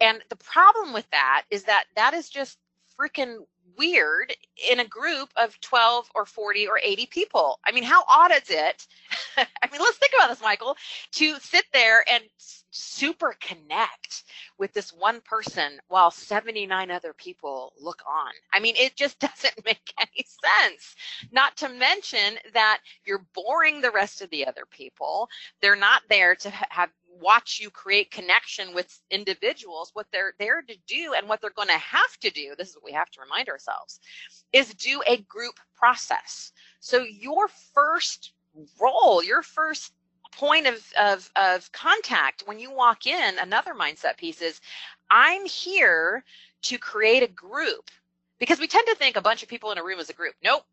And 0.00 0.20
the 0.28 0.36
problem 0.36 0.92
with 0.92 1.10
that 1.10 1.44
is 1.50 1.64
that 1.64 1.86
that 1.96 2.14
is 2.14 2.28
just 2.28 2.58
freaking 2.98 3.38
weird 3.76 4.34
in 4.70 4.80
a 4.80 4.86
group 4.86 5.28
of 5.36 5.60
12 5.60 6.10
or 6.14 6.24
40 6.24 6.68
or 6.68 6.80
80 6.82 7.06
people. 7.06 7.58
I 7.64 7.72
mean, 7.72 7.84
how 7.84 8.04
odd 8.08 8.32
is 8.32 8.48
it? 8.48 8.86
I 9.36 9.68
mean, 9.70 9.80
let's 9.80 9.98
think 9.98 10.12
about 10.16 10.30
this, 10.30 10.40
Michael, 10.40 10.76
to 11.12 11.38
sit 11.40 11.64
there 11.72 12.04
and 12.10 12.24
super 12.70 13.34
connect 13.40 14.24
with 14.58 14.72
this 14.72 14.92
one 14.92 15.20
person 15.22 15.78
while 15.88 16.10
79 16.10 16.90
other 16.90 17.12
people 17.12 17.72
look 17.80 18.02
on. 18.06 18.32
I 18.52 18.60
mean, 18.60 18.74
it 18.76 18.96
just 18.96 19.18
doesn't 19.20 19.64
make 19.64 19.92
any 19.98 20.24
sense. 20.24 20.94
Not 21.32 21.56
to 21.58 21.68
mention 21.68 22.38
that 22.54 22.80
you're 23.04 23.26
boring 23.34 23.80
the 23.80 23.90
rest 23.90 24.22
of 24.22 24.30
the 24.30 24.46
other 24.46 24.64
people. 24.70 25.28
They're 25.60 25.76
not 25.76 26.02
there 26.08 26.34
to 26.36 26.50
have 26.50 26.90
watch 27.20 27.58
you 27.60 27.70
create 27.70 28.10
connection 28.10 28.74
with 28.74 29.00
individuals 29.10 29.90
what 29.94 30.06
they're 30.12 30.34
there 30.38 30.62
to 30.62 30.76
do 30.86 31.14
and 31.16 31.28
what 31.28 31.40
they're 31.40 31.50
going 31.50 31.68
to 31.68 31.74
have 31.74 32.16
to 32.20 32.30
do 32.30 32.54
this 32.56 32.70
is 32.70 32.76
what 32.76 32.84
we 32.84 32.92
have 32.92 33.10
to 33.10 33.20
remind 33.20 33.48
ourselves 33.48 34.00
is 34.52 34.74
do 34.74 35.02
a 35.06 35.18
group 35.22 35.58
process. 35.74 36.52
So 36.80 37.02
your 37.02 37.48
first 37.74 38.32
role 38.80 39.22
your 39.22 39.42
first 39.42 39.92
point 40.32 40.66
of, 40.66 40.82
of, 40.98 41.30
of 41.36 41.70
contact 41.72 42.42
when 42.46 42.58
you 42.58 42.70
walk 42.70 43.06
in 43.06 43.38
another 43.38 43.74
mindset 43.74 44.16
piece 44.16 44.40
is 44.40 44.60
i'm 45.10 45.44
here 45.46 46.24
to 46.66 46.78
create 46.78 47.22
a 47.22 47.28
group. 47.28 47.90
Because 48.38 48.58
we 48.58 48.66
tend 48.66 48.86
to 48.88 48.96
think 48.96 49.16
a 49.16 49.22
bunch 49.22 49.42
of 49.42 49.48
people 49.48 49.70
in 49.72 49.78
a 49.78 49.84
room 49.84 49.98
is 49.98 50.10
a 50.10 50.14
group. 50.14 50.34
Nope. 50.42 50.64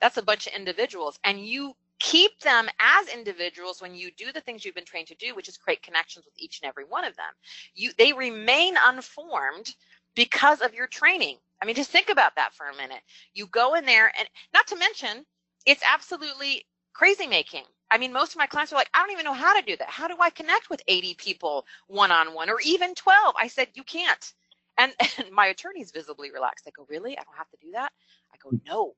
That's 0.00 0.16
a 0.16 0.22
bunch 0.22 0.46
of 0.46 0.54
individuals. 0.54 1.18
And 1.24 1.40
you 1.40 1.74
keep 1.98 2.38
them 2.40 2.68
as 2.78 3.08
individuals 3.08 3.80
when 3.80 3.94
you 3.94 4.10
do 4.16 4.32
the 4.32 4.40
things 4.40 4.64
you've 4.64 4.74
been 4.74 4.84
trained 4.84 5.08
to 5.08 5.14
do 5.14 5.34
which 5.34 5.48
is 5.48 5.56
create 5.56 5.82
connections 5.82 6.24
with 6.24 6.34
each 6.36 6.60
and 6.60 6.68
every 6.68 6.84
one 6.84 7.04
of 7.04 7.16
them. 7.16 7.32
You 7.74 7.90
they 7.96 8.12
remain 8.12 8.76
unformed 8.82 9.74
because 10.14 10.60
of 10.60 10.74
your 10.74 10.86
training. 10.86 11.38
I 11.62 11.66
mean 11.66 11.74
just 11.74 11.90
think 11.90 12.10
about 12.10 12.36
that 12.36 12.54
for 12.54 12.66
a 12.66 12.76
minute. 12.76 13.00
You 13.34 13.46
go 13.46 13.74
in 13.74 13.84
there 13.86 14.12
and 14.18 14.28
not 14.52 14.66
to 14.68 14.76
mention 14.76 15.24
it's 15.64 15.82
absolutely 15.90 16.66
crazy 16.92 17.26
making. 17.26 17.64
I 17.90 17.98
mean 17.98 18.12
most 18.12 18.32
of 18.32 18.38
my 18.38 18.46
clients 18.46 18.72
are 18.72 18.76
like 18.76 18.90
i 18.92 19.00
don't 19.00 19.12
even 19.12 19.24
know 19.24 19.32
how 19.32 19.58
to 19.58 19.66
do 19.66 19.76
that. 19.76 19.88
How 19.88 20.08
do 20.08 20.16
i 20.20 20.30
connect 20.30 20.68
with 20.68 20.82
80 20.88 21.14
people 21.14 21.66
one 21.86 22.12
on 22.12 22.34
one 22.34 22.50
or 22.50 22.60
even 22.64 22.94
12 22.94 23.34
i 23.40 23.48
said 23.48 23.68
you 23.74 23.84
can't. 23.84 24.32
And, 24.78 24.92
and 25.18 25.30
my 25.32 25.46
attorney's 25.46 25.92
visibly 25.92 26.30
relaxed. 26.30 26.66
They 26.66 26.72
go 26.72 26.86
really? 26.90 27.16
I 27.16 27.22
don't 27.22 27.36
have 27.38 27.50
to 27.50 27.56
do 27.62 27.70
that? 27.72 27.92
I 28.34 28.36
go 28.42 28.50
no 28.66 28.94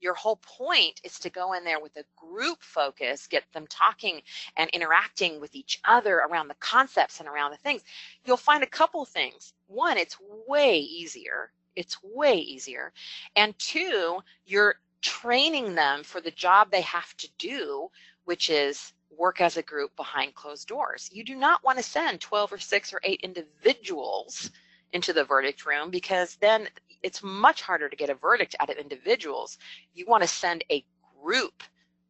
your 0.00 0.14
whole 0.14 0.36
point 0.36 1.00
is 1.04 1.18
to 1.20 1.30
go 1.30 1.52
in 1.52 1.64
there 1.64 1.80
with 1.80 1.96
a 1.96 2.04
group 2.16 2.62
focus, 2.62 3.26
get 3.26 3.44
them 3.52 3.66
talking 3.68 4.20
and 4.56 4.70
interacting 4.70 5.40
with 5.40 5.54
each 5.54 5.80
other 5.84 6.18
around 6.18 6.48
the 6.48 6.54
concepts 6.54 7.20
and 7.20 7.28
around 7.28 7.50
the 7.50 7.56
things. 7.58 7.82
You'll 8.24 8.36
find 8.36 8.62
a 8.62 8.68
couple 8.68 9.04
things. 9.04 9.54
One, 9.66 9.96
it's 9.96 10.16
way 10.46 10.78
easier. 10.78 11.50
It's 11.74 12.02
way 12.02 12.36
easier. 12.36 12.92
And 13.36 13.58
two, 13.58 14.18
you're 14.46 14.76
training 15.02 15.74
them 15.74 16.02
for 16.02 16.20
the 16.20 16.30
job 16.30 16.70
they 16.70 16.80
have 16.82 17.16
to 17.18 17.28
do, 17.38 17.88
which 18.24 18.50
is 18.50 18.92
work 19.16 19.40
as 19.40 19.56
a 19.56 19.62
group 19.62 19.94
behind 19.96 20.34
closed 20.34 20.68
doors. 20.68 21.08
You 21.12 21.24
do 21.24 21.36
not 21.36 21.62
want 21.64 21.78
to 21.78 21.84
send 21.84 22.20
12 22.20 22.52
or 22.52 22.58
6 22.58 22.92
or 22.92 23.00
8 23.02 23.20
individuals 23.22 24.50
into 24.92 25.12
the 25.12 25.24
verdict 25.24 25.66
room 25.66 25.90
because 25.90 26.36
then 26.36 26.68
it's 27.02 27.22
much 27.22 27.62
harder 27.62 27.88
to 27.88 27.96
get 27.96 28.10
a 28.10 28.14
verdict 28.14 28.54
out 28.60 28.70
of 28.70 28.76
individuals. 28.76 29.58
You 29.94 30.06
want 30.06 30.22
to 30.22 30.28
send 30.28 30.64
a 30.70 30.84
group 31.22 31.62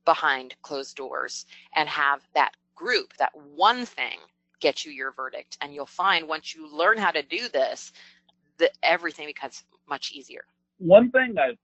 behind 0.05 0.55
closed 0.63 0.97
doors 0.97 1.47
and 1.75 1.89
have 1.89 2.27
that 2.35 2.53
group, 2.75 3.13
that 3.19 3.33
one 3.35 3.85
thing, 3.85 4.19
get 4.61 4.85
you 4.85 4.93
your 4.93 5.13
verdict. 5.13 5.59
And 5.61 5.75
you'll 5.75 5.87
find 5.87 6.29
once 6.29 6.55
you 6.55 6.71
learn 6.73 6.99
how 6.99 7.11
to 7.11 7.23
do 7.23 7.49
this, 7.49 7.93
that 8.59 8.71
everything 8.83 9.27
becomes 9.27 9.65
much 9.89 10.13
easier. 10.13 10.45
One 10.79 11.11
thing 11.11 11.35
I've 11.39 11.59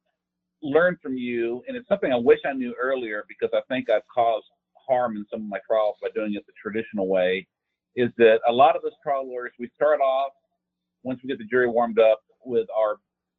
learned 0.63 0.99
from 1.03 1.17
you, 1.17 1.63
and 1.67 1.77
it's 1.77 1.89
something 1.89 2.13
I 2.13 2.17
wish 2.17 2.41
I 2.47 2.53
knew 2.53 2.75
earlier 2.81 3.25
because 3.29 3.51
I 3.55 3.61
think 3.69 3.91
I've 3.91 4.07
caused 4.13 4.47
harm 4.89 5.17
in 5.17 5.25
some 5.31 5.41
of 5.41 5.49
my 5.49 5.59
trials 5.67 5.97
by 6.03 6.09
doing 6.15 6.35
it 6.35 6.45
the 6.47 6.53
traditional 6.61 7.09
way, 7.09 7.47
is 7.97 8.11
that 8.19 8.41
a 8.49 8.53
lot 8.53 8.77
of 8.77 8.85
us 8.85 8.93
trial 9.03 9.29
lawyers, 9.29 9.53
we 9.59 9.71
start 9.75 10.01
off 10.01 10.33
once 11.03 11.21
we 11.23 11.29
get 11.29 11.39
the 11.39 11.45
jury 11.45 11.69
warmed 11.69 11.99
up 11.99 12.21
with 12.45 12.67
our 12.77 12.97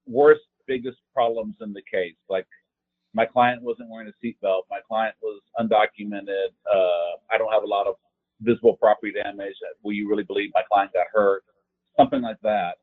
worst, 0.08 0.42
biggest 0.68 0.98
problems 1.14 1.56
in 1.62 1.74
the 1.74 1.82
case. 1.92 2.16
Like 2.30 2.48
my 3.14 3.26
client 3.26 3.62
wasn't 3.62 3.90
wearing 3.90 4.10
a 4.10 4.26
seatbelt. 4.26 4.62
My 4.70 4.80
client 4.88 5.16
was 5.22 5.42
undocumented. 5.60 6.50
Uh, 6.72 7.18
I 7.32 7.38
don't 7.38 7.52
have 7.52 7.64
a 7.64 7.68
lot 7.68 7.88
of 7.88 7.96
visible 8.42 8.76
property 8.78 9.14
damage. 9.14 9.56
Will 9.84 9.94
you 9.94 10.10
really 10.10 10.24
believe 10.24 10.52
my 10.54 10.64
client 10.72 10.92
got 10.94 11.08
hurt? 11.14 11.44
Something 11.98 12.22
like 12.22 12.42
that. 12.44 12.76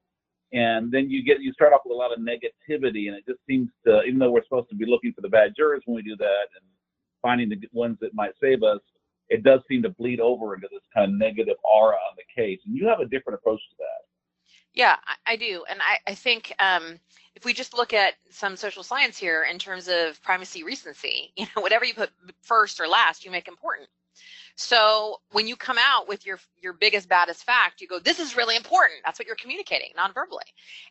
And 0.52 0.90
then 0.90 1.10
you 1.10 1.24
get 1.24 1.40
you 1.40 1.52
start 1.52 1.72
off 1.72 1.82
with 1.84 1.94
a 1.94 1.96
lot 1.96 2.12
of 2.12 2.18
negativity, 2.18 3.06
and 3.06 3.16
it 3.16 3.24
just 3.26 3.38
seems 3.48 3.68
to, 3.86 4.02
even 4.02 4.18
though 4.18 4.32
we're 4.32 4.42
supposed 4.42 4.68
to 4.70 4.74
be 4.74 4.84
looking 4.86 5.12
for 5.12 5.20
the 5.20 5.28
bad 5.28 5.52
jurors 5.56 5.82
when 5.84 5.94
we 5.94 6.02
do 6.02 6.16
that 6.16 6.46
and 6.56 6.66
finding 7.22 7.48
the 7.48 7.56
ones 7.72 7.98
that 8.00 8.14
might 8.14 8.32
save 8.40 8.62
us, 8.62 8.80
it 9.28 9.44
does 9.44 9.60
seem 9.68 9.82
to 9.82 9.90
bleed 9.90 10.18
over 10.18 10.54
into 10.54 10.66
this 10.72 10.82
kind 10.92 11.12
of 11.12 11.16
negative 11.16 11.56
aura 11.64 11.94
on 11.94 12.16
the 12.16 12.42
case. 12.42 12.58
And 12.66 12.76
you 12.76 12.88
have 12.88 12.98
a 12.98 13.06
different 13.06 13.38
approach 13.38 13.60
to 13.70 13.76
that. 13.78 14.09
Yeah, 14.74 14.96
I, 15.26 15.36
do. 15.36 15.64
And 15.68 15.80
I, 15.82 15.98
I 16.10 16.14
think 16.14 16.54
um, 16.60 16.98
if 17.34 17.44
we 17.44 17.52
just 17.52 17.74
look 17.74 17.92
at 17.92 18.14
some 18.30 18.56
social 18.56 18.82
science 18.82 19.18
here 19.18 19.44
in 19.50 19.58
terms 19.58 19.88
of 19.88 20.22
primacy 20.22 20.62
recency, 20.62 21.32
you 21.36 21.46
know, 21.56 21.62
whatever 21.62 21.84
you 21.84 21.94
put 21.94 22.10
first 22.42 22.80
or 22.80 22.86
last, 22.86 23.24
you 23.24 23.30
make 23.30 23.48
important. 23.48 23.88
So 24.56 25.20
when 25.32 25.48
you 25.48 25.56
come 25.56 25.78
out 25.78 26.06
with 26.06 26.26
your 26.26 26.38
your 26.60 26.74
biggest 26.74 27.08
baddest 27.08 27.44
fact, 27.44 27.80
you 27.80 27.88
go, 27.88 27.98
"This 27.98 28.20
is 28.20 28.36
really 28.36 28.56
important." 28.56 29.00
That's 29.04 29.18
what 29.18 29.26
you're 29.26 29.36
communicating 29.36 29.90
non-verbally, 29.96 30.44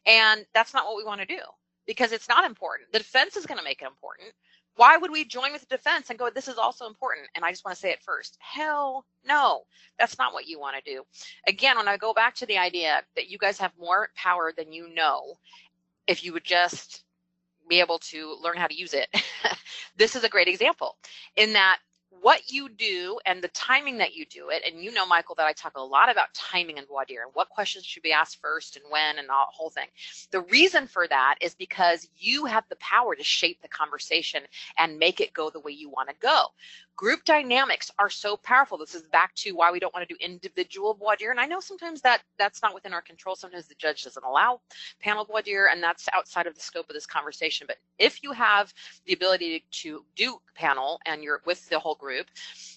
and 0.07 0.45
that's 0.53 0.73
not 0.73 0.85
what 0.85 0.97
we 0.97 1.03
want 1.03 1.21
to 1.21 1.27
do 1.27 1.39
because 1.85 2.11
it's 2.11 2.27
not 2.29 2.45
important. 2.45 2.91
The 2.91 2.99
defense 2.99 3.35
is 3.35 3.45
going 3.45 3.59
to 3.59 3.63
make 3.63 3.81
it 3.81 3.87
important, 3.87 4.29
Why 4.79 4.95
would 4.95 5.11
we 5.11 5.25
join 5.25 5.51
with 5.51 5.67
the 5.67 5.75
defense 5.75 6.09
and 6.09 6.17
go, 6.17 6.29
this 6.29 6.47
is 6.47 6.57
also 6.57 6.87
important? 6.87 7.27
And 7.35 7.43
I 7.43 7.51
just 7.51 7.65
want 7.65 7.75
to 7.75 7.81
say 7.81 7.89
it 7.91 8.01
first. 8.01 8.37
Hell 8.39 9.05
no, 9.27 9.63
that's 9.99 10.17
not 10.17 10.31
what 10.31 10.47
you 10.47 10.57
want 10.57 10.77
to 10.77 10.89
do. 10.89 11.03
Again, 11.49 11.75
when 11.75 11.89
I 11.89 11.97
go 11.97 12.13
back 12.13 12.33
to 12.35 12.45
the 12.45 12.57
idea 12.57 13.01
that 13.17 13.29
you 13.29 13.37
guys 13.37 13.57
have 13.57 13.73
more 13.77 14.07
power 14.15 14.53
than 14.55 14.71
you 14.71 14.87
know, 14.95 15.33
if 16.07 16.23
you 16.23 16.31
would 16.31 16.45
just 16.45 17.03
be 17.67 17.81
able 17.81 17.99
to 17.99 18.37
learn 18.41 18.55
how 18.55 18.67
to 18.67 18.73
use 18.73 18.93
it, 18.93 19.09
this 19.97 20.15
is 20.15 20.23
a 20.23 20.29
great 20.29 20.47
example 20.47 20.95
in 21.35 21.51
that 21.51 21.79
what 22.21 22.51
you 22.51 22.69
do 22.69 23.19
and 23.25 23.41
the 23.41 23.47
timing 23.49 23.97
that 23.99 24.13
you 24.15 24.25
do 24.25 24.49
it. 24.49 24.63
And 24.65 24.83
you 24.83 24.91
know, 24.91 25.05
Michael, 25.05 25.35
that 25.35 25.47
I 25.47 25.53
talk 25.53 25.77
a 25.77 25.81
lot 25.81 26.11
about 26.11 26.33
timing 26.33 26.77
in 26.77 26.85
voir 26.85 27.05
dire 27.05 27.23
and 27.23 27.31
what 27.33 27.49
questions 27.49 27.85
should 27.85 28.03
be 28.03 28.11
asked 28.11 28.39
first 28.41 28.75
and 28.75 28.85
when 28.89 29.17
and 29.19 29.29
the 29.29 29.33
whole 29.33 29.69
thing. 29.69 29.87
The 30.31 30.41
reason 30.41 30.87
for 30.87 31.07
that 31.07 31.35
is 31.41 31.55
because 31.55 32.07
you 32.17 32.45
have 32.45 32.63
the 32.69 32.77
power 32.77 33.15
to 33.15 33.23
shape 33.23 33.61
the 33.61 33.67
conversation 33.67 34.43
and 34.77 34.99
make 34.99 35.19
it 35.19 35.33
go 35.33 35.49
the 35.49 35.59
way 35.59 35.71
you 35.71 35.89
want 35.89 36.09
to 36.09 36.15
go. 36.19 36.45
Group 36.99 37.23
dynamics 37.23 37.89
are 37.97 38.09
so 38.09 38.35
powerful. 38.35 38.77
This 38.77 38.93
is 38.93 39.03
back 39.03 39.33
to 39.35 39.53
why 39.53 39.71
we 39.71 39.79
don't 39.79 39.93
want 39.93 40.05
to 40.05 40.13
do 40.13 40.19
individual 40.19 40.93
voir 40.95 41.15
dire. 41.15 41.31
And 41.31 41.39
I 41.39 41.45
know 41.45 41.61
sometimes 41.61 42.01
that 42.01 42.23
that's 42.37 42.61
not 42.61 42.73
within 42.73 42.91
our 42.91 43.01
control. 43.01 43.37
Sometimes 43.37 43.67
the 43.67 43.75
judge 43.75 44.03
doesn't 44.03 44.25
allow 44.25 44.59
panel 44.99 45.23
voir 45.23 45.41
dire, 45.41 45.69
and 45.71 45.81
that's 45.81 46.09
outside 46.11 46.45
of 46.45 46.55
the 46.55 46.59
scope 46.59 46.89
of 46.89 46.93
this 46.93 47.05
conversation. 47.05 47.67
But 47.67 47.77
if 47.99 48.21
you 48.21 48.33
have 48.33 48.73
the 49.05 49.13
ability 49.13 49.63
to 49.71 50.03
do 50.17 50.41
panel 50.55 50.99
and 51.05 51.23
you're 51.23 51.41
with 51.45 51.69
the 51.69 51.79
whole 51.79 51.95
group, 51.95 52.27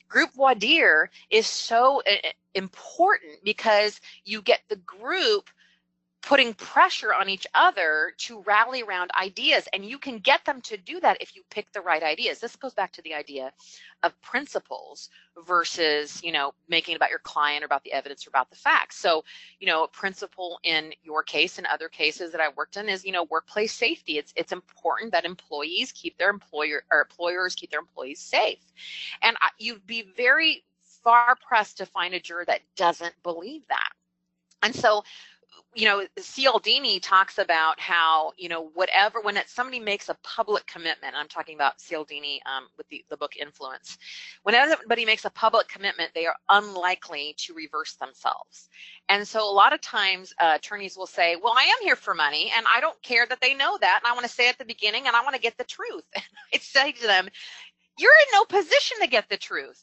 group 0.08 0.30
voir 0.34 0.54
dire 0.54 1.10
is 1.28 1.48
so 1.48 2.00
eh, 2.06 2.18
eh, 2.22 2.32
important 2.54 3.42
because 3.42 4.00
you 4.24 4.40
get 4.40 4.60
the 4.68 4.76
group 4.76 5.50
putting 6.22 6.54
pressure 6.54 7.12
on 7.12 7.28
each 7.28 7.46
other 7.52 8.12
to 8.16 8.40
rally 8.42 8.82
around 8.82 9.10
ideas. 9.20 9.68
And 9.72 9.84
you 9.84 9.98
can 9.98 10.18
get 10.18 10.44
them 10.44 10.60
to 10.62 10.76
do 10.76 11.00
that 11.00 11.20
if 11.20 11.34
you 11.34 11.42
pick 11.50 11.70
the 11.72 11.80
right 11.80 12.02
ideas. 12.02 12.38
This 12.38 12.54
goes 12.54 12.74
back 12.74 12.92
to 12.92 13.02
the 13.02 13.12
idea 13.12 13.52
of 14.04 14.20
principles 14.22 15.10
versus, 15.46 16.22
you 16.22 16.30
know, 16.30 16.54
making 16.68 16.92
it 16.92 16.96
about 16.96 17.10
your 17.10 17.18
client 17.18 17.64
or 17.64 17.66
about 17.66 17.82
the 17.82 17.92
evidence 17.92 18.24
or 18.24 18.30
about 18.30 18.50
the 18.50 18.56
facts. 18.56 18.96
So, 18.96 19.24
you 19.58 19.66
know, 19.66 19.82
a 19.82 19.88
principle 19.88 20.60
in 20.62 20.92
your 21.02 21.24
case 21.24 21.58
and 21.58 21.66
other 21.66 21.88
cases 21.88 22.30
that 22.30 22.40
I've 22.40 22.56
worked 22.56 22.76
in 22.76 22.88
is, 22.88 23.04
you 23.04 23.12
know, 23.12 23.24
workplace 23.24 23.72
safety. 23.72 24.18
It's 24.18 24.32
it's 24.36 24.52
important 24.52 25.12
that 25.12 25.24
employees 25.24 25.90
keep 25.90 26.16
their 26.18 26.30
employer 26.30 26.84
or 26.92 27.02
employers 27.02 27.56
keep 27.56 27.70
their 27.72 27.80
employees 27.80 28.20
safe. 28.20 28.60
And 29.22 29.36
I, 29.40 29.48
you'd 29.58 29.86
be 29.86 30.08
very 30.16 30.64
far 31.02 31.36
pressed 31.46 31.78
to 31.78 31.86
find 31.86 32.14
a 32.14 32.20
juror 32.20 32.44
that 32.44 32.60
doesn't 32.76 33.14
believe 33.24 33.62
that. 33.68 33.90
And 34.62 34.74
so 34.74 35.02
you 35.74 35.86
know, 35.86 36.06
Cialdini 36.22 37.00
talks 37.00 37.38
about 37.38 37.80
how, 37.80 38.32
you 38.36 38.48
know, 38.48 38.68
whatever, 38.74 39.20
when 39.22 39.38
it, 39.38 39.48
somebody 39.48 39.80
makes 39.80 40.10
a 40.10 40.16
public 40.22 40.66
commitment, 40.66 41.14
I'm 41.16 41.28
talking 41.28 41.54
about 41.54 41.78
Cialdini 41.78 42.42
um, 42.44 42.68
with 42.76 42.86
the, 42.88 43.04
the 43.08 43.16
book 43.16 43.36
Influence, 43.36 43.96
when 44.42 44.54
anybody 44.54 45.06
makes 45.06 45.24
a 45.24 45.30
public 45.30 45.68
commitment, 45.68 46.10
they 46.14 46.26
are 46.26 46.36
unlikely 46.50 47.34
to 47.38 47.54
reverse 47.54 47.94
themselves. 47.94 48.68
And 49.08 49.26
so 49.26 49.48
a 49.48 49.50
lot 49.50 49.72
of 49.72 49.80
times 49.80 50.34
uh, 50.38 50.52
attorneys 50.56 50.96
will 50.96 51.06
say, 51.06 51.36
well, 51.42 51.54
I 51.56 51.62
am 51.62 51.78
here 51.82 51.96
for 51.96 52.14
money 52.14 52.52
and 52.54 52.66
I 52.72 52.80
don't 52.80 53.00
care 53.02 53.26
that 53.26 53.40
they 53.40 53.54
know 53.54 53.78
that. 53.80 54.00
And 54.04 54.10
I 54.10 54.14
want 54.14 54.26
to 54.26 54.32
say 54.32 54.50
at 54.50 54.58
the 54.58 54.66
beginning 54.66 55.06
and 55.06 55.16
I 55.16 55.22
want 55.22 55.34
to 55.36 55.40
get 55.40 55.56
the 55.56 55.64
truth. 55.64 56.04
And 56.14 56.24
I 56.54 56.58
say 56.58 56.92
to 56.92 57.06
them, 57.06 57.28
you're 57.98 58.10
in 58.10 58.32
no 58.32 58.44
position 58.44 58.98
to 59.00 59.06
get 59.06 59.28
the 59.30 59.36
truth. 59.38 59.82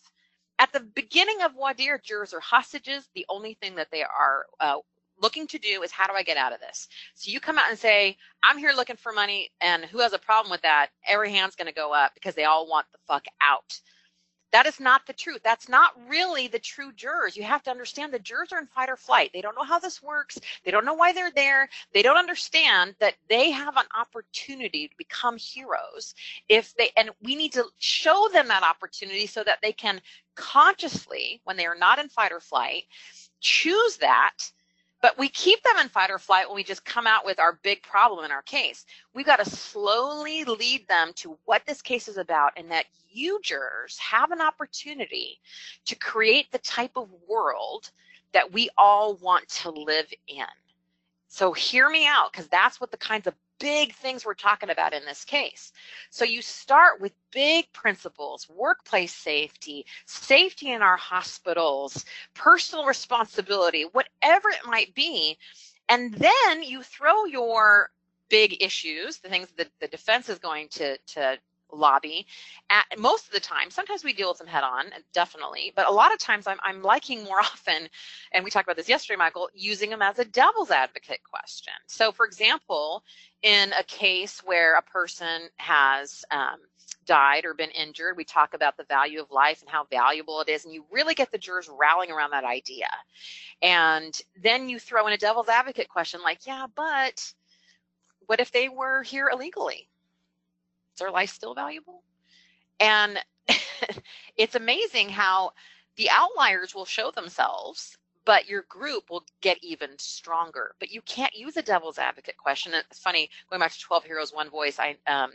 At 0.60 0.72
the 0.74 0.82
beginning 0.82 1.42
of 1.42 1.54
dire, 1.78 2.00
jurors 2.04 2.34
are 2.34 2.40
hostages. 2.40 3.08
The 3.16 3.26
only 3.30 3.56
thing 3.56 3.76
that 3.76 3.88
they 3.92 4.04
are 4.04 4.46
uh, 4.60 4.78
looking 5.22 5.48
to 5.48 5.60
do 5.60 5.82
is 5.84 5.92
how 5.92 6.08
do 6.08 6.14
I 6.14 6.24
get 6.24 6.38
out 6.38 6.54
of 6.54 6.60
this? 6.60 6.88
So 7.16 7.32
you 7.32 7.40
come 7.40 7.58
out 7.58 7.70
and 7.70 7.78
say, 7.80 8.18
I'm 8.44 8.58
here 8.58 8.74
looking 8.76 8.96
for 8.96 9.12
money, 9.12 9.50
and 9.62 9.86
who 9.86 10.00
has 10.00 10.14
a 10.14 10.20
problem 10.20 10.52
with 10.52 10.62
that? 10.62 10.90
Every 11.06 11.32
hand's 11.32 11.56
going 11.56 11.68
to 11.68 11.74
go 11.74 11.94
up 11.94 12.14
because 12.14 12.36
they 12.36 12.46
all 12.46 12.68
want 12.68 12.86
the 12.92 13.00
fuck 13.08 13.26
out. 13.42 13.80
That 14.52 14.66
is 14.66 14.80
not 14.80 15.06
the 15.06 15.14
truth. 15.14 15.42
That's 15.44 15.70
not 15.70 15.92
really 16.08 16.48
the 16.48 16.58
true 16.58 16.92
jurors. 16.92 17.38
You 17.38 17.44
have 17.44 17.62
to 17.64 17.72
understand 17.72 18.12
the 18.12 18.20
jurors 18.20 18.52
are 18.52 18.60
in 18.60 18.66
fight 18.66 18.90
or 18.90 18.98
flight. 18.98 19.30
They 19.32 19.42
don't 19.42 19.56
know 19.56 19.64
how 19.64 19.78
this 19.78 20.02
works. 20.02 20.40
They 20.66 20.72
don't 20.72 20.86
know 20.86 20.96
why 20.96 21.14
they're 21.14 21.32
there. 21.32 21.70
They 21.94 22.02
don't 22.02 22.18
understand 22.18 22.96
that 23.00 23.14
they 23.30 23.52
have 23.52 23.78
an 23.78 23.86
opportunity 23.96 24.88
to 24.88 24.98
become 24.98 25.38
heroes 25.38 26.16
if 26.48 26.74
they, 26.76 26.90
and 26.98 27.12
we 27.22 27.36
need 27.36 27.54
to 27.54 27.66
show 27.78 28.28
them 28.34 28.48
that 28.48 28.64
opportunity 28.64 29.28
so 29.28 29.44
that 29.44 29.60
they 29.62 29.72
can 29.72 30.02
consciously, 30.36 31.42
when 31.44 31.56
they 31.56 31.68
are 31.68 31.78
not 31.78 32.00
in 32.00 32.10
fight 32.10 32.32
or 32.32 32.40
flight, 32.40 32.86
choose 33.42 33.98
that 33.98 34.38
but 35.02 35.18
we 35.18 35.30
keep 35.30 35.62
them 35.64 35.78
in 35.80 35.90
fight 35.90 36.12
or 36.12 36.20
flight 36.20 36.48
when 36.48 36.56
we 36.56 36.64
just 36.64 36.86
come 36.86 37.08
out 37.08 37.26
with 37.26 37.40
our 37.40 37.60
big 37.64 37.82
problem 37.84 38.26
in 38.26 38.32
our 38.32 38.42
case. 38.42 38.86
We've 39.14 39.26
got 39.26 39.44
to 39.44 39.50
slowly 39.50 40.44
lead 40.44 40.88
them 40.88 41.12
to 41.16 41.38
what 41.46 41.66
this 41.66 41.82
case 41.82 42.08
is 42.08 42.18
about 42.18 42.54
and 42.58 42.72
that 42.72 42.86
you 43.10 43.40
jurors 43.44 43.98
have 43.98 44.32
an 44.32 44.42
opportunity 44.42 45.40
to 45.86 45.96
create 45.96 46.52
the 46.52 46.60
type 46.60 46.92
of 46.96 47.10
world 47.28 47.92
that 48.34 48.52
we 48.52 48.70
all 48.78 49.16
want 49.16 49.48
to 49.48 49.72
live 49.72 50.08
in. 50.28 50.46
So 51.30 51.54
hear 51.54 51.90
me 51.90 52.06
out 52.08 52.32
because 52.32 52.48
that's 52.48 52.82
what 52.82 52.92
the 52.92 52.98
kinds 52.98 53.28
of 53.28 53.36
big 53.60 53.94
things 53.94 54.26
we're 54.26 54.34
talking 54.34 54.70
about 54.70 54.94
in 54.94 55.06
this 55.06 55.24
case. 55.24 55.72
So 56.10 56.26
you 56.26 56.42
start 56.42 57.00
with 57.00 57.14
big 57.32 57.72
principles, 57.72 58.48
workplace 58.50 59.14
safety, 59.14 59.86
safety 60.06 60.72
in 60.72 60.82
our 60.82 60.98
hospitals, 60.98 62.04
personal 62.34 62.86
responsibility, 62.86 63.84
whatever 63.92 64.50
it 64.50 64.66
might 64.66 64.96
be. 64.96 65.38
And 65.88 66.14
then 66.14 66.64
you 66.64 66.82
throw 66.84 67.26
your 67.26 67.92
big 68.30 68.62
issues, 68.62 69.18
the 69.20 69.30
things 69.30 69.50
that 69.58 69.70
the 69.80 69.88
defense 69.88 70.30
is 70.30 70.40
going 70.40 70.70
to, 70.70 70.98
to 70.98 71.38
lobby. 71.72 72.26
At 72.70 72.86
most 72.98 73.28
of 73.28 73.34
the 73.34 73.40
time 73.40 73.70
sometimes 73.70 74.04
we 74.04 74.14
deal 74.14 74.30
with 74.30 74.38
them 74.38 74.48
head 74.48 74.64
on 74.64 74.86
definitely 75.14 75.72
but 75.76 75.88
a 75.88 75.92
lot 75.92 76.14
of 76.14 76.20
times 76.20 76.48
I'm, 76.48 76.60
I'm 76.64 76.82
liking 76.82 77.24
more 77.24 77.40
often 77.40 77.90
and 78.32 78.44
we 78.44 78.52
talked 78.52 78.68
about 78.68 78.78
this 78.78 78.90
yesterday 78.90 79.18
michael 79.18 79.50
using 79.54 79.90
them 79.90 80.02
as 80.02 80.20
a 80.20 80.26
devil's 80.26 80.72
advocate 80.72 81.22
question. 81.24 81.74
So 81.88 82.12
for 82.12 82.26
example 82.26 83.04
in 83.42 83.72
a 83.74 83.84
case 83.84 84.42
where 84.44 84.76
a 84.76 84.82
person 84.82 85.44
has 85.58 86.26
um, 86.32 86.58
died 87.06 87.46
or 87.46 87.54
been 87.54 87.72
injured 87.72 88.18
we 88.18 88.24
talk 88.24 88.54
about 88.54 88.78
the 88.78 88.84
value 88.86 89.22
of 89.22 89.32
life 89.32 89.62
and 89.62 89.70
how 89.70 89.86
valuable 89.92 90.42
it 90.42 90.50
is 90.50 90.66
and 90.66 90.74
you 90.74 90.86
really 90.92 91.14
get 91.14 91.32
the 91.32 91.38
jurors 91.38 91.70
rallying 91.80 92.12
around 92.12 92.32
that 92.32 92.44
idea. 92.44 92.90
And 93.62 94.20
then 94.42 94.70
you 94.70 94.80
throw 94.80 95.06
in 95.08 95.14
a 95.14 95.18
devil's 95.18 95.50
advocate 95.50 95.90
question 95.90 96.22
like 96.22 96.46
yeah 96.46 96.68
but 96.76 97.34
what 98.26 98.40
if 98.40 98.52
they 98.52 98.70
were 98.70 99.02
here 99.02 99.30
illegally 99.32 99.90
their 101.00 101.12
life 101.12 101.32
still 101.32 101.54
valuable? 101.54 102.04
And 102.80 103.20
it's 104.38 104.56
amazing 104.56 105.10
how 105.10 105.52
the 105.96 106.10
outliers 106.12 106.76
will 106.76 106.86
show 106.86 107.12
themselves, 107.12 107.98
but 108.26 108.48
your 108.48 108.64
group 108.70 109.10
will 109.10 109.26
get 109.42 109.58
even 109.62 109.90
stronger. 109.98 110.76
But 110.80 110.92
you 110.92 111.02
can't 111.02 111.36
use 111.36 111.58
a 111.58 111.62
devil's 111.62 111.98
advocate 111.98 112.38
question. 112.38 112.74
It's 112.74 113.00
funny, 113.00 113.30
going 113.50 113.60
back 113.60 113.74
to 113.74 113.80
12 113.80 114.04
Heroes, 114.06 114.34
One 114.34 114.50
Voice, 114.50 114.80
I 114.80 114.96
um, 115.08 115.32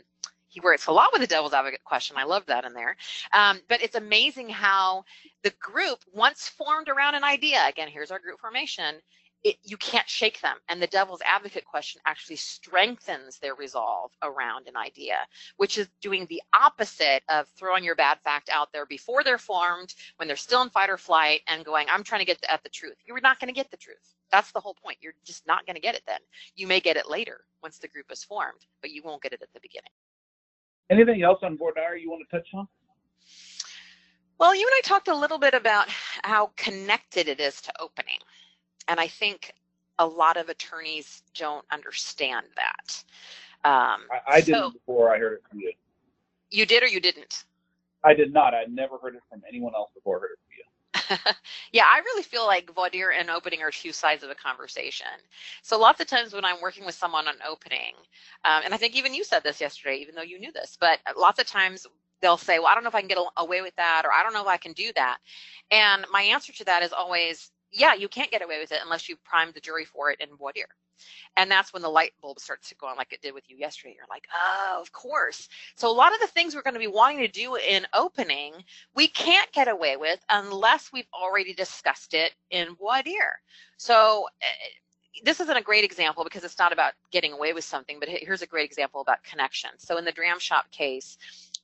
he 0.55 0.61
works 0.61 0.87
a 0.87 0.91
lot 0.91 1.09
with 1.11 1.19
the 1.19 1.27
devil's 1.27 1.53
advocate 1.53 1.83
question. 1.83 2.15
I 2.17 2.23
love 2.23 2.45
that 2.45 2.63
in 2.63 2.73
there. 2.73 2.95
Um, 3.33 3.59
but 3.67 3.83
it's 3.83 3.95
amazing 3.95 4.47
how 4.47 5.03
the 5.43 5.51
group, 5.59 5.99
once 6.13 6.47
formed 6.47 6.87
around 6.87 7.15
an 7.15 7.25
idea, 7.25 7.67
again, 7.67 7.89
here's 7.89 8.09
our 8.09 8.19
group 8.19 8.39
formation, 8.39 8.95
it, 9.45 9.57
you 9.63 9.77
can't 9.77 10.09
shake 10.09 10.41
them. 10.41 10.57
And 10.69 10.81
the 10.81 10.87
devil's 10.87 11.21
advocate 11.23 11.65
question 11.65 12.01
actually 12.07 12.37
strengthens 12.37 13.37
their 13.37 13.53
resolve 13.53 14.11
around 14.23 14.67
an 14.67 14.75
idea, 14.75 15.17
which 15.57 15.77
is 15.77 15.87
doing 16.01 16.25
the 16.25 16.41
opposite 16.59 17.21
of 17.29 17.47
throwing 17.49 17.83
your 17.83 17.95
bad 17.95 18.17
fact 18.23 18.49
out 18.51 18.73
there 18.73 18.87
before 18.87 19.23
they're 19.23 19.37
formed, 19.37 19.93
when 20.17 20.27
they're 20.27 20.35
still 20.35 20.63
in 20.63 20.71
fight 20.71 20.89
or 20.89 20.97
flight, 20.97 21.41
and 21.47 21.63
going, 21.63 21.85
I'm 21.91 22.03
trying 22.03 22.21
to 22.21 22.25
get 22.25 22.43
at 22.49 22.63
the 22.63 22.69
truth. 22.69 22.97
You're 23.05 23.21
not 23.21 23.39
going 23.39 23.47
to 23.47 23.53
get 23.53 23.69
the 23.69 23.77
truth. 23.77 24.15
That's 24.31 24.51
the 24.51 24.59
whole 24.59 24.73
point. 24.83 24.97
You're 24.99 25.13
just 25.23 25.45
not 25.45 25.63
going 25.67 25.75
to 25.75 25.81
get 25.81 25.93
it 25.93 26.01
then. 26.07 26.19
You 26.55 26.65
may 26.65 26.79
get 26.79 26.97
it 26.97 27.07
later 27.07 27.41
once 27.61 27.77
the 27.77 27.87
group 27.87 28.11
is 28.11 28.23
formed, 28.23 28.65
but 28.81 28.89
you 28.89 29.03
won't 29.05 29.21
get 29.21 29.31
it 29.31 29.43
at 29.43 29.53
the 29.53 29.59
beginning. 29.61 29.91
Anything 30.89 31.21
else 31.21 31.39
on 31.43 31.55
voir 31.55 31.71
dire 31.75 31.97
you 31.97 32.09
want 32.09 32.23
to 32.27 32.35
touch 32.35 32.47
on? 32.55 32.67
Well, 34.39 34.55
you 34.55 34.67
and 34.67 34.73
I 34.75 34.81
talked 34.83 35.07
a 35.07 35.15
little 35.15 35.37
bit 35.37 35.53
about 35.53 35.87
how 36.23 36.51
connected 36.57 37.27
it 37.27 37.39
is 37.39 37.61
to 37.61 37.73
opening. 37.79 38.17
And 38.87 38.99
I 38.99 39.07
think 39.07 39.53
a 39.99 40.05
lot 40.05 40.37
of 40.37 40.49
attorneys 40.49 41.23
don't 41.33 41.65
understand 41.71 42.45
that. 42.55 43.03
Um, 43.63 44.01
I, 44.11 44.35
I 44.35 44.41
so, 44.41 44.45
didn't 44.45 44.73
before 44.73 45.13
I 45.13 45.17
heard 45.17 45.33
it 45.33 45.43
from 45.49 45.59
you. 45.59 45.73
You 46.51 46.65
did 46.65 46.83
or 46.83 46.87
you 46.87 46.99
didn't? 46.99 47.45
I 48.03 48.13
did 48.13 48.31
not. 48.31 48.53
I 48.53 48.65
never 48.69 48.97
heard 48.97 49.15
it 49.15 49.21
from 49.29 49.41
anyone 49.47 49.73
else 49.73 49.89
before 49.95 50.17
I 50.17 50.21
heard 50.21 50.29
it 50.33 50.39
from 50.39 50.51
you. 50.57 50.65
yeah, 51.73 51.85
I 51.85 51.99
really 51.99 52.23
feel 52.23 52.45
like 52.45 52.73
voir 52.73 52.89
dire 52.89 53.11
and 53.11 53.29
opening 53.29 53.61
are 53.61 53.71
two 53.71 53.91
sides 53.91 54.23
of 54.23 54.29
a 54.29 54.35
conversation. 54.35 55.07
So 55.61 55.79
lots 55.79 55.99
of 55.99 56.07
times 56.07 56.33
when 56.33 56.45
I'm 56.45 56.61
working 56.61 56.85
with 56.85 56.95
someone 56.95 57.27
on 57.27 57.35
opening, 57.47 57.93
um, 58.45 58.61
and 58.63 58.73
I 58.73 58.77
think 58.77 58.95
even 58.95 59.13
you 59.13 59.23
said 59.23 59.43
this 59.43 59.59
yesterday, 59.59 59.97
even 59.97 60.15
though 60.15 60.21
you 60.21 60.39
knew 60.39 60.51
this, 60.51 60.77
but 60.79 60.99
lots 61.17 61.39
of 61.39 61.47
times 61.47 61.87
they'll 62.21 62.37
say, 62.37 62.59
well, 62.59 62.67
I 62.67 62.75
don't 62.75 62.83
know 62.83 62.89
if 62.89 62.95
I 62.95 63.01
can 63.01 63.09
get 63.09 63.19
away 63.37 63.61
with 63.61 63.75
that, 63.75 64.03
or 64.05 64.13
I 64.13 64.23
don't 64.23 64.33
know 64.33 64.41
if 64.41 64.47
I 64.47 64.57
can 64.57 64.73
do 64.73 64.91
that. 64.95 65.17
And 65.71 66.05
my 66.11 66.21
answer 66.21 66.53
to 66.53 66.65
that 66.65 66.83
is 66.83 66.93
always, 66.93 67.51
yeah, 67.75 67.93
you 67.93 68.07
can't 68.07 68.31
get 68.31 68.41
away 68.41 68.59
with 68.59 68.71
it 68.71 68.79
unless 68.83 69.09
you 69.09 69.15
prime 69.23 69.51
the 69.53 69.59
jury 69.59 69.85
for 69.85 70.09
it 70.11 70.19
in 70.21 70.35
voir 70.37 70.51
dire. 70.53 70.67
And 71.35 71.51
that's 71.51 71.73
when 71.73 71.81
the 71.81 71.89
light 71.89 72.13
bulb 72.21 72.39
starts 72.39 72.69
to 72.69 72.75
go 72.75 72.87
on, 72.87 72.95
like 72.95 73.11
it 73.11 73.21
did 73.21 73.33
with 73.33 73.43
you 73.49 73.57
yesterday. 73.57 73.95
You're 73.97 74.05
like, 74.09 74.27
oh, 74.33 74.79
of 74.81 74.93
course. 74.93 75.49
So 75.75 75.91
a 75.91 75.93
lot 75.93 76.13
of 76.13 76.21
the 76.21 76.27
things 76.27 76.55
we're 76.55 76.61
going 76.61 76.75
to 76.75 76.79
be 76.79 76.87
wanting 76.87 77.19
to 77.19 77.27
do 77.27 77.55
in 77.55 77.85
opening, 77.93 78.53
we 78.95 79.07
can't 79.09 79.51
get 79.51 79.67
away 79.67 79.97
with 79.97 80.19
unless 80.29 80.91
we've 80.93 81.07
already 81.13 81.53
discussed 81.53 82.13
it 82.13 82.33
in 82.49 82.75
voir 82.75 83.03
dire. 83.03 83.41
So 83.75 84.27
uh, 84.41 84.45
this 85.23 85.41
isn't 85.41 85.57
a 85.57 85.61
great 85.61 85.83
example 85.83 86.23
because 86.23 86.45
it's 86.45 86.59
not 86.59 86.71
about 86.71 86.93
getting 87.11 87.33
away 87.33 87.51
with 87.53 87.65
something, 87.65 87.99
but 87.99 88.07
here's 88.09 88.41
a 88.41 88.47
great 88.47 88.65
example 88.65 89.01
about 89.01 89.23
connection. 89.23 89.71
So 89.77 89.97
in 89.97 90.05
the 90.05 90.11
dram 90.11 90.39
shop 90.39 90.71
case, 90.71 91.17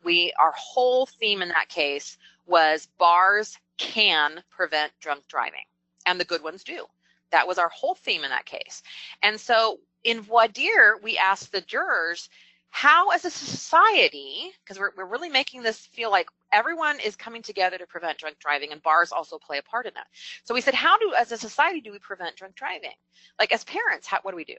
we 0.03 0.33
our 0.39 0.53
whole 0.57 1.05
theme 1.05 1.41
in 1.41 1.49
that 1.49 1.69
case 1.69 2.17
was 2.47 2.87
bars 2.97 3.57
can 3.77 4.43
prevent 4.49 4.91
drunk 4.99 5.27
driving, 5.27 5.65
and 6.05 6.19
the 6.19 6.25
good 6.25 6.43
ones 6.43 6.63
do. 6.63 6.85
That 7.31 7.47
was 7.47 7.57
our 7.57 7.69
whole 7.69 7.95
theme 7.95 8.23
in 8.23 8.29
that 8.29 8.45
case. 8.45 8.83
And 9.23 9.39
so 9.39 9.79
in 10.03 10.21
voir 10.21 10.47
dire, 10.47 10.97
we 11.01 11.17
asked 11.17 11.51
the 11.51 11.61
jurors, 11.61 12.29
how 12.71 13.09
as 13.09 13.25
a 13.25 13.29
society, 13.29 14.51
because 14.63 14.79
we're, 14.79 14.91
we're 14.95 15.05
really 15.05 15.29
making 15.29 15.61
this 15.61 15.77
feel 15.77 16.09
like 16.09 16.27
everyone 16.53 16.99
is 16.99 17.15
coming 17.15 17.41
together 17.41 17.77
to 17.77 17.85
prevent 17.85 18.17
drunk 18.17 18.39
driving 18.39 18.71
and 18.71 18.81
bars 18.81 19.11
also 19.11 19.37
play 19.37 19.57
a 19.57 19.61
part 19.63 19.85
in 19.85 19.93
that. 19.93 20.07
So 20.45 20.53
we 20.53 20.61
said, 20.61 20.73
how 20.73 20.97
do, 20.97 21.13
as 21.17 21.31
a 21.31 21.37
society, 21.37 21.81
do 21.81 21.91
we 21.91 21.99
prevent 21.99 22.37
drunk 22.37 22.55
driving? 22.55 22.91
Like 23.39 23.51
as 23.51 23.63
parents, 23.65 24.07
how, 24.07 24.19
what 24.21 24.31
do 24.31 24.37
we 24.37 24.45
do? 24.45 24.55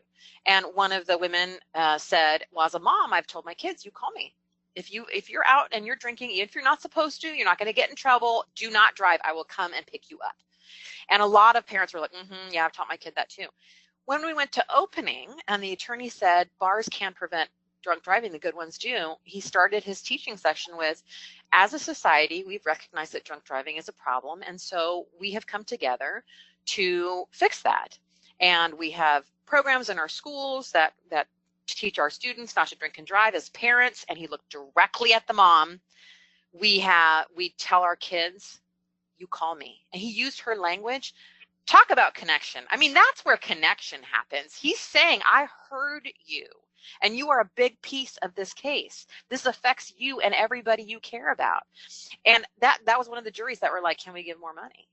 And 0.47 0.67
one 0.75 0.93
of 0.93 1.07
the 1.07 1.19
women 1.19 1.59
uh, 1.75 1.99
said, 1.99 2.45
well, 2.53 2.67
as 2.67 2.75
a 2.75 2.79
mom, 2.79 3.13
I've 3.13 3.27
told 3.27 3.45
my 3.47 3.55
kids, 3.55 3.85
you 3.85 3.91
call 3.91 4.11
me. 4.13 4.35
If 4.75 4.91
you 4.91 5.05
if 5.13 5.29
you're 5.29 5.47
out 5.47 5.69
and 5.73 5.85
you're 5.85 5.97
drinking, 5.97 6.31
if 6.35 6.55
you're 6.55 6.65
not 6.65 6.81
supposed 6.81 7.21
to, 7.21 7.29
you're 7.29 7.45
not 7.45 7.59
going 7.59 7.67
to 7.67 7.75
get 7.75 7.91
in 7.91 7.95
trouble. 7.95 8.47
Do 8.55 8.71
not 8.71 8.95
drive. 8.95 9.21
I 9.23 9.33
will 9.33 9.45
come 9.45 9.73
and 9.75 9.87
pick 9.87 10.11
you 10.11 10.19
up. 10.25 10.35
And 11.11 11.23
a 11.23 11.27
lot 11.27 11.57
of 11.57 11.67
parents 11.67 11.93
were 11.93 12.01
like, 12.01 12.13
mm-hmm, 12.13 12.53
yeah, 12.53 12.65
I've 12.65 12.73
taught 12.73 12.89
my 12.89 12.97
kid 12.97 13.15
that 13.17 13.29
too. 13.29 13.47
When 14.05 14.25
we 14.27 14.35
went 14.35 14.53
to 14.53 14.65
opening 14.75 15.31
and 15.49 15.63
the 15.63 15.73
attorney 15.73 16.09
said 16.09 16.49
bars 16.59 16.89
can 16.91 17.13
prevent 17.15 17.51
drunk 17.83 18.03
driving, 18.03 18.33
the 18.33 18.39
good 18.39 18.55
ones 18.55 18.79
do, 18.79 19.15
he 19.25 19.41
started 19.41 19.85
his 19.85 20.03
teaching 20.03 20.37
session 20.37 20.77
with, 20.77 21.03
as 21.53 21.75
a 21.75 21.79
society, 21.79 22.45
we've 22.47 22.67
recognized 22.67 23.13
that 23.13 23.25
drunk 23.25 23.45
driving 23.45 23.77
is 23.77 23.89
a 23.89 23.93
problem. 23.93 24.43
And 24.47 24.61
so 24.61 25.07
we 25.21 25.33
have 25.33 25.47
come 25.47 25.65
together 25.65 26.25
to 26.67 27.25
fix 27.31 27.63
that. 27.63 27.99
And 28.41 28.75
we 28.75 28.91
have 28.93 29.25
programs 29.47 29.91
in 29.91 29.99
our 29.99 30.09
schools 30.09 30.73
that, 30.73 30.95
that 31.11 31.29
teach 31.67 31.99
our 31.99 32.11
students 32.11 32.57
not 32.57 32.69
to 32.69 32.77
drink 32.77 32.99
and 32.99 33.07
drive 33.07 33.35
as 33.35 33.51
parents. 33.51 34.05
And 34.09 34.19
he 34.19 34.27
looked 34.27 34.51
directly 34.51 35.13
at 35.13 35.27
the 35.27 35.35
mom. 35.35 35.81
We 36.53 36.79
have, 36.81 37.27
we 37.37 37.51
tell 37.59 37.83
our 37.83 37.97
kids 37.97 38.61
you 39.23 39.29
call 39.29 39.55
me. 39.55 39.81
And 39.93 40.03
he 40.03 40.11
used 40.11 40.41
her 40.41 40.57
language. 40.57 41.15
Talk 41.65 41.91
about 41.91 42.15
connection. 42.15 42.65
I 42.71 42.77
mean, 42.77 42.93
that's 42.93 43.25
where 43.25 43.37
connection 43.37 44.01
happens. 44.03 44.55
He's 44.55 44.81
saying, 44.81 45.21
I 45.25 45.47
heard 45.71 46.09
you 46.27 46.47
and 47.01 47.17
you 47.17 47.31
are 47.31 47.41
a 47.41 47.51
big 47.55 47.81
piece 47.83 48.19
of 48.19 48.35
this 48.35 48.53
case. 48.53 49.07
This 49.31 49.47
affects 49.47 49.95
you 49.97 50.21
and 50.21 50.35
everybody 50.35 50.83
you 50.83 50.99
care 50.99 51.33
about. 51.33 51.63
And 52.27 52.45
that 52.61 52.79
that 52.87 52.99
was 52.99 53.09
one 53.09 53.19
of 53.19 53.25
the 53.25 53.31
juries 53.31 53.61
that 53.61 53.73
were 53.73 53.81
like, 53.81 53.99
can 53.99 54.13
we 54.13 54.25
give 54.25 54.41
more 54.41 54.53
money? 54.53 54.89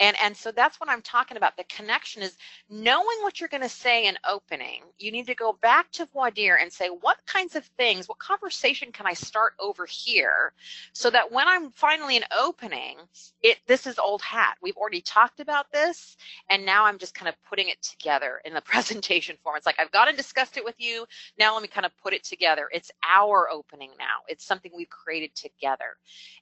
And 0.00 0.16
and 0.22 0.36
so 0.36 0.50
that's 0.50 0.80
what 0.80 0.90
I'm 0.90 1.02
talking 1.02 1.36
about. 1.36 1.56
The 1.56 1.64
connection 1.64 2.22
is 2.22 2.36
knowing 2.68 3.18
what 3.22 3.40
you're 3.40 3.48
going 3.48 3.62
to 3.62 3.68
say 3.68 4.06
in 4.06 4.16
opening. 4.28 4.82
You 4.98 5.12
need 5.12 5.26
to 5.26 5.34
go 5.34 5.52
back 5.62 5.90
to 5.92 6.06
voir 6.12 6.30
and 6.60 6.72
say 6.72 6.88
what 6.88 7.18
kinds 7.26 7.54
of 7.54 7.64
things, 7.78 8.08
what 8.08 8.18
conversation 8.18 8.90
can 8.92 9.06
I 9.06 9.12
start 9.12 9.54
over 9.60 9.86
here, 9.86 10.52
so 10.92 11.10
that 11.10 11.30
when 11.30 11.46
I'm 11.46 11.70
finally 11.70 12.16
in 12.16 12.24
opening, 12.36 12.98
it 13.42 13.58
this 13.66 13.86
is 13.86 13.98
old 13.98 14.22
hat. 14.22 14.56
We've 14.60 14.76
already 14.76 15.00
talked 15.00 15.40
about 15.40 15.70
this, 15.72 16.16
and 16.50 16.66
now 16.66 16.86
I'm 16.86 16.98
just 16.98 17.14
kind 17.14 17.28
of 17.28 17.36
putting 17.48 17.68
it 17.68 17.80
together 17.82 18.40
in 18.44 18.52
the 18.54 18.60
presentation 18.62 19.36
form. 19.42 19.56
It's 19.56 19.66
like 19.66 19.78
I've 19.78 19.92
gone 19.92 20.08
and 20.08 20.16
discussed 20.16 20.56
it 20.56 20.64
with 20.64 20.76
you. 20.78 21.06
Now 21.38 21.54
let 21.54 21.62
me 21.62 21.68
kind 21.68 21.86
of 21.86 21.92
put 22.02 22.12
it 22.14 22.24
together. 22.24 22.68
It's 22.72 22.90
our 23.04 23.48
opening 23.50 23.90
now. 23.98 24.22
It's 24.28 24.44
something 24.44 24.72
we've 24.76 24.90
created 24.90 25.34
together, 25.36 25.96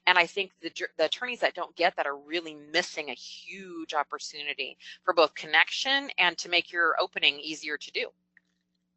and 0.07 0.17
I 0.17 0.25
think 0.25 0.51
the 0.61 0.71
the 0.97 1.05
attorneys 1.05 1.41
that 1.41 1.53
don't 1.53 1.75
get 1.75 1.95
that 1.97 2.07
are 2.07 2.17
really 2.17 2.55
missing 2.73 3.09
a 3.09 3.13
huge 3.13 3.42
opportunity 3.97 4.77
for 5.03 5.13
both 5.13 5.33
connection 5.35 6.09
and 6.17 6.37
to 6.37 6.49
make 6.49 6.71
your 6.71 6.95
opening 6.99 7.39
easier 7.39 7.77
to 7.77 7.91
do. 7.91 8.09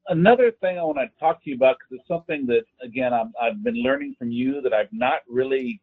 Another 0.08 0.52
thing 0.60 0.78
I 0.78 0.82
want 0.82 0.98
to 0.98 1.08
talk 1.18 1.42
to 1.44 1.50
you 1.50 1.56
about 1.56 1.76
because 1.78 2.00
it's 2.00 2.08
something 2.08 2.46
that 2.46 2.62
again 2.82 3.12
i 3.12 3.24
have 3.44 3.64
been 3.64 3.82
learning 3.82 4.14
from 4.18 4.30
you 4.30 4.60
that 4.60 4.72
I've 4.72 4.92
not 4.92 5.20
really 5.28 5.80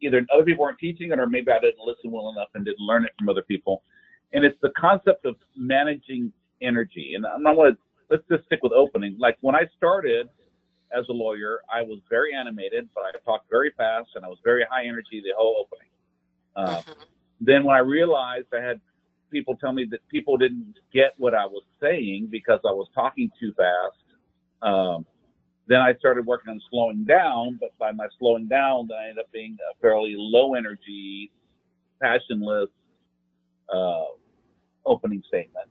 either 0.00 0.24
other 0.32 0.44
people 0.44 0.62
weren't 0.62 0.78
teaching 0.78 1.10
it 1.12 1.18
or 1.18 1.26
maybe 1.26 1.50
I 1.50 1.58
didn't 1.58 1.84
listen 1.84 2.10
well 2.10 2.30
enough 2.30 2.48
and 2.54 2.64
didn't 2.64 2.80
learn 2.80 3.04
it 3.04 3.10
from 3.18 3.28
other 3.28 3.42
people, 3.42 3.82
and 4.32 4.44
it's 4.44 4.58
the 4.62 4.70
concept 4.78 5.24
of 5.24 5.36
managing 5.56 6.32
energy. 6.60 7.12
And 7.16 7.26
I'm 7.26 7.42
not 7.42 7.56
going 7.56 7.72
to 7.72 7.78
let's 8.10 8.22
just 8.30 8.44
stick 8.44 8.60
with 8.62 8.72
opening. 8.72 9.16
Like 9.18 9.38
when 9.40 9.54
I 9.54 9.62
started 9.76 10.28
as 10.96 11.04
a 11.08 11.12
lawyer, 11.12 11.60
I 11.72 11.82
was 11.82 11.98
very 12.10 12.34
animated, 12.34 12.88
but 12.94 13.04
I 13.04 13.10
talked 13.24 13.50
very 13.50 13.72
fast 13.76 14.10
and 14.14 14.24
I 14.24 14.28
was 14.28 14.38
very 14.44 14.64
high 14.70 14.84
energy 14.84 15.22
the 15.24 15.32
whole 15.36 15.66
opening. 15.66 15.88
Uh, 16.54 16.82
mm-hmm. 16.82 17.02
Then 17.44 17.64
when 17.64 17.74
I 17.74 17.80
realized 17.80 18.46
I 18.52 18.62
had 18.62 18.80
people 19.30 19.56
tell 19.56 19.72
me 19.72 19.86
that 19.90 20.06
people 20.08 20.36
didn't 20.36 20.74
get 20.92 21.14
what 21.16 21.34
I 21.34 21.46
was 21.46 21.62
saying 21.80 22.28
because 22.30 22.60
I 22.64 22.72
was 22.72 22.88
talking 22.94 23.30
too 23.40 23.52
fast, 23.56 23.96
um, 24.62 25.06
then 25.66 25.80
I 25.80 25.94
started 25.94 26.26
working 26.26 26.50
on 26.50 26.60
slowing 26.70 27.04
down. 27.04 27.58
But 27.60 27.76
by 27.78 27.92
my 27.92 28.06
slowing 28.18 28.46
down, 28.46 28.88
then 28.88 28.98
I 28.98 29.08
ended 29.08 29.24
up 29.24 29.32
being 29.32 29.56
a 29.70 29.80
fairly 29.80 30.14
low 30.16 30.54
energy, 30.54 31.32
passionless 32.00 32.68
uh, 33.72 34.04
opening 34.86 35.22
statement. 35.26 35.68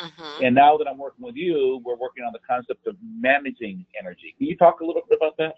Mm-hmm. 0.00 0.44
And 0.44 0.54
now 0.54 0.76
that 0.76 0.88
I'm 0.88 0.98
working 0.98 1.24
with 1.24 1.36
you, 1.36 1.80
we're 1.84 1.96
working 1.96 2.24
on 2.24 2.32
the 2.32 2.40
concept 2.48 2.86
of 2.86 2.96
managing 3.02 3.86
energy. 3.98 4.34
Can 4.36 4.48
you 4.48 4.56
talk 4.56 4.80
a 4.80 4.84
little 4.84 5.02
bit 5.08 5.18
about 5.18 5.36
that? 5.38 5.54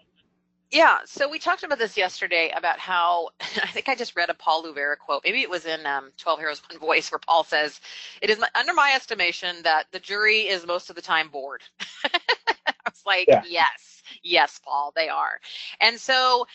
Yeah, 0.71 0.97
so 1.05 1.29
we 1.29 1.39
talked 1.39 1.63
about 1.63 1.79
this 1.79 1.95
yesterday 1.95 2.51
about 2.55 2.79
how 2.79 3.29
I 3.41 3.67
think 3.67 3.87
I 3.87 3.95
just 3.95 4.15
read 4.17 4.29
a 4.29 4.33
Paul 4.33 4.63
Luvera 4.63 4.97
quote. 4.97 5.21
Maybe 5.23 5.41
it 5.41 5.49
was 5.49 5.65
in 5.65 5.85
um, 5.85 6.11
12 6.17 6.39
Heroes 6.39 6.61
One 6.69 6.79
Voice 6.79 7.11
where 7.11 7.19
Paul 7.19 7.45
says, 7.45 7.79
"It 8.21 8.29
is 8.29 8.39
my, 8.39 8.49
under 8.55 8.73
my 8.73 8.93
estimation 8.95 9.57
that 9.63 9.85
the 9.91 9.99
jury 9.99 10.41
is 10.41 10.65
most 10.67 10.89
of 10.89 10.97
the 10.97 11.01
time 11.01 11.29
bored." 11.29 11.61
I 12.05 12.73
was 12.85 13.03
like, 13.05 13.29
yeah. 13.29 13.41
"Yes, 13.41 14.03
yes, 14.23 14.59
Paul, 14.63 14.91
they 14.95 15.09
are." 15.09 15.39
And 15.79 15.99
so 15.99 16.47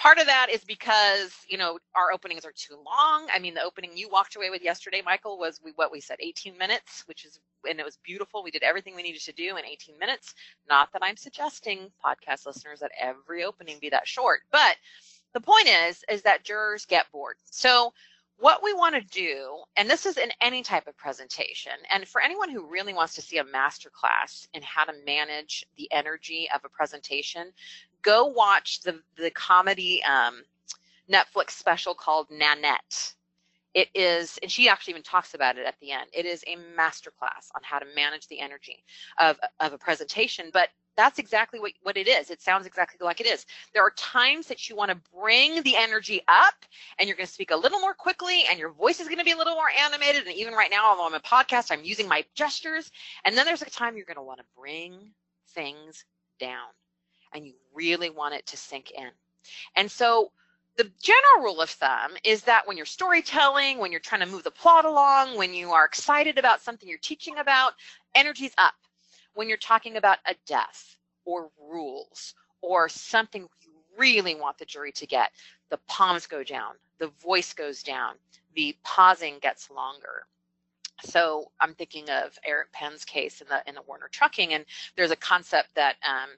part 0.00 0.18
of 0.18 0.26
that 0.26 0.48
is 0.50 0.64
because 0.64 1.32
you 1.46 1.58
know 1.58 1.78
our 1.94 2.10
openings 2.12 2.44
are 2.44 2.54
too 2.56 2.74
long. 2.74 3.28
I 3.32 3.38
mean 3.38 3.54
the 3.54 3.62
opening 3.62 3.90
you 3.94 4.08
walked 4.08 4.34
away 4.34 4.50
with 4.50 4.62
yesterday 4.62 5.02
michael 5.04 5.38
was 5.38 5.60
we, 5.62 5.72
what 5.76 5.92
we 5.92 6.00
said 6.00 6.16
18 6.20 6.56
minutes 6.56 7.04
which 7.06 7.24
is 7.24 7.38
and 7.68 7.78
it 7.78 7.84
was 7.84 7.98
beautiful. 8.02 8.42
We 8.42 8.50
did 8.50 8.62
everything 8.62 8.96
we 8.96 9.02
needed 9.02 9.20
to 9.22 9.32
do 9.32 9.58
in 9.58 9.64
18 9.64 9.98
minutes. 9.98 10.34
Not 10.68 10.92
that 10.92 11.04
i'm 11.04 11.16
suggesting 11.16 11.90
podcast 12.04 12.46
listeners 12.46 12.80
that 12.80 12.92
every 12.98 13.44
opening 13.44 13.78
be 13.80 13.90
that 13.90 14.08
short 14.08 14.40
but 14.50 14.76
the 15.34 15.40
point 15.40 15.68
is 15.68 16.02
is 16.10 16.22
that 16.22 16.44
jurors 16.44 16.86
get 16.86 17.12
bored. 17.12 17.36
So 17.44 17.92
what 18.40 18.62
we 18.62 18.72
want 18.72 18.94
to 18.94 19.02
do, 19.02 19.58
and 19.76 19.88
this 19.88 20.06
is 20.06 20.16
in 20.16 20.30
any 20.40 20.62
type 20.62 20.86
of 20.86 20.96
presentation, 20.96 21.72
and 21.90 22.08
for 22.08 22.22
anyone 22.22 22.48
who 22.48 22.66
really 22.66 22.94
wants 22.94 23.14
to 23.16 23.22
see 23.22 23.36
a 23.36 23.44
masterclass 23.44 24.48
in 24.54 24.62
how 24.62 24.84
to 24.84 24.94
manage 25.04 25.66
the 25.76 25.92
energy 25.92 26.48
of 26.54 26.62
a 26.64 26.70
presentation, 26.70 27.52
go 28.02 28.26
watch 28.26 28.80
the 28.80 29.00
the 29.16 29.30
comedy 29.30 30.02
um, 30.04 30.42
Netflix 31.10 31.50
special 31.50 31.94
called 31.94 32.28
Nanette. 32.30 33.14
It 33.72 33.88
is, 33.94 34.36
and 34.42 34.50
she 34.50 34.68
actually 34.68 34.92
even 34.92 35.04
talks 35.04 35.34
about 35.34 35.56
it 35.56 35.64
at 35.64 35.78
the 35.80 35.92
end. 35.92 36.10
It 36.12 36.26
is 36.26 36.42
a 36.48 36.56
masterclass 36.76 37.50
on 37.54 37.62
how 37.62 37.78
to 37.78 37.86
manage 37.94 38.26
the 38.26 38.40
energy 38.40 38.84
of 39.18 39.38
of 39.60 39.72
a 39.72 39.78
presentation, 39.78 40.50
but 40.52 40.70
that's 40.96 41.18
exactly 41.18 41.60
what, 41.60 41.72
what 41.82 41.96
it 41.96 42.08
is. 42.08 42.30
It 42.30 42.42
sounds 42.42 42.66
exactly 42.66 43.04
like 43.04 43.20
it 43.20 43.26
is. 43.26 43.46
There 43.72 43.82
are 43.82 43.92
times 43.96 44.46
that 44.48 44.68
you 44.68 44.76
want 44.76 44.90
to 44.90 44.98
bring 45.18 45.62
the 45.62 45.76
energy 45.76 46.20
up 46.28 46.54
and 46.98 47.08
you're 47.08 47.16
going 47.16 47.26
to 47.26 47.32
speak 47.32 47.52
a 47.52 47.56
little 47.56 47.80
more 47.80 47.94
quickly 47.94 48.42
and 48.50 48.58
your 48.58 48.70
voice 48.70 49.00
is 49.00 49.06
going 49.06 49.18
to 49.18 49.24
be 49.24 49.30
a 49.30 49.36
little 49.36 49.54
more 49.54 49.70
animated. 49.78 50.26
And 50.26 50.36
even 50.36 50.52
right 50.52 50.70
now, 50.70 50.90
although 50.90 51.06
I'm 51.06 51.14
a 51.14 51.20
podcast, 51.20 51.70
I'm 51.70 51.84
using 51.84 52.08
my 52.08 52.24
gestures. 52.34 52.90
And 53.24 53.36
then 53.36 53.46
there's 53.46 53.62
a 53.62 53.70
time 53.70 53.96
you're 53.96 54.04
going 54.04 54.16
to 54.16 54.22
want 54.22 54.40
to 54.40 54.44
bring 54.58 55.12
things 55.54 56.04
down 56.38 56.68
and 57.34 57.46
you 57.46 57.54
really 57.74 58.10
want 58.10 58.34
it 58.34 58.46
to 58.46 58.56
sink 58.56 58.90
in. 58.90 59.10
And 59.76 59.90
so 59.90 60.32
the 60.76 60.90
general 61.02 61.44
rule 61.44 61.60
of 61.60 61.70
thumb 61.70 62.12
is 62.24 62.42
that 62.42 62.66
when 62.66 62.76
you're 62.76 62.86
storytelling, 62.86 63.78
when 63.78 63.90
you're 63.90 64.00
trying 64.00 64.22
to 64.22 64.26
move 64.26 64.44
the 64.44 64.50
plot 64.50 64.84
along, 64.84 65.36
when 65.36 65.52
you 65.52 65.72
are 65.72 65.84
excited 65.84 66.38
about 66.38 66.62
something 66.62 66.88
you're 66.88 66.98
teaching 66.98 67.38
about, 67.38 67.72
energy's 68.14 68.54
up. 68.58 68.74
When 69.34 69.48
you're 69.48 69.58
talking 69.58 69.96
about 69.96 70.18
a 70.26 70.34
death 70.46 70.96
or 71.24 71.50
rules 71.70 72.34
or 72.62 72.88
something 72.88 73.42
you 73.60 73.70
really 73.98 74.34
want 74.34 74.58
the 74.58 74.64
jury 74.64 74.92
to 74.92 75.06
get, 75.06 75.32
the 75.70 75.78
palms 75.86 76.26
go 76.26 76.42
down, 76.42 76.74
the 76.98 77.10
voice 77.22 77.52
goes 77.52 77.82
down, 77.82 78.14
the 78.54 78.76
pausing 78.82 79.38
gets 79.40 79.70
longer. 79.70 80.26
So 81.02 81.50
I'm 81.60 81.74
thinking 81.74 82.10
of 82.10 82.38
Eric 82.44 82.72
Penn's 82.72 83.04
case 83.04 83.40
in 83.40 83.48
the 83.48 83.62
in 83.66 83.74
the 83.74 83.82
Werner 83.86 84.08
Trucking, 84.10 84.52
and 84.52 84.64
there's 84.96 85.10
a 85.10 85.16
concept 85.16 85.74
that 85.74 85.96
um, 86.06 86.30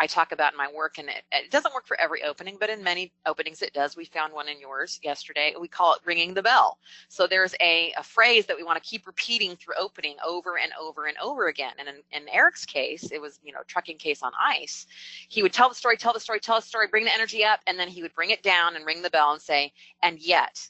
I 0.00 0.06
talk 0.06 0.30
about 0.30 0.52
in 0.52 0.58
my 0.58 0.70
work, 0.72 0.98
and 0.98 1.08
it, 1.08 1.24
it, 1.32 1.50
doesn't 1.50 1.74
work 1.74 1.86
for 1.86 2.00
every 2.00 2.22
opening, 2.22 2.56
but 2.60 2.70
in 2.70 2.82
many 2.82 3.12
openings 3.26 3.62
it 3.62 3.72
does. 3.72 3.96
We 3.96 4.04
found 4.04 4.32
one 4.32 4.48
in 4.48 4.60
yours 4.60 5.00
yesterday. 5.02 5.54
We 5.60 5.66
call 5.66 5.94
it 5.94 6.00
ringing 6.04 6.34
the 6.34 6.42
bell. 6.42 6.78
So 7.08 7.26
there's 7.26 7.54
a, 7.60 7.92
a 7.98 8.02
phrase 8.04 8.46
that 8.46 8.56
we 8.56 8.62
want 8.62 8.82
to 8.82 8.88
keep 8.88 9.06
repeating 9.06 9.56
through 9.56 9.74
opening 9.78 10.16
over 10.24 10.58
and 10.58 10.70
over 10.80 11.06
and 11.06 11.16
over 11.18 11.48
again. 11.48 11.72
And 11.78 11.88
in, 11.88 11.96
in 12.12 12.28
Eric's 12.28 12.64
case, 12.64 13.10
it 13.10 13.20
was, 13.20 13.40
you 13.42 13.52
know, 13.52 13.60
trucking 13.66 13.98
case 13.98 14.22
on 14.22 14.32
ice. 14.40 14.86
He 15.28 15.42
would 15.42 15.52
tell 15.52 15.68
the 15.68 15.74
story, 15.74 15.96
tell 15.96 16.12
the 16.12 16.20
story, 16.20 16.38
tell 16.38 16.60
the 16.60 16.66
story, 16.66 16.86
bring 16.86 17.04
the 17.04 17.14
energy 17.14 17.44
up, 17.44 17.60
and 17.66 17.78
then 17.78 17.88
he 17.88 18.02
would 18.02 18.14
bring 18.14 18.30
it 18.30 18.42
down 18.44 18.76
and 18.76 18.86
ring 18.86 19.02
the 19.02 19.10
bell 19.10 19.32
and 19.32 19.42
say, 19.42 19.72
and 20.02 20.20
yet 20.20 20.68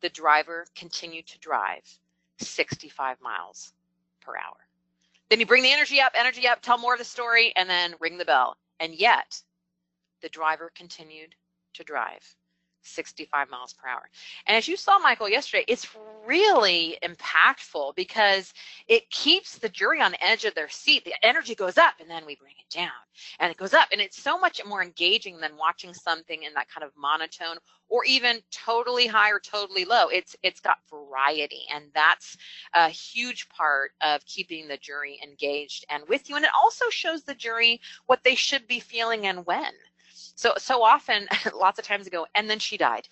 the 0.00 0.08
driver 0.08 0.64
continued 0.74 1.26
to 1.26 1.38
drive 1.38 1.82
65 2.38 3.20
miles 3.20 3.74
per 4.22 4.36
hour. 4.36 4.56
Then 5.28 5.38
you 5.38 5.46
bring 5.46 5.62
the 5.62 5.70
energy 5.70 6.00
up, 6.00 6.12
energy 6.14 6.48
up, 6.48 6.60
tell 6.60 6.78
more 6.78 6.94
of 6.94 6.98
the 6.98 7.04
story, 7.04 7.52
and 7.56 7.70
then 7.70 7.94
ring 8.00 8.18
the 8.18 8.24
bell. 8.24 8.56
And 8.80 8.94
yet, 8.94 9.42
the 10.22 10.30
driver 10.30 10.72
continued 10.74 11.36
to 11.74 11.84
drive 11.84 12.34
65 12.82 13.50
miles 13.50 13.72
per 13.72 13.88
hour. 13.88 14.08
And 14.46 14.56
as 14.56 14.68
you 14.68 14.76
saw, 14.76 14.98
Michael, 14.98 15.28
yesterday, 15.28 15.64
it's 15.68 15.86
really 16.26 16.98
impactful 17.02 17.94
because 17.96 18.52
it 18.88 19.08
keeps 19.10 19.58
the 19.58 19.68
jury 19.68 20.00
on 20.00 20.12
the 20.12 20.24
edge 20.24 20.44
of 20.44 20.54
their 20.54 20.68
seat. 20.68 21.04
The 21.04 21.14
energy 21.22 21.54
goes 21.54 21.78
up 21.78 21.94
and 22.00 22.10
then 22.10 22.26
we 22.26 22.36
bring 22.36 22.54
it 22.58 22.74
down 22.74 22.90
and 23.38 23.50
it 23.50 23.56
goes 23.56 23.74
up. 23.74 23.88
And 23.92 24.00
it's 24.00 24.22
so 24.22 24.38
much 24.38 24.60
more 24.66 24.82
engaging 24.82 25.40
than 25.40 25.56
watching 25.56 25.94
something 25.94 26.42
in 26.42 26.54
that 26.54 26.68
kind 26.70 26.84
of 26.84 26.92
monotone 26.96 27.56
or 27.88 28.04
even 28.04 28.40
totally 28.52 29.06
high 29.06 29.30
or 29.30 29.40
totally 29.40 29.84
low. 29.84 30.08
It's 30.08 30.36
it's 30.42 30.60
got 30.60 30.78
variety. 30.88 31.62
And 31.74 31.86
that's 31.94 32.36
a 32.74 32.88
huge 32.88 33.48
part 33.48 33.92
of 34.00 34.24
keeping 34.26 34.68
the 34.68 34.76
jury 34.76 35.18
engaged 35.22 35.84
and 35.90 36.04
with 36.08 36.28
you. 36.28 36.36
And 36.36 36.44
it 36.44 36.50
also 36.56 36.84
shows 36.90 37.22
the 37.22 37.34
jury 37.34 37.80
what 38.06 38.22
they 38.24 38.34
should 38.34 38.66
be 38.66 38.80
feeling 38.80 39.26
and 39.26 39.44
when. 39.44 39.72
So 40.40 40.54
so 40.56 40.82
often, 40.82 41.28
lots 41.54 41.78
of 41.78 41.84
times 41.84 42.06
ago, 42.06 42.26
and 42.34 42.48
then 42.48 42.58
she 42.58 42.78
died. 42.78 43.06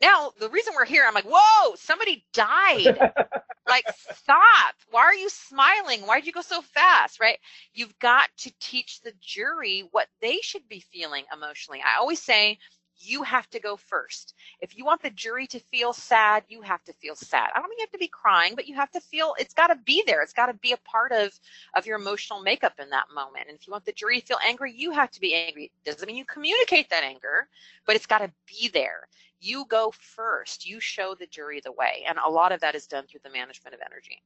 Now 0.00 0.32
the 0.40 0.48
reason 0.48 0.72
we're 0.74 0.86
here, 0.86 1.04
I'm 1.06 1.12
like, 1.12 1.26
whoa, 1.28 1.74
somebody 1.74 2.24
died. 2.32 2.96
like, 3.68 3.84
stop. 4.14 4.74
Why 4.90 5.02
are 5.02 5.14
you 5.14 5.28
smiling? 5.28 6.00
Why'd 6.06 6.24
you 6.24 6.32
go 6.32 6.40
so 6.40 6.62
fast? 6.62 7.20
Right? 7.20 7.38
You've 7.74 7.98
got 7.98 8.30
to 8.38 8.52
teach 8.60 9.02
the 9.02 9.12
jury 9.20 9.86
what 9.90 10.08
they 10.22 10.38
should 10.40 10.66
be 10.68 10.80
feeling 10.90 11.24
emotionally. 11.30 11.82
I 11.84 11.98
always 11.98 12.22
say 12.22 12.58
you 13.00 13.22
have 13.22 13.48
to 13.50 13.60
go 13.60 13.76
first. 13.76 14.34
If 14.60 14.76
you 14.76 14.84
want 14.84 15.02
the 15.02 15.10
jury 15.10 15.46
to 15.48 15.58
feel 15.58 15.92
sad, 15.92 16.44
you 16.48 16.62
have 16.62 16.82
to 16.84 16.92
feel 16.92 17.14
sad. 17.14 17.50
I 17.54 17.60
don't 17.60 17.68
mean 17.68 17.78
you 17.78 17.84
have 17.84 17.92
to 17.92 17.98
be 17.98 18.08
crying, 18.08 18.54
but 18.54 18.66
you 18.66 18.74
have 18.74 18.90
to 18.92 19.00
feel 19.00 19.34
it's 19.38 19.54
got 19.54 19.68
to 19.68 19.76
be 19.76 20.02
there. 20.06 20.22
It's 20.22 20.32
got 20.32 20.46
to 20.46 20.54
be 20.54 20.72
a 20.72 20.76
part 20.78 21.12
of 21.12 21.38
of 21.76 21.86
your 21.86 21.98
emotional 21.98 22.40
makeup 22.40 22.74
in 22.80 22.90
that 22.90 23.06
moment. 23.14 23.46
And 23.48 23.56
if 23.58 23.66
you 23.66 23.70
want 23.72 23.84
the 23.84 23.92
jury 23.92 24.20
to 24.20 24.26
feel 24.26 24.38
angry, 24.46 24.72
you 24.72 24.90
have 24.92 25.10
to 25.12 25.20
be 25.20 25.34
angry. 25.34 25.70
Doesn't 25.84 26.06
mean 26.06 26.16
you 26.16 26.24
communicate 26.24 26.90
that 26.90 27.04
anger, 27.04 27.48
but 27.86 27.96
it's 27.96 28.06
got 28.06 28.18
to 28.18 28.32
be 28.46 28.68
there. 28.68 29.08
You 29.40 29.64
go 29.68 29.92
first. 29.92 30.66
You 30.66 30.80
show 30.80 31.14
the 31.14 31.26
jury 31.26 31.60
the 31.64 31.72
way. 31.72 32.04
And 32.08 32.18
a 32.18 32.30
lot 32.30 32.52
of 32.52 32.60
that 32.60 32.74
is 32.74 32.86
done 32.86 33.06
through 33.06 33.20
the 33.22 33.30
management 33.30 33.74
of 33.74 33.80
energy. 33.84 34.22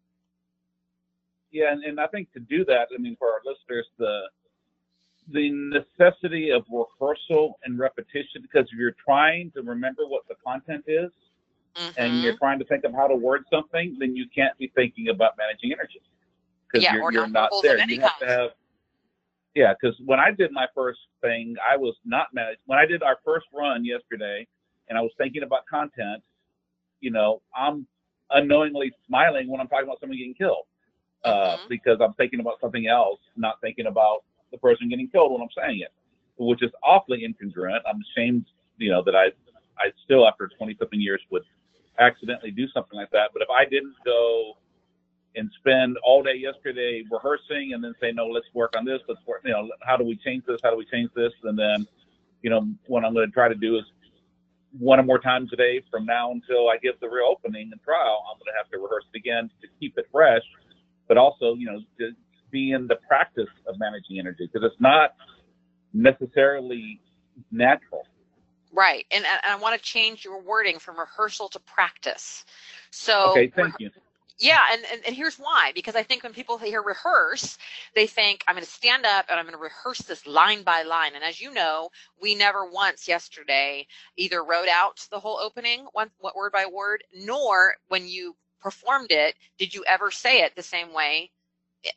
Yeah, 1.50 1.70
and, 1.70 1.84
and 1.84 2.00
I 2.00 2.06
think 2.06 2.32
to 2.32 2.40
do 2.40 2.64
that, 2.64 2.88
I 2.96 3.00
mean, 3.00 3.14
for 3.18 3.28
our 3.28 3.40
listeners, 3.44 3.86
the 3.98 4.22
the 5.30 5.50
necessity 5.50 6.50
of 6.50 6.64
rehearsal 6.70 7.58
and 7.64 7.78
repetition 7.78 8.42
because 8.42 8.66
if 8.72 8.78
you're 8.78 8.96
trying 9.04 9.50
to 9.52 9.62
remember 9.62 10.06
what 10.06 10.22
the 10.28 10.34
content 10.44 10.84
is 10.86 11.10
mm-hmm. 11.76 11.90
and 11.96 12.22
you're 12.22 12.36
trying 12.36 12.58
to 12.58 12.64
think 12.64 12.84
of 12.84 12.92
how 12.92 13.06
to 13.06 13.14
word 13.14 13.44
something, 13.50 13.96
then 13.98 14.16
you 14.16 14.26
can't 14.34 14.56
be 14.58 14.72
thinking 14.74 15.08
about 15.08 15.32
managing 15.38 15.72
energy 15.72 16.00
because 16.66 16.84
yeah, 16.84 16.94
you're, 16.94 17.12
you're 17.12 17.28
not 17.28 17.50
there. 17.62 17.78
You 17.88 18.00
have 18.00 18.18
to 18.18 18.26
have 18.26 18.50
yeah, 19.54 19.74
because 19.78 19.96
when 20.06 20.18
I 20.18 20.30
did 20.30 20.50
my 20.50 20.66
first 20.74 21.00
thing, 21.20 21.56
I 21.70 21.76
was 21.76 21.94
not 22.04 22.28
managed. 22.32 22.60
When 22.66 22.78
I 22.78 22.86
did 22.86 23.02
our 23.02 23.18
first 23.24 23.46
run 23.52 23.84
yesterday, 23.84 24.46
and 24.88 24.98
I 24.98 25.02
was 25.02 25.12
thinking 25.18 25.42
about 25.42 25.66
content, 25.66 26.22
you 27.00 27.10
know, 27.10 27.42
I'm 27.54 27.86
unknowingly 28.30 28.92
smiling 29.06 29.48
when 29.48 29.60
I'm 29.60 29.68
talking 29.68 29.84
about 29.84 30.00
someone 30.00 30.16
getting 30.16 30.34
killed 30.34 30.64
uh, 31.24 31.30
mm-hmm. 31.30 31.64
because 31.68 31.98
I'm 32.00 32.14
thinking 32.14 32.40
about 32.40 32.60
something 32.60 32.86
else, 32.86 33.20
not 33.36 33.60
thinking 33.60 33.86
about 33.86 34.24
the 34.52 34.58
person 34.58 34.88
getting 34.88 35.08
killed 35.08 35.32
when 35.32 35.42
I'm 35.42 35.48
saying 35.56 35.80
it, 35.80 35.92
which 36.36 36.62
is 36.62 36.70
awfully 36.84 37.26
incongruent. 37.26 37.80
I'm 37.86 38.00
ashamed, 38.16 38.44
you 38.78 38.90
know, 38.90 39.02
that 39.02 39.16
I 39.16 39.26
I 39.78 39.90
still 40.04 40.28
after 40.28 40.48
20 40.56 40.76
something 40.78 41.00
years 41.00 41.20
would 41.30 41.42
accidentally 41.98 42.50
do 42.50 42.68
something 42.68 42.98
like 42.98 43.10
that. 43.10 43.30
But 43.32 43.42
if 43.42 43.48
I 43.50 43.64
didn't 43.64 43.94
go 44.04 44.54
and 45.34 45.50
spend 45.58 45.96
all 46.04 46.22
day 46.22 46.34
yesterday 46.36 47.02
rehearsing 47.10 47.72
and 47.72 47.82
then 47.82 47.94
say, 48.00 48.12
no, 48.12 48.26
let's 48.26 48.46
work 48.54 48.74
on 48.76 48.84
this, 48.84 49.00
let's 49.08 49.20
work, 49.26 49.42
you 49.44 49.52
know, 49.52 49.70
how 49.82 49.96
do 49.96 50.04
we 50.04 50.16
change 50.16 50.44
this? 50.46 50.60
How 50.62 50.70
do 50.70 50.76
we 50.76 50.84
change 50.86 51.10
this? 51.14 51.32
And 51.44 51.58
then, 51.58 51.86
you 52.42 52.50
know, 52.50 52.68
what 52.86 53.04
I'm 53.04 53.14
going 53.14 53.26
to 53.26 53.32
try 53.32 53.48
to 53.48 53.54
do 53.54 53.78
is 53.78 53.84
one 54.78 54.98
or 54.98 55.02
more 55.02 55.18
times 55.18 55.50
a 55.52 55.56
day 55.56 55.82
from 55.90 56.06
now 56.06 56.32
until 56.32 56.68
I 56.68 56.76
get 56.78 57.00
the 57.00 57.08
real 57.08 57.26
opening 57.30 57.70
and 57.72 57.82
trial, 57.82 58.24
I'm 58.30 58.38
going 58.38 58.52
to 58.52 58.58
have 58.58 58.70
to 58.70 58.78
rehearse 58.78 59.04
it 59.12 59.18
again 59.18 59.50
to 59.60 59.68
keep 59.80 59.96
it 59.98 60.06
fresh, 60.10 60.42
but 61.08 61.16
also, 61.16 61.54
you 61.54 61.66
know, 61.66 61.80
to, 61.98 62.12
be 62.52 62.70
in 62.70 62.86
the 62.86 62.96
practice 63.08 63.48
of 63.66 63.78
managing 63.78 64.18
energy 64.20 64.48
because 64.52 64.64
it's 64.70 64.80
not 64.80 65.14
necessarily 65.92 67.00
natural. 67.50 68.06
Right. 68.72 69.04
And, 69.10 69.24
and 69.24 69.52
I 69.52 69.56
want 69.56 69.76
to 69.76 69.82
change 69.82 70.24
your 70.24 70.40
wording 70.40 70.78
from 70.78 70.98
rehearsal 70.98 71.48
to 71.50 71.58
practice. 71.60 72.44
So, 72.90 73.32
okay, 73.32 73.52
thank 73.54 73.74
you. 73.78 73.90
Yeah, 74.38 74.60
and, 74.72 74.82
and, 74.90 75.00
and 75.06 75.14
here's 75.14 75.36
why. 75.36 75.72
Because 75.74 75.94
I 75.94 76.02
think 76.02 76.22
when 76.22 76.32
people 76.32 76.58
hear 76.58 76.82
rehearse, 76.82 77.58
they 77.94 78.06
think 78.06 78.42
I'm 78.48 78.54
going 78.54 78.64
to 78.64 78.70
stand 78.70 79.04
up 79.04 79.26
and 79.28 79.38
I'm 79.38 79.44
going 79.44 79.56
to 79.56 79.62
rehearse 79.62 79.98
this 79.98 80.26
line 80.26 80.62
by 80.62 80.82
line. 80.82 81.14
And 81.14 81.22
as 81.22 81.40
you 81.40 81.52
know, 81.52 81.90
we 82.20 82.34
never 82.34 82.68
once 82.68 83.06
yesterday 83.06 83.86
either 84.16 84.42
wrote 84.42 84.68
out 84.68 85.06
the 85.10 85.20
whole 85.20 85.38
opening, 85.38 85.86
one, 85.92 86.10
what 86.18 86.34
word 86.34 86.52
by 86.52 86.66
word, 86.66 87.04
nor 87.14 87.74
when 87.88 88.08
you 88.08 88.34
performed 88.60 89.10
it, 89.10 89.34
did 89.58 89.74
you 89.74 89.84
ever 89.86 90.10
say 90.10 90.40
it 90.42 90.56
the 90.56 90.62
same 90.62 90.92
way 90.94 91.30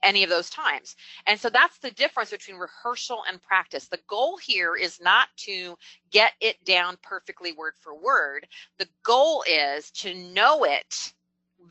any 0.04 0.24
of 0.24 0.30
those 0.30 0.50
times. 0.50 0.96
And 1.28 1.40
so 1.40 1.50
that's 1.50 1.80
the 1.80 1.92
difference 1.92 2.32
between 2.32 2.58
rehearsal 2.58 3.24
and 3.30 3.42
practice. 3.42 3.88
The 3.88 4.00
goal 4.08 4.38
here 4.38 4.76
is 4.76 5.00
not 5.02 5.30
to 5.38 5.76
get 6.12 6.34
it 6.42 6.64
down 6.66 6.98
perfectly 7.02 7.54
word 7.54 7.74
for 7.82 7.96
word. 8.00 8.48
The 8.80 8.90
goal 9.04 9.44
is 9.48 9.92
to 9.92 10.14
know 10.16 10.64
it 10.66 11.14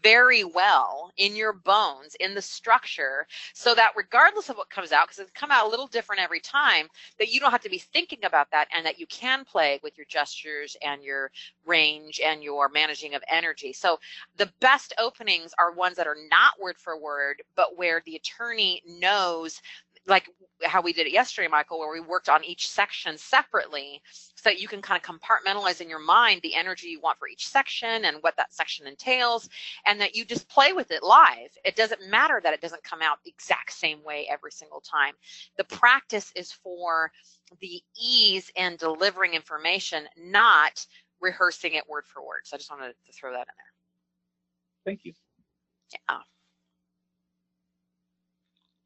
very 0.02 0.44
well 0.44 1.12
in 1.16 1.36
your 1.36 1.52
bones, 1.52 2.14
in 2.20 2.34
the 2.34 2.42
structure, 2.42 3.26
so 3.52 3.74
that 3.74 3.92
regardless 3.96 4.48
of 4.48 4.56
what 4.56 4.70
comes 4.70 4.92
out, 4.92 5.06
because 5.06 5.18
it's 5.18 5.30
come 5.32 5.50
out 5.50 5.66
a 5.66 5.68
little 5.68 5.86
different 5.86 6.22
every 6.22 6.40
time, 6.40 6.88
that 7.18 7.32
you 7.32 7.40
don't 7.40 7.50
have 7.50 7.62
to 7.62 7.70
be 7.70 7.78
thinking 7.78 8.24
about 8.24 8.50
that 8.50 8.68
and 8.74 8.84
that 8.84 8.98
you 8.98 9.06
can 9.06 9.44
play 9.44 9.80
with 9.82 9.96
your 9.96 10.06
gestures 10.08 10.76
and 10.82 11.02
your 11.02 11.30
range 11.66 12.20
and 12.24 12.42
your 12.42 12.68
managing 12.68 13.14
of 13.14 13.22
energy. 13.30 13.72
So 13.72 13.98
the 14.36 14.52
best 14.60 14.94
openings 14.98 15.52
are 15.58 15.72
ones 15.72 15.96
that 15.96 16.06
are 16.06 16.16
not 16.30 16.60
word 16.60 16.76
for 16.78 16.98
word, 16.98 17.42
but 17.56 17.76
where 17.76 18.02
the 18.04 18.16
attorney 18.16 18.82
knows 18.86 19.60
like 20.06 20.28
how 20.64 20.80
we 20.82 20.92
did 20.92 21.06
it 21.06 21.12
yesterday, 21.12 21.48
Michael, 21.48 21.78
where 21.78 21.92
we 21.92 22.00
worked 22.00 22.28
on 22.28 22.44
each 22.44 22.68
section 22.68 23.18
separately 23.18 24.00
so 24.12 24.42
that 24.44 24.60
you 24.60 24.68
can 24.68 24.82
kind 24.82 25.00
of 25.02 25.08
compartmentalize 25.08 25.80
in 25.80 25.88
your 25.88 25.98
mind 25.98 26.40
the 26.42 26.54
energy 26.54 26.88
you 26.88 27.00
want 27.00 27.18
for 27.18 27.28
each 27.28 27.48
section 27.48 28.04
and 28.04 28.18
what 28.20 28.36
that 28.36 28.52
section 28.52 28.86
entails, 28.86 29.48
and 29.86 30.00
that 30.00 30.14
you 30.14 30.24
just 30.24 30.48
play 30.48 30.72
with 30.72 30.90
it 30.90 31.02
live. 31.02 31.50
It 31.64 31.76
doesn't 31.76 32.08
matter 32.08 32.40
that 32.42 32.54
it 32.54 32.60
doesn't 32.60 32.84
come 32.84 33.02
out 33.02 33.18
the 33.24 33.30
exact 33.30 33.72
same 33.72 34.02
way 34.04 34.28
every 34.30 34.52
single 34.52 34.80
time. 34.80 35.14
The 35.58 35.64
practice 35.64 36.32
is 36.36 36.52
for 36.52 37.10
the 37.60 37.82
ease 38.00 38.50
in 38.56 38.76
delivering 38.76 39.34
information, 39.34 40.04
not 40.16 40.86
rehearsing 41.20 41.74
it 41.74 41.88
word 41.88 42.04
for 42.06 42.24
word. 42.26 42.42
So 42.44 42.56
I 42.56 42.58
just 42.58 42.70
wanted 42.70 42.94
to 43.06 43.12
throw 43.12 43.32
that 43.32 43.40
in 43.40 43.44
there. 43.46 43.72
Thank 44.84 45.04
you. 45.04 45.12
Yeah. 46.08 46.18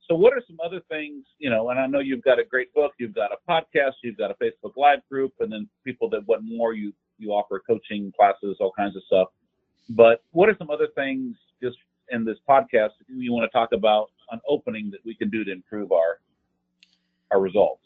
So, 0.08 0.14
what 0.14 0.32
are 0.32 0.42
some 0.46 0.56
other 0.64 0.80
things, 0.88 1.26
you 1.38 1.50
know? 1.50 1.68
And 1.68 1.78
I 1.78 1.86
know 1.86 1.98
you've 1.98 2.22
got 2.22 2.38
a 2.38 2.44
great 2.44 2.72
book, 2.72 2.92
you've 2.98 3.14
got 3.14 3.30
a 3.30 3.36
podcast, 3.50 3.92
you've 4.02 4.16
got 4.16 4.30
a 4.30 4.34
Facebook 4.42 4.72
Live 4.74 5.00
group, 5.10 5.34
and 5.40 5.52
then 5.52 5.68
people 5.84 6.08
that 6.10 6.26
want 6.26 6.42
more, 6.44 6.72
you 6.72 6.94
you 7.18 7.30
offer 7.30 7.62
coaching 7.66 8.12
classes, 8.18 8.56
all 8.60 8.72
kinds 8.72 8.96
of 8.96 9.02
stuff. 9.06 9.28
But 9.90 10.22
what 10.30 10.48
are 10.48 10.56
some 10.56 10.70
other 10.70 10.88
things 10.94 11.36
just 11.62 11.76
in 12.10 12.24
this 12.24 12.38
podcast 12.48 12.90
that 12.98 13.08
you 13.08 13.32
want 13.32 13.50
to 13.50 13.54
talk 13.54 13.72
about 13.72 14.10
on 14.30 14.40
opening 14.48 14.90
that 14.92 15.00
we 15.04 15.14
can 15.14 15.28
do 15.28 15.44
to 15.44 15.52
improve 15.52 15.92
our 15.92 16.20
our 17.30 17.40
results? 17.40 17.82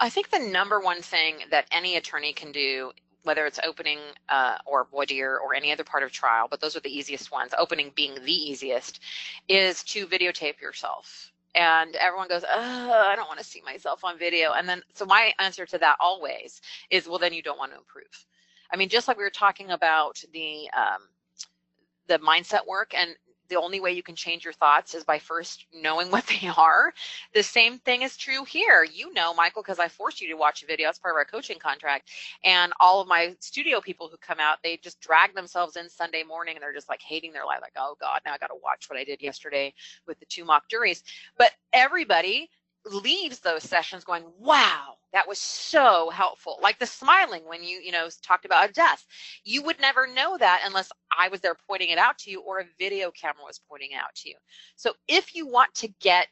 I 0.00 0.10
think 0.10 0.28
the 0.28 0.38
number 0.38 0.80
one 0.80 1.00
thing 1.00 1.36
that 1.50 1.66
any 1.72 1.96
attorney 1.96 2.34
can 2.34 2.52
do 2.52 2.92
whether 3.24 3.46
it's 3.46 3.58
opening 3.66 3.98
uh, 4.28 4.56
or 4.64 4.86
voir 4.90 5.04
dire 5.04 5.38
or 5.38 5.54
any 5.54 5.72
other 5.72 5.84
part 5.84 6.02
of 6.02 6.12
trial, 6.12 6.46
but 6.48 6.60
those 6.60 6.76
are 6.76 6.80
the 6.80 6.94
easiest 6.94 7.32
ones, 7.32 7.52
opening 7.58 7.90
being 7.94 8.14
the 8.24 8.32
easiest, 8.32 9.00
is 9.48 9.82
to 9.84 10.06
videotape 10.06 10.60
yourself 10.60 11.32
and 11.54 11.96
everyone 11.96 12.28
goes, 12.28 12.44
oh, 12.48 12.90
I 13.08 13.16
don't 13.16 13.28
want 13.28 13.40
to 13.40 13.44
see 13.44 13.62
myself 13.64 14.04
on 14.04 14.18
video. 14.18 14.52
And 14.52 14.68
then, 14.68 14.82
so 14.94 15.04
my 15.04 15.32
answer 15.38 15.66
to 15.66 15.78
that 15.78 15.96
always 16.00 16.60
is, 16.90 17.08
well, 17.08 17.18
then 17.18 17.32
you 17.32 17.42
don't 17.42 17.58
want 17.58 17.72
to 17.72 17.78
improve. 17.78 18.26
I 18.70 18.76
mean, 18.76 18.88
just 18.88 19.08
like 19.08 19.16
we 19.16 19.24
were 19.24 19.30
talking 19.30 19.70
about 19.70 20.22
the 20.32 20.68
um, 20.76 21.08
the 22.06 22.18
mindset 22.18 22.66
work, 22.66 22.92
and 22.94 23.14
the 23.48 23.56
only 23.56 23.80
way 23.80 23.92
you 23.92 24.02
can 24.02 24.16
change 24.16 24.44
your 24.44 24.52
thoughts 24.54 24.94
is 24.94 25.04
by 25.04 25.18
first 25.18 25.66
knowing 25.74 26.10
what 26.12 26.26
they 26.26 26.48
are. 26.48 26.92
The 27.34 27.42
same 27.42 27.78
thing 27.78 28.02
is 28.02 28.16
true 28.16 28.44
here. 28.44 28.84
You 28.84 29.12
know, 29.14 29.34
Michael, 29.34 29.62
because 29.62 29.78
I 29.78 29.88
forced 29.88 30.20
you 30.20 30.28
to 30.28 30.34
watch 30.34 30.62
a 30.62 30.66
video. 30.66 30.88
That's 30.88 30.98
part 30.98 31.14
of 31.14 31.18
our 31.18 31.24
coaching 31.24 31.58
contract. 31.58 32.10
And 32.44 32.72
all 32.80 33.00
of 33.00 33.08
my 33.08 33.36
studio 33.40 33.80
people 33.80 34.08
who 34.08 34.16
come 34.18 34.40
out, 34.40 34.58
they 34.62 34.78
just 34.78 35.00
drag 35.00 35.34
themselves 35.34 35.76
in 35.76 35.88
Sunday 35.88 36.22
morning 36.24 36.56
and 36.56 36.62
they're 36.62 36.74
just 36.74 36.88
like 36.88 37.02
hating 37.02 37.32
their 37.32 37.46
life. 37.46 37.60
Like, 37.62 37.74
oh 37.78 37.96
God, 38.00 38.20
now 38.26 38.32
I 38.34 38.38
got 38.38 38.48
to 38.48 38.56
watch 38.62 38.86
what 38.88 38.98
I 38.98 39.04
did 39.04 39.22
yesterday 39.22 39.74
with 40.06 40.18
the 40.20 40.26
two 40.26 40.44
mock 40.44 40.68
juries. 40.68 41.02
But 41.38 41.52
everybody 41.72 42.50
leaves 42.92 43.40
those 43.40 43.62
sessions 43.62 44.04
going, 44.04 44.24
wow, 44.38 44.94
that 45.12 45.28
was 45.28 45.38
so 45.38 46.10
helpful. 46.10 46.58
Like 46.62 46.78
the 46.78 46.86
smiling 46.86 47.42
when 47.46 47.62
you, 47.62 47.80
you 47.80 47.92
know, 47.92 48.08
talked 48.22 48.44
about 48.44 48.68
a 48.68 48.72
death. 48.72 49.06
You 49.44 49.62
would 49.62 49.80
never 49.80 50.06
know 50.06 50.36
that 50.38 50.62
unless 50.66 50.90
I 51.16 51.28
was 51.28 51.40
there 51.40 51.56
pointing 51.66 51.88
it 51.90 51.98
out 51.98 52.18
to 52.18 52.30
you 52.30 52.40
or 52.40 52.60
a 52.60 52.66
video 52.78 53.10
camera 53.10 53.44
was 53.46 53.60
pointing 53.68 53.92
it 53.92 53.96
out 53.96 54.14
to 54.16 54.28
you. 54.28 54.36
So 54.76 54.92
if 55.08 55.34
you 55.34 55.46
want 55.46 55.74
to 55.76 55.88
get 56.00 56.28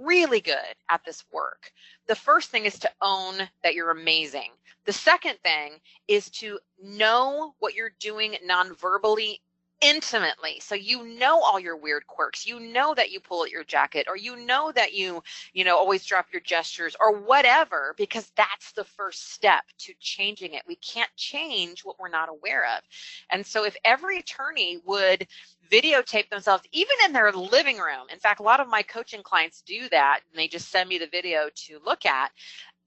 really 0.00 0.40
good 0.40 0.56
at 0.90 1.04
this 1.04 1.24
work, 1.32 1.70
the 2.06 2.14
first 2.14 2.50
thing 2.50 2.64
is 2.64 2.78
to 2.80 2.90
own 3.00 3.36
that 3.62 3.74
you're 3.74 3.90
amazing. 3.90 4.50
The 4.84 4.92
second 4.92 5.38
thing 5.44 5.72
is 6.08 6.28
to 6.30 6.58
know 6.82 7.54
what 7.58 7.74
you're 7.74 7.92
doing 8.00 8.36
non-verbally 8.44 9.40
intimately. 9.82 10.60
So 10.60 10.74
you 10.74 11.04
know 11.18 11.40
all 11.42 11.58
your 11.58 11.76
weird 11.76 12.06
quirks. 12.06 12.46
You 12.46 12.60
know 12.60 12.94
that 12.94 13.10
you 13.10 13.20
pull 13.20 13.44
at 13.44 13.50
your 13.50 13.64
jacket 13.64 14.06
or 14.08 14.16
you 14.16 14.36
know 14.36 14.72
that 14.72 14.94
you, 14.94 15.22
you 15.52 15.64
know, 15.64 15.76
always 15.76 16.04
drop 16.04 16.26
your 16.32 16.40
gestures 16.40 16.96
or 17.00 17.18
whatever 17.18 17.94
because 17.98 18.30
that's 18.36 18.72
the 18.72 18.84
first 18.84 19.32
step 19.32 19.64
to 19.80 19.92
changing 20.00 20.54
it. 20.54 20.62
We 20.66 20.76
can't 20.76 21.10
change 21.16 21.84
what 21.84 21.98
we're 21.98 22.08
not 22.08 22.28
aware 22.28 22.64
of. 22.76 22.82
And 23.30 23.44
so 23.44 23.64
if 23.64 23.76
every 23.84 24.18
attorney 24.18 24.80
would 24.86 25.26
videotape 25.70 26.28
themselves 26.28 26.64
even 26.72 26.94
in 27.06 27.12
their 27.12 27.32
living 27.32 27.78
room. 27.78 28.06
In 28.12 28.18
fact, 28.18 28.40
a 28.40 28.42
lot 28.42 28.60
of 28.60 28.68
my 28.68 28.82
coaching 28.82 29.22
clients 29.22 29.62
do 29.62 29.88
that 29.90 30.20
and 30.30 30.38
they 30.38 30.46
just 30.46 30.70
send 30.70 30.88
me 30.88 30.98
the 30.98 31.06
video 31.06 31.48
to 31.54 31.80
look 31.84 32.04
at 32.04 32.30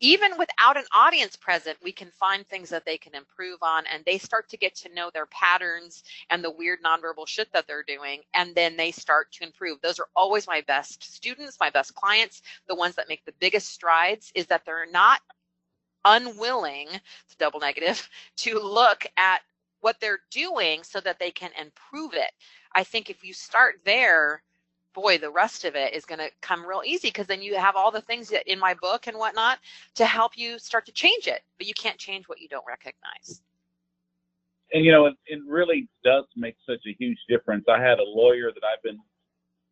even 0.01 0.37
without 0.37 0.77
an 0.77 0.83
audience 0.93 1.35
present, 1.35 1.77
we 1.81 1.91
can 1.91 2.11
find 2.11 2.45
things 2.47 2.69
that 2.69 2.85
they 2.85 2.97
can 2.97 3.15
improve 3.15 3.59
on 3.61 3.85
and 3.91 4.03
they 4.05 4.17
start 4.17 4.49
to 4.49 4.57
get 4.57 4.75
to 4.75 4.93
know 4.93 5.09
their 5.13 5.25
patterns 5.27 6.03
and 6.29 6.43
the 6.43 6.51
weird 6.51 6.79
nonverbal 6.83 7.27
shit 7.27 7.51
that 7.53 7.65
they're 7.67 7.83
doing. 7.83 8.21
And 8.33 8.53
then 8.55 8.75
they 8.75 8.91
start 8.91 9.31
to 9.33 9.43
improve. 9.45 9.79
Those 9.81 9.99
are 9.99 10.07
always 10.15 10.47
my 10.47 10.61
best 10.67 11.03
students, 11.03 11.57
my 11.59 11.69
best 11.69 11.95
clients. 11.95 12.41
The 12.67 12.75
ones 12.75 12.95
that 12.95 13.09
make 13.09 13.23
the 13.25 13.33
biggest 13.39 13.69
strides 13.69 14.31
is 14.35 14.47
that 14.47 14.65
they're 14.65 14.91
not 14.91 15.21
unwilling, 16.03 16.87
it's 16.91 17.35
double 17.37 17.59
negative, 17.59 18.07
to 18.37 18.59
look 18.59 19.05
at 19.17 19.41
what 19.81 19.99
they're 19.99 20.21
doing 20.31 20.83
so 20.83 20.99
that 20.99 21.19
they 21.19 21.31
can 21.31 21.51
improve 21.59 22.13
it. 22.13 22.31
I 22.73 22.83
think 22.83 23.09
if 23.09 23.23
you 23.23 23.33
start 23.33 23.75
there, 23.85 24.41
boy, 24.95 25.17
the 25.17 25.29
rest 25.29 25.65
of 25.65 25.75
it 25.75 25.93
is 25.93 26.05
going 26.05 26.19
to 26.19 26.31
come 26.41 26.65
real 26.65 26.81
easy 26.83 27.09
because 27.09 27.27
then 27.27 27.41
you 27.41 27.55
have 27.55 27.75
all 27.75 27.91
the 27.91 28.01
things 28.01 28.29
that 28.29 28.49
in 28.51 28.57
my 28.57 28.73
book 28.81 29.07
and 29.07 29.17
whatnot 29.17 29.59
to 29.93 30.05
help 30.05 30.37
you 30.37 30.57
start 30.57 30.85
to 30.87 30.91
change 30.91 31.27
it. 31.27 31.41
But 31.57 31.67
you 31.67 31.73
can't 31.75 31.99
change 31.99 32.27
what 32.27 32.41
you 32.41 32.47
don't 32.47 32.65
recognize. 32.65 33.41
And 34.73 34.83
you 34.83 34.91
know, 34.91 35.05
it, 35.05 35.15
it 35.27 35.39
really 35.45 35.87
does 36.03 36.25
make 36.35 36.55
such 36.65 36.81
a 36.87 36.95
huge 36.97 37.19
difference. 37.29 37.65
I 37.69 37.79
had 37.79 37.99
a 37.99 38.03
lawyer 38.03 38.51
that 38.51 38.63
I've 38.63 38.81
been, 38.81 38.97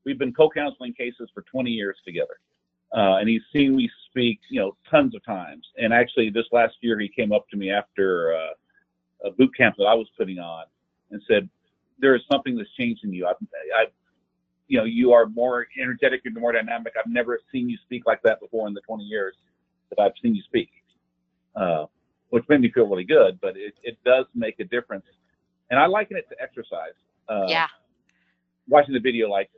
we've 0.05 0.19
been 0.19 0.33
co-counseling 0.33 0.93
cases 0.93 1.29
for 1.33 1.41
20 1.43 1.71
years 1.71 1.97
together, 2.05 2.39
uh, 2.95 3.17
and 3.17 3.27
he's 3.27 3.41
seen 3.51 3.75
me 3.75 3.89
speak, 4.09 4.39
you 4.49 4.59
know, 4.59 4.75
tons 4.89 5.15
of 5.15 5.25
times. 5.25 5.65
And 5.77 5.93
actually, 5.93 6.29
this 6.29 6.45
last 6.51 6.75
year, 6.81 6.99
he 6.99 7.07
came 7.07 7.31
up 7.31 7.47
to 7.49 7.57
me 7.57 7.71
after 7.71 8.35
uh, 8.35 9.27
a 9.27 9.31
boot 9.31 9.55
camp 9.57 9.75
that 9.79 9.85
I 9.85 9.95
was 9.95 10.07
putting 10.15 10.37
on 10.37 10.65
and 11.09 11.21
said, 11.27 11.49
"There 11.97 12.15
is 12.15 12.21
something 12.31 12.55
that's 12.55 12.71
changed 12.77 13.03
in 13.03 13.13
you. 13.13 13.25
I've, 13.25 13.35
I've 13.77 13.91
you 14.67 14.77
know, 14.77 14.85
you 14.85 15.11
are 15.11 15.27
more 15.27 15.67
energetic, 15.81 16.21
you're 16.23 16.33
more 16.39 16.51
dynamic. 16.51 16.93
I've 16.97 17.11
never 17.11 17.39
seen 17.51 17.69
you 17.69 17.77
speak 17.85 18.03
like 18.05 18.21
that 18.23 18.39
before 18.39 18.67
in 18.67 18.73
the 18.73 18.81
20 18.81 19.03
years 19.03 19.35
that 19.89 20.01
I've 20.01 20.13
seen 20.21 20.35
you 20.35 20.43
speak, 20.43 20.69
uh, 21.55 21.85
which 22.29 22.43
made 22.49 22.61
me 22.61 22.71
feel 22.71 22.87
really 22.87 23.03
good. 23.03 23.39
But 23.41 23.57
it, 23.57 23.73
it 23.83 23.97
does 24.05 24.25
make 24.33 24.59
a 24.59 24.63
difference, 24.63 25.05
and 25.69 25.79
I 25.79 25.85
liken 25.85 26.17
it 26.17 26.27
to 26.29 26.41
exercise. 26.41 26.93
Uh, 27.29 27.45
yeah. 27.47 27.67
Watching 28.67 28.93
the 28.93 28.99
video, 28.99 29.29
like 29.29 29.49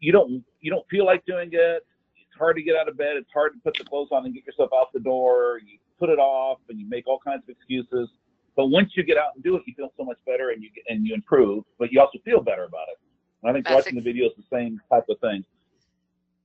you 0.00 0.12
don't 0.12 0.44
you 0.60 0.70
don't 0.70 0.86
feel 0.88 1.06
like 1.06 1.24
doing 1.24 1.50
it. 1.52 1.86
It's 2.16 2.38
hard 2.38 2.56
to 2.56 2.62
get 2.62 2.76
out 2.76 2.88
of 2.88 2.96
bed. 2.96 3.16
It's 3.16 3.30
hard 3.32 3.52
to 3.54 3.60
put 3.60 3.76
the 3.78 3.84
clothes 3.84 4.08
on 4.10 4.24
and 4.24 4.34
get 4.34 4.44
yourself 4.46 4.70
out 4.76 4.92
the 4.92 5.00
door. 5.00 5.60
You 5.64 5.78
put 5.98 6.08
it 6.08 6.18
off, 6.18 6.58
and 6.68 6.78
you 6.80 6.88
make 6.88 7.06
all 7.06 7.20
kinds 7.24 7.42
of 7.44 7.50
excuses. 7.50 8.08
But 8.56 8.66
once 8.66 8.92
you 8.96 9.04
get 9.04 9.16
out 9.16 9.34
and 9.36 9.44
do 9.44 9.56
it, 9.56 9.62
you 9.66 9.74
feel 9.76 9.92
so 9.96 10.04
much 10.04 10.18
better, 10.26 10.50
and 10.50 10.62
you 10.62 10.70
and 10.88 11.06
you 11.06 11.14
improve. 11.14 11.64
But 11.78 11.92
you 11.92 12.00
also 12.00 12.18
feel 12.24 12.40
better 12.40 12.64
about 12.64 12.88
it. 12.92 12.98
I 13.44 13.52
think 13.52 13.64
That's 13.64 13.86
watching 13.86 13.96
the 13.96 14.02
video 14.02 14.26
is 14.26 14.32
the 14.36 14.44
same 14.50 14.80
type 14.90 15.04
of 15.08 15.18
thing. 15.20 15.44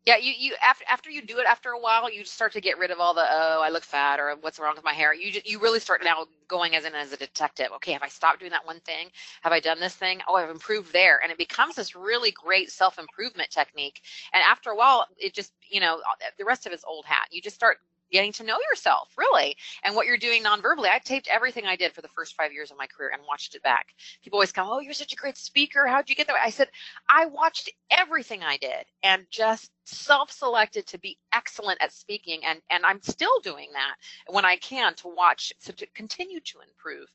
Yeah, 0.05 0.17
you, 0.17 0.33
you 0.37 0.55
after 0.61 0.85
after 0.87 1.09
you 1.09 1.23
do 1.23 1.39
it 1.39 1.47
after 1.47 1.71
a 1.71 1.79
while, 1.79 2.11
you 2.11 2.23
start 2.25 2.51
to 2.53 2.61
get 2.61 2.77
rid 2.77 2.91
of 2.91 2.99
all 2.99 3.15
the 3.15 3.25
oh 3.27 3.61
I 3.63 3.69
look 3.69 3.83
fat 3.83 4.19
or 4.19 4.35
what's 4.39 4.59
wrong 4.59 4.75
with 4.75 4.83
my 4.83 4.93
hair. 4.93 5.15
You 5.15 5.31
just, 5.31 5.49
you 5.49 5.59
really 5.59 5.79
start 5.79 6.03
now 6.03 6.27
going 6.47 6.75
as 6.75 6.85
in 6.85 6.93
as 6.93 7.11
a 7.11 7.17
detective. 7.17 7.69
Okay, 7.77 7.91
have 7.93 8.03
I 8.03 8.07
stopped 8.07 8.39
doing 8.39 8.51
that 8.51 8.67
one 8.67 8.79
thing? 8.81 9.09
Have 9.41 9.51
I 9.51 9.59
done 9.59 9.79
this 9.79 9.95
thing? 9.95 10.21
Oh, 10.27 10.35
I've 10.35 10.51
improved 10.51 10.93
there, 10.93 11.21
and 11.23 11.31
it 11.31 11.39
becomes 11.39 11.75
this 11.75 11.95
really 11.95 12.29
great 12.31 12.69
self 12.71 12.99
improvement 12.99 13.49
technique. 13.49 14.01
And 14.31 14.43
after 14.43 14.69
a 14.69 14.75
while, 14.75 15.07
it 15.17 15.33
just 15.33 15.53
you 15.67 15.79
know 15.79 15.99
the 16.37 16.45
rest 16.45 16.67
of 16.67 16.71
it's 16.71 16.85
old 16.87 17.05
hat. 17.05 17.27
You 17.31 17.41
just 17.41 17.55
start 17.55 17.79
getting 18.15 18.31
to 18.31 18.45
know 18.45 18.57
yourself 18.71 19.09
really 19.17 19.57
and 19.83 19.93
what 19.93 20.07
you're 20.07 20.17
doing 20.17 20.41
non-verbally. 20.41 20.87
I 20.89 20.99
taped 20.99 21.27
everything 21.27 21.65
I 21.65 21.75
did 21.75 21.91
for 21.91 22.01
the 22.01 22.07
first 22.07 22.33
five 22.35 22.53
years 22.53 22.71
of 22.71 22.77
my 22.77 22.87
career 22.87 23.11
and 23.13 23.21
watched 23.27 23.55
it 23.55 23.61
back. 23.61 23.87
People 24.23 24.37
always 24.37 24.53
come, 24.53 24.69
Oh, 24.69 24.79
you're 24.79 24.93
such 24.93 25.11
a 25.11 25.17
great 25.17 25.37
speaker. 25.37 25.85
How'd 25.85 26.09
you 26.09 26.15
get 26.15 26.27
that? 26.27 26.37
I 26.41 26.49
said, 26.49 26.69
I 27.09 27.25
watched 27.25 27.69
everything 27.91 28.41
I 28.41 28.55
did 28.55 28.85
and 29.03 29.25
just 29.29 29.69
self-selected 29.83 30.87
to 30.87 30.97
be 30.97 31.17
excellent 31.33 31.81
at 31.81 31.91
speaking. 31.91 32.39
And, 32.45 32.61
and 32.69 32.85
I'm 32.85 33.01
still 33.01 33.37
doing 33.41 33.67
that 33.73 33.95
when 34.27 34.45
I 34.45 34.55
can 34.55 34.95
to 34.95 35.09
watch, 35.09 35.51
so 35.59 35.73
to 35.73 35.85
continue 35.87 36.39
to 36.39 36.59
improve. 36.65 37.07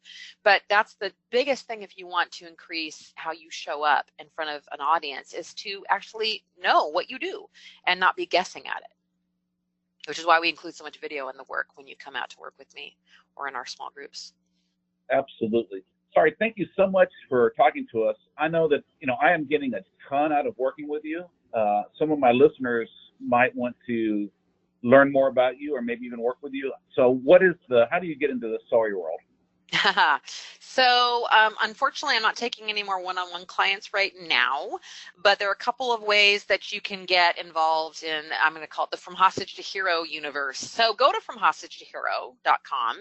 But 0.45 0.61
that's 0.69 0.97
the 0.97 1.13
biggest 1.31 1.67
thing 1.67 1.81
if 1.83 1.97
you 1.97 2.07
want 2.07 2.31
to 2.33 2.47
increase 2.47 3.13
how 3.17 3.33
you 3.33 3.51
show 3.51 3.85
up 3.85 4.11
in 4.19 4.27
front 4.35 4.51
of 4.51 4.69
an 4.71 4.81
audience 4.83 5.33
is 5.33 5.55
to 5.55 5.83
actually 5.89 6.45
know 6.63 6.91
what 6.91 7.09
you 7.09 7.19
do 7.19 7.47
and 7.87 7.99
not 7.99 8.17
be 8.17 8.27
guessing 8.27 8.67
at 8.67 8.83
it 8.83 9.00
which 10.07 10.19
is 10.19 10.27
why 10.27 10.41
we 10.41 10.49
include 10.49 10.75
so 10.75 10.85
much 10.85 10.99
video 11.01 11.29
in 11.29 11.37
the 11.37 11.45
work 11.49 11.69
when 11.75 11.87
you 11.87 11.95
come 11.97 12.17
out 12.17 12.31
to 12.31 12.41
work 12.41 12.55
with 12.59 12.73
me 12.75 12.97
or 13.37 13.49
in 13.49 13.55
our 13.55 13.67
small 13.67 13.91
groups. 13.95 14.33
Absolutely. 15.11 15.83
Sari, 16.15 16.35
thank 16.39 16.55
you 16.57 16.67
so 16.77 16.89
much 16.89 17.11
for 17.29 17.53
talking 17.57 17.87
to 17.93 18.05
us. 18.05 18.17
I 18.37 18.49
know 18.49 18.69
that, 18.69 18.83
you 19.01 19.07
know, 19.07 19.17
I 19.23 19.31
am 19.31 19.47
getting 19.47 19.75
a 19.75 19.81
ton 20.09 20.33
out 20.33 20.47
of 20.47 20.55
working 20.59 20.89
with 20.89 21.03
you. 21.05 21.25
Uh, 21.55 21.83
some 21.99 22.11
of 22.11 22.19
my 22.19 22.33
listeners 22.33 22.89
might 23.21 23.55
want 23.55 23.77
to 23.87 24.29
learn 24.83 25.13
more 25.13 25.29
about 25.29 25.59
you 25.59 25.77
or 25.77 25.83
maybe 25.83 26.07
even 26.07 26.21
work 26.21 26.39
with 26.43 26.53
you. 26.53 26.73
So 26.97 27.21
what 27.23 27.43
is 27.43 27.55
the, 27.69 27.85
how 27.91 27.99
do 27.99 28.07
you 28.07 28.17
get 28.17 28.31
into 28.31 28.49
the 28.49 28.59
Sawyer 28.69 28.99
world? 28.99 29.21
so 30.61 31.27
um, 31.37 31.55
unfortunately, 31.63 32.17
I'm 32.17 32.23
not 32.23 32.37
taking 32.37 32.69
any 32.69 32.83
more 32.83 33.03
one-on-one 33.03 33.47
clients 33.47 33.93
right 33.93 34.13
now, 34.27 34.79
but 35.23 35.39
there 35.39 35.49
are 35.49 35.53
a 35.53 35.57
couple 35.57 35.93
of 35.93 36.03
ways 36.03 36.45
that 36.45 36.73
you 36.73 36.81
can 36.81 37.05
get 37.05 37.39
involved 37.39 38.03
in. 38.03 38.25
I'm 38.43 38.53
going 38.53 38.63
to 38.63 38.69
call 38.69 38.87
it 38.87 38.91
the 38.91 38.97
From 38.97 39.15
Hostage 39.15 39.55
to 39.57 39.63
Hero 39.63 40.03
universe. 40.03 40.59
So 40.59 40.95
go 40.95 41.13
to 41.13 41.21
FromHostageToHero.com, 41.21 42.97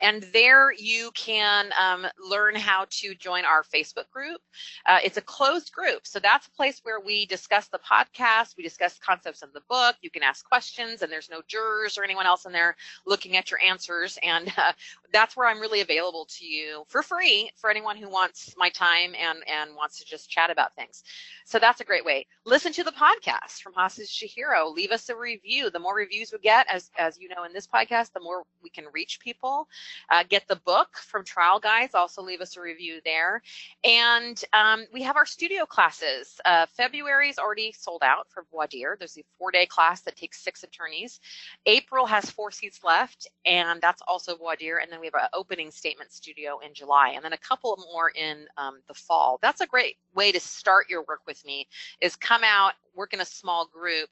and 0.00 0.22
there 0.32 0.72
you 0.72 1.10
can 1.14 1.70
um, 1.80 2.06
learn 2.24 2.54
how 2.54 2.86
to 2.90 3.14
join 3.14 3.44
our 3.44 3.62
Facebook 3.62 4.10
group. 4.10 4.40
Uh, 4.86 4.98
it's 5.04 5.16
a 5.16 5.22
closed 5.22 5.72
group, 5.72 6.06
so 6.06 6.18
that's 6.18 6.46
a 6.46 6.50
place 6.52 6.80
where 6.82 7.00
we 7.00 7.26
discuss 7.26 7.68
the 7.68 7.78
podcast, 7.78 8.56
we 8.56 8.62
discuss 8.62 8.98
concepts 8.98 9.42
in 9.42 9.48
the 9.54 9.62
book. 9.68 9.96
You 10.02 10.10
can 10.10 10.22
ask 10.22 10.46
questions, 10.46 11.02
and 11.02 11.10
there's 11.10 11.30
no 11.30 11.42
jurors 11.46 11.98
or 11.98 12.04
anyone 12.04 12.26
else 12.26 12.44
in 12.46 12.52
there 12.52 12.76
looking 13.06 13.36
at 13.36 13.50
your 13.50 13.60
answers, 13.60 14.18
and 14.22 14.52
uh, 14.56 14.72
that's 15.12 15.36
where 15.36 15.46
I'm 15.48 15.60
really 15.60 15.80
available 15.80 16.26
to 16.38 16.46
you 16.46 16.84
for 16.88 17.02
free 17.02 17.50
for 17.56 17.70
anyone 17.70 17.96
who 17.96 18.08
wants 18.08 18.54
my 18.56 18.70
time 18.70 19.14
and 19.18 19.38
and 19.46 19.76
wants 19.76 19.98
to 19.98 20.04
just 20.04 20.30
chat 20.30 20.50
about 20.50 20.74
things. 20.74 21.02
So 21.44 21.58
that's 21.58 21.80
a 21.80 21.84
great 21.84 22.04
way. 22.04 22.26
Listen 22.44 22.72
to 22.72 22.84
the 22.84 22.92
podcast 22.92 23.60
from 23.62 23.74
Hostage 23.74 24.18
Hero. 24.34 24.68
Leave 24.68 24.90
us 24.90 25.08
a 25.08 25.16
review. 25.16 25.70
The 25.70 25.78
more 25.78 25.94
reviews 25.94 26.32
we 26.32 26.38
get, 26.38 26.66
as 26.70 26.90
as 26.98 27.18
you 27.18 27.28
know 27.28 27.44
in 27.44 27.52
this 27.52 27.66
podcast, 27.66 28.12
the 28.12 28.20
more 28.20 28.44
we 28.62 28.70
can 28.70 28.84
reach 28.92 29.20
people. 29.20 29.68
Uh, 30.10 30.24
get 30.28 30.48
the 30.48 30.56
book 30.56 30.96
from 30.96 31.24
Trial 31.24 31.60
Guides. 31.60 31.94
Also 31.94 32.22
leave 32.22 32.40
us 32.40 32.56
a 32.56 32.60
review 32.60 33.00
there. 33.04 33.42
And 33.84 34.42
um, 34.52 34.86
we 34.92 35.02
have 35.02 35.16
our 35.16 35.26
studio 35.26 35.66
classes. 35.66 36.40
Uh, 36.44 36.66
February 36.76 37.28
is 37.28 37.38
already 37.38 37.72
sold 37.72 38.02
out 38.02 38.26
for 38.30 38.46
voir 38.50 38.66
dire. 38.66 38.96
There's 38.98 39.18
a 39.18 39.24
four 39.38 39.50
day 39.50 39.66
class 39.66 40.00
that 40.02 40.16
takes 40.16 40.42
six 40.42 40.62
attorneys. 40.62 41.20
April 41.66 42.06
has 42.06 42.30
four 42.30 42.50
seats 42.50 42.80
left, 42.82 43.28
and 43.44 43.80
that's 43.80 44.02
also 44.08 44.36
voir 44.36 44.56
dire. 44.56 44.78
And 44.78 44.90
then 44.90 45.01
we 45.02 45.06
have 45.06 45.14
an 45.14 45.28
opening 45.34 45.70
statement 45.70 46.12
studio 46.12 46.58
in 46.64 46.72
July, 46.72 47.10
and 47.14 47.24
then 47.24 47.32
a 47.32 47.38
couple 47.38 47.76
more 47.92 48.10
in 48.10 48.46
um, 48.56 48.80
the 48.88 48.94
fall. 48.94 49.38
That's 49.42 49.60
a 49.60 49.66
great 49.66 49.96
way 50.14 50.32
to 50.32 50.40
start 50.40 50.88
your 50.88 51.04
work 51.08 51.20
with 51.26 51.44
me. 51.44 51.66
Is 52.00 52.16
come 52.16 52.42
out, 52.44 52.72
work 52.94 53.12
in 53.12 53.20
a 53.20 53.24
small 53.24 53.66
group, 53.66 54.08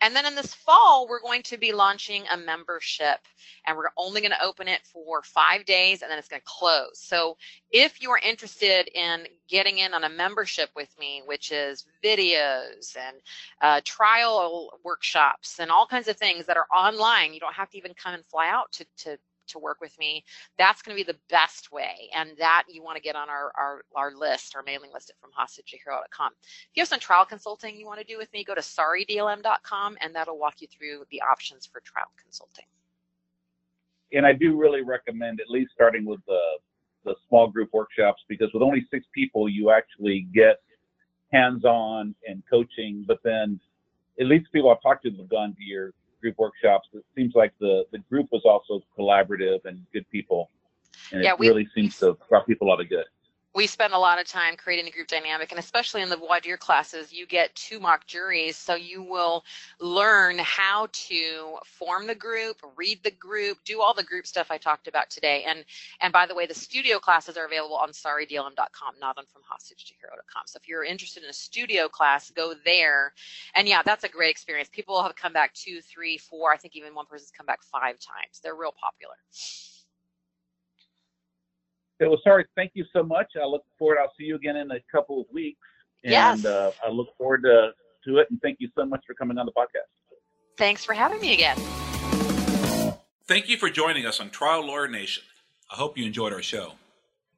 and 0.00 0.14
then 0.14 0.26
in 0.26 0.34
this 0.34 0.54
fall 0.54 1.06
we're 1.08 1.20
going 1.20 1.42
to 1.44 1.56
be 1.56 1.72
launching 1.72 2.24
a 2.32 2.36
membership, 2.36 3.20
and 3.66 3.76
we're 3.76 3.90
only 3.96 4.20
going 4.20 4.32
to 4.32 4.44
open 4.44 4.68
it 4.68 4.80
for 4.84 5.22
five 5.22 5.64
days, 5.64 6.02
and 6.02 6.10
then 6.10 6.18
it's 6.18 6.28
going 6.28 6.40
to 6.40 6.46
close. 6.46 6.98
So 6.98 7.36
if 7.70 8.02
you 8.02 8.10
are 8.10 8.18
interested 8.18 8.88
in 8.94 9.26
getting 9.48 9.78
in 9.78 9.94
on 9.94 10.04
a 10.04 10.08
membership 10.08 10.70
with 10.74 10.88
me, 10.98 11.22
which 11.26 11.52
is 11.52 11.86
videos 12.02 12.96
and 12.96 13.16
uh, 13.60 13.80
trial 13.84 14.78
workshops 14.84 15.60
and 15.60 15.70
all 15.70 15.86
kinds 15.86 16.08
of 16.08 16.16
things 16.16 16.46
that 16.46 16.56
are 16.56 16.66
online, 16.74 17.32
you 17.32 17.40
don't 17.40 17.54
have 17.54 17.70
to 17.70 17.78
even 17.78 17.94
come 17.94 18.14
and 18.14 18.24
fly 18.26 18.48
out 18.48 18.72
to 18.72 18.86
to 18.96 19.18
to 19.48 19.58
work 19.58 19.80
with 19.80 19.96
me, 19.98 20.24
that's 20.58 20.82
going 20.82 20.96
to 20.96 21.04
be 21.04 21.10
the 21.10 21.18
best 21.28 21.72
way. 21.72 22.10
And 22.14 22.30
that 22.38 22.64
you 22.68 22.82
want 22.82 22.96
to 22.96 23.02
get 23.02 23.16
on 23.16 23.28
our, 23.28 23.52
our, 23.58 23.84
our 23.94 24.12
list, 24.14 24.54
our 24.56 24.62
mailing 24.62 24.90
list 24.92 25.10
at 25.10 25.16
FromHostageToHero.com. 25.20 26.32
If 26.42 26.70
you 26.74 26.80
have 26.80 26.88
some 26.88 27.00
trial 27.00 27.24
consulting 27.24 27.76
you 27.76 27.86
want 27.86 28.00
to 28.00 28.06
do 28.06 28.18
with 28.18 28.32
me, 28.32 28.44
go 28.44 28.54
to 28.54 28.60
saridlm.com 28.60 29.96
and 30.00 30.14
that'll 30.14 30.38
walk 30.38 30.60
you 30.60 30.68
through 30.68 31.04
the 31.10 31.20
options 31.22 31.66
for 31.66 31.80
trial 31.80 32.10
consulting. 32.22 32.64
And 34.12 34.26
I 34.26 34.32
do 34.32 34.58
really 34.58 34.82
recommend 34.82 35.40
at 35.40 35.48
least 35.48 35.72
starting 35.74 36.04
with 36.04 36.20
the 36.26 36.40
the 37.04 37.14
small 37.28 37.48
group 37.48 37.70
workshops 37.72 38.22
because 38.28 38.48
with 38.54 38.62
only 38.62 38.86
six 38.90 39.04
people 39.12 39.48
you 39.48 39.70
actually 39.70 40.26
get 40.32 40.60
hands-on 41.32 42.14
and 42.28 42.42
coaching 42.48 43.04
but 43.08 43.18
then 43.24 43.58
at 44.20 44.26
least 44.26 44.46
people 44.52 44.70
I've 44.70 44.82
talked 44.82 45.04
to 45.04 45.10
have 45.10 45.28
gone 45.28 45.54
to 45.56 45.64
your 45.64 45.92
group 46.22 46.38
workshops, 46.38 46.88
it 46.94 47.04
seems 47.14 47.34
like 47.34 47.52
the, 47.60 47.84
the 47.92 47.98
group 47.98 48.28
was 48.32 48.42
also 48.44 48.82
collaborative 48.98 49.64
and 49.64 49.84
good 49.92 50.08
people. 50.10 50.48
And 51.12 51.22
yeah, 51.22 51.32
it 51.32 51.38
we, 51.38 51.48
really 51.48 51.68
seems 51.74 51.98
to 51.98 52.16
brought 52.28 52.46
people 52.46 52.68
a 52.68 52.70
lot 52.70 52.80
of 52.80 52.88
good 52.88 53.04
we 53.54 53.66
spend 53.66 53.92
a 53.92 53.98
lot 53.98 54.18
of 54.18 54.26
time 54.26 54.56
creating 54.56 54.86
a 54.86 54.90
group 54.90 55.08
dynamic 55.08 55.50
and 55.50 55.58
especially 55.58 56.02
in 56.02 56.08
the 56.08 56.16
dire 56.42 56.56
classes 56.56 57.12
you 57.12 57.26
get 57.26 57.54
two 57.54 57.78
mock 57.78 58.06
juries 58.06 58.56
so 58.56 58.74
you 58.74 59.02
will 59.02 59.44
learn 59.80 60.38
how 60.38 60.88
to 60.92 61.56
form 61.64 62.06
the 62.06 62.14
group 62.14 62.56
read 62.76 62.98
the 63.02 63.10
group 63.10 63.58
do 63.64 63.80
all 63.80 63.94
the 63.94 64.02
group 64.02 64.26
stuff 64.26 64.50
i 64.50 64.58
talked 64.58 64.88
about 64.88 65.10
today. 65.10 65.44
And 65.46 65.64
and 66.00 66.12
by 66.12 66.26
the 66.26 66.34
way 66.34 66.46
the 66.46 66.54
studio 66.54 66.98
classes 66.98 67.36
are 67.36 67.46
available 67.46 67.76
on 67.76 67.90
saridlm.com 67.90 68.94
not 69.00 69.18
on 69.18 69.24
from 69.26 69.42
hostage 69.48 69.84
to 69.86 69.94
hero.com 70.00 70.42
so 70.46 70.58
if 70.60 70.68
you're 70.68 70.84
interested 70.84 71.22
in 71.22 71.30
a 71.30 71.34
studio 71.34 71.88
class 71.88 72.30
go 72.30 72.54
there. 72.64 73.12
And 73.54 73.68
yeah 73.68 73.82
that's 73.84 74.04
a 74.04 74.08
great 74.08 74.30
experience. 74.30 74.68
People 74.72 75.02
have 75.02 75.14
come 75.16 75.32
back 75.32 75.52
two 75.54 75.80
three 75.80 76.18
four 76.18 76.52
i 76.52 76.56
think 76.56 76.76
even 76.76 76.94
one 76.94 77.06
person's 77.06 77.30
come 77.30 77.46
back 77.46 77.62
five 77.62 77.98
times. 78.00 78.40
They're 78.42 78.54
real 78.54 78.74
popular 78.80 79.14
well, 82.06 82.20
Sari. 82.24 82.46
Thank 82.56 82.72
you 82.74 82.84
so 82.92 83.02
much. 83.02 83.26
I 83.40 83.46
look 83.46 83.64
forward. 83.78 83.98
I'll 84.00 84.12
see 84.18 84.24
you 84.24 84.36
again 84.36 84.56
in 84.56 84.70
a 84.70 84.80
couple 84.90 85.20
of 85.20 85.26
weeks. 85.32 85.58
And 86.04 86.12
yes. 86.12 86.44
uh, 86.44 86.72
I 86.84 86.90
look 86.90 87.08
forward 87.16 87.42
to, 87.42 87.70
to 88.04 88.18
it. 88.18 88.28
And 88.30 88.40
thank 88.40 88.58
you 88.60 88.68
so 88.76 88.84
much 88.84 89.02
for 89.06 89.14
coming 89.14 89.38
on 89.38 89.46
the 89.46 89.52
podcast. 89.52 89.88
Thanks 90.58 90.84
for 90.84 90.92
having 90.92 91.20
me 91.20 91.32
again. 91.32 91.56
Thank 93.26 93.48
you 93.48 93.56
for 93.56 93.70
joining 93.70 94.04
us 94.04 94.20
on 94.20 94.30
Trial 94.30 94.66
Lawyer 94.66 94.88
Nation. 94.88 95.24
I 95.70 95.76
hope 95.76 95.96
you 95.96 96.04
enjoyed 96.04 96.32
our 96.32 96.42
show. 96.42 96.72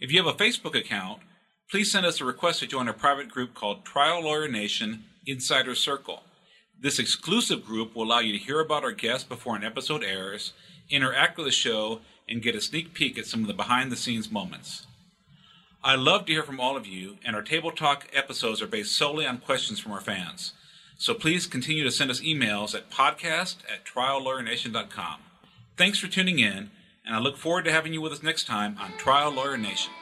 If 0.00 0.10
you 0.10 0.20
have 0.20 0.26
a 0.26 0.34
Facebook 0.36 0.74
account, 0.74 1.20
please 1.70 1.92
send 1.92 2.04
us 2.04 2.20
a 2.20 2.24
request 2.24 2.58
to 2.60 2.66
join 2.66 2.88
our 2.88 2.94
private 2.94 3.28
group 3.28 3.54
called 3.54 3.84
Trial 3.84 4.24
Lawyer 4.24 4.48
Nation 4.48 5.04
Insider 5.26 5.74
Circle. 5.74 6.22
This 6.80 6.98
exclusive 6.98 7.64
group 7.64 7.94
will 7.94 8.04
allow 8.04 8.20
you 8.20 8.32
to 8.32 8.38
hear 8.38 8.60
about 8.60 8.84
our 8.84 8.92
guests 8.92 9.24
before 9.24 9.54
an 9.56 9.64
episode 9.64 10.02
airs, 10.02 10.52
interact 10.88 11.36
with 11.36 11.46
the 11.46 11.52
show, 11.52 12.00
and 12.28 12.42
get 12.42 12.54
a 12.54 12.60
sneak 12.60 12.94
peek 12.94 13.18
at 13.18 13.26
some 13.26 13.42
of 13.42 13.46
the 13.46 13.54
behind 13.54 13.92
the 13.92 13.96
scenes 13.96 14.30
moments. 14.30 14.86
I 15.82 15.96
love 15.96 16.26
to 16.26 16.32
hear 16.32 16.42
from 16.42 16.60
all 16.60 16.76
of 16.76 16.86
you, 16.86 17.16
and 17.24 17.34
our 17.34 17.42
Table 17.42 17.70
Talk 17.70 18.06
episodes 18.12 18.60
are 18.62 18.66
based 18.66 18.92
solely 18.92 19.26
on 19.26 19.38
questions 19.38 19.78
from 19.78 19.92
our 19.92 20.00
fans. 20.00 20.52
So 20.98 21.14
please 21.14 21.46
continue 21.46 21.84
to 21.84 21.90
send 21.90 22.10
us 22.10 22.20
emails 22.20 22.74
at 22.74 22.90
podcast 22.90 23.56
at 23.72 23.86
triallawyernation.com. 23.86 25.20
Thanks 25.76 25.98
for 25.98 26.08
tuning 26.08 26.38
in, 26.38 26.70
and 27.06 27.16
I 27.16 27.18
look 27.18 27.38
forward 27.38 27.64
to 27.64 27.72
having 27.72 27.94
you 27.94 28.02
with 28.02 28.12
us 28.12 28.22
next 28.22 28.46
time 28.46 28.76
on 28.78 28.92
Trial 28.98 29.32
Lawyer 29.32 29.56
Nation. 29.56 29.92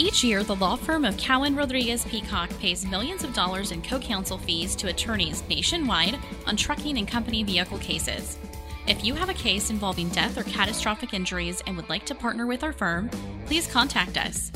Each 0.00 0.24
year, 0.24 0.42
the 0.42 0.56
law 0.56 0.76
firm 0.76 1.04
of 1.04 1.18
Cowen 1.18 1.54
Rodriguez 1.54 2.06
Peacock 2.06 2.48
pays 2.58 2.86
millions 2.86 3.22
of 3.22 3.34
dollars 3.34 3.70
in 3.70 3.82
co 3.82 3.98
counsel 3.98 4.38
fees 4.38 4.74
to 4.76 4.88
attorneys 4.88 5.46
nationwide 5.46 6.18
on 6.46 6.56
trucking 6.56 6.96
and 6.96 7.06
company 7.06 7.42
vehicle 7.42 7.76
cases. 7.76 8.38
If 8.86 9.04
you 9.04 9.12
have 9.12 9.28
a 9.28 9.34
case 9.34 9.68
involving 9.68 10.08
death 10.08 10.38
or 10.38 10.44
catastrophic 10.44 11.12
injuries 11.12 11.62
and 11.66 11.76
would 11.76 11.90
like 11.90 12.06
to 12.06 12.14
partner 12.14 12.46
with 12.46 12.64
our 12.64 12.72
firm, 12.72 13.10
please 13.44 13.66
contact 13.66 14.16
us. 14.16 14.50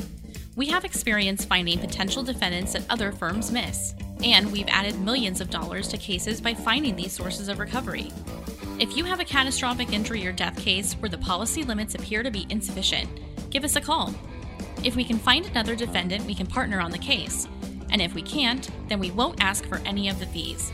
We 0.55 0.65
have 0.69 0.83
experience 0.83 1.45
finding 1.45 1.77
potential 1.77 2.23
defendants 2.23 2.73
that 2.73 2.89
other 2.89 3.11
firms 3.11 3.51
miss, 3.51 3.93
and 4.23 4.51
we've 4.51 4.67
added 4.69 4.99
millions 4.99 5.41
of 5.41 5.51
dollars 5.51 5.87
to 5.89 5.97
cases 5.99 6.41
by 6.41 6.55
finding 6.55 6.95
these 6.95 7.13
sources 7.13 7.49
of 7.49 7.59
recovery. 7.59 8.11
If 8.79 8.97
you 8.97 9.03
have 9.03 9.19
a 9.19 9.25
catastrophic 9.25 9.93
injury 9.93 10.25
or 10.25 10.31
death 10.31 10.57
case 10.57 10.93
where 10.93 11.09
the 11.09 11.19
policy 11.19 11.61
limits 11.61 11.93
appear 11.93 12.23
to 12.23 12.31
be 12.31 12.47
insufficient, 12.49 13.07
give 13.51 13.63
us 13.63 13.75
a 13.75 13.81
call 13.81 14.11
if 14.83 14.95
we 14.95 15.03
can 15.03 15.17
find 15.17 15.45
another 15.45 15.75
defendant, 15.75 16.25
we 16.25 16.35
can 16.35 16.47
partner 16.47 16.79
on 16.79 16.91
the 16.91 16.97
case. 16.97 17.47
And 17.89 18.01
if 18.01 18.13
we 18.13 18.21
can't, 18.21 18.69
then 18.89 18.99
we 18.99 19.11
won't 19.11 19.41
ask 19.41 19.65
for 19.65 19.77
any 19.85 20.09
of 20.09 20.19
the 20.19 20.25
fees. 20.25 20.71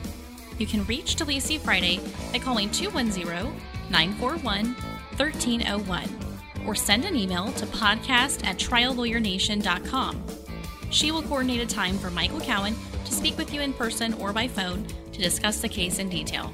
You 0.58 0.68
can 0.68 0.86
reach 0.86 1.16
Delisi 1.16 1.60
Friday 1.60 2.00
by 2.32 2.40
calling 2.40 2.70
210 2.70 3.54
941 3.90 4.74
1301 5.18 6.32
or 6.66 6.76
send 6.76 7.06
an 7.06 7.16
email 7.16 7.52
to 7.54 7.66
podcast 7.68 8.46
at 8.46 8.58
triallawyernation.com. 8.58 10.24
She 10.90 11.12
will 11.12 11.24
coordinate 11.24 11.62
a 11.62 11.66
time 11.66 11.98
for 11.98 12.12
Michael 12.12 12.42
Cowen 12.42 12.76
to 13.06 13.14
speak 13.14 13.38
with 13.38 13.54
you 13.54 13.62
in 13.62 13.74
person 13.74 14.14
or 14.16 14.34
by 14.34 14.48
phone 14.48 14.86
to 15.12 15.20
discuss 15.20 15.62
the 15.62 15.70
case 15.70 16.00
in 16.00 16.10
detail. 16.10 16.54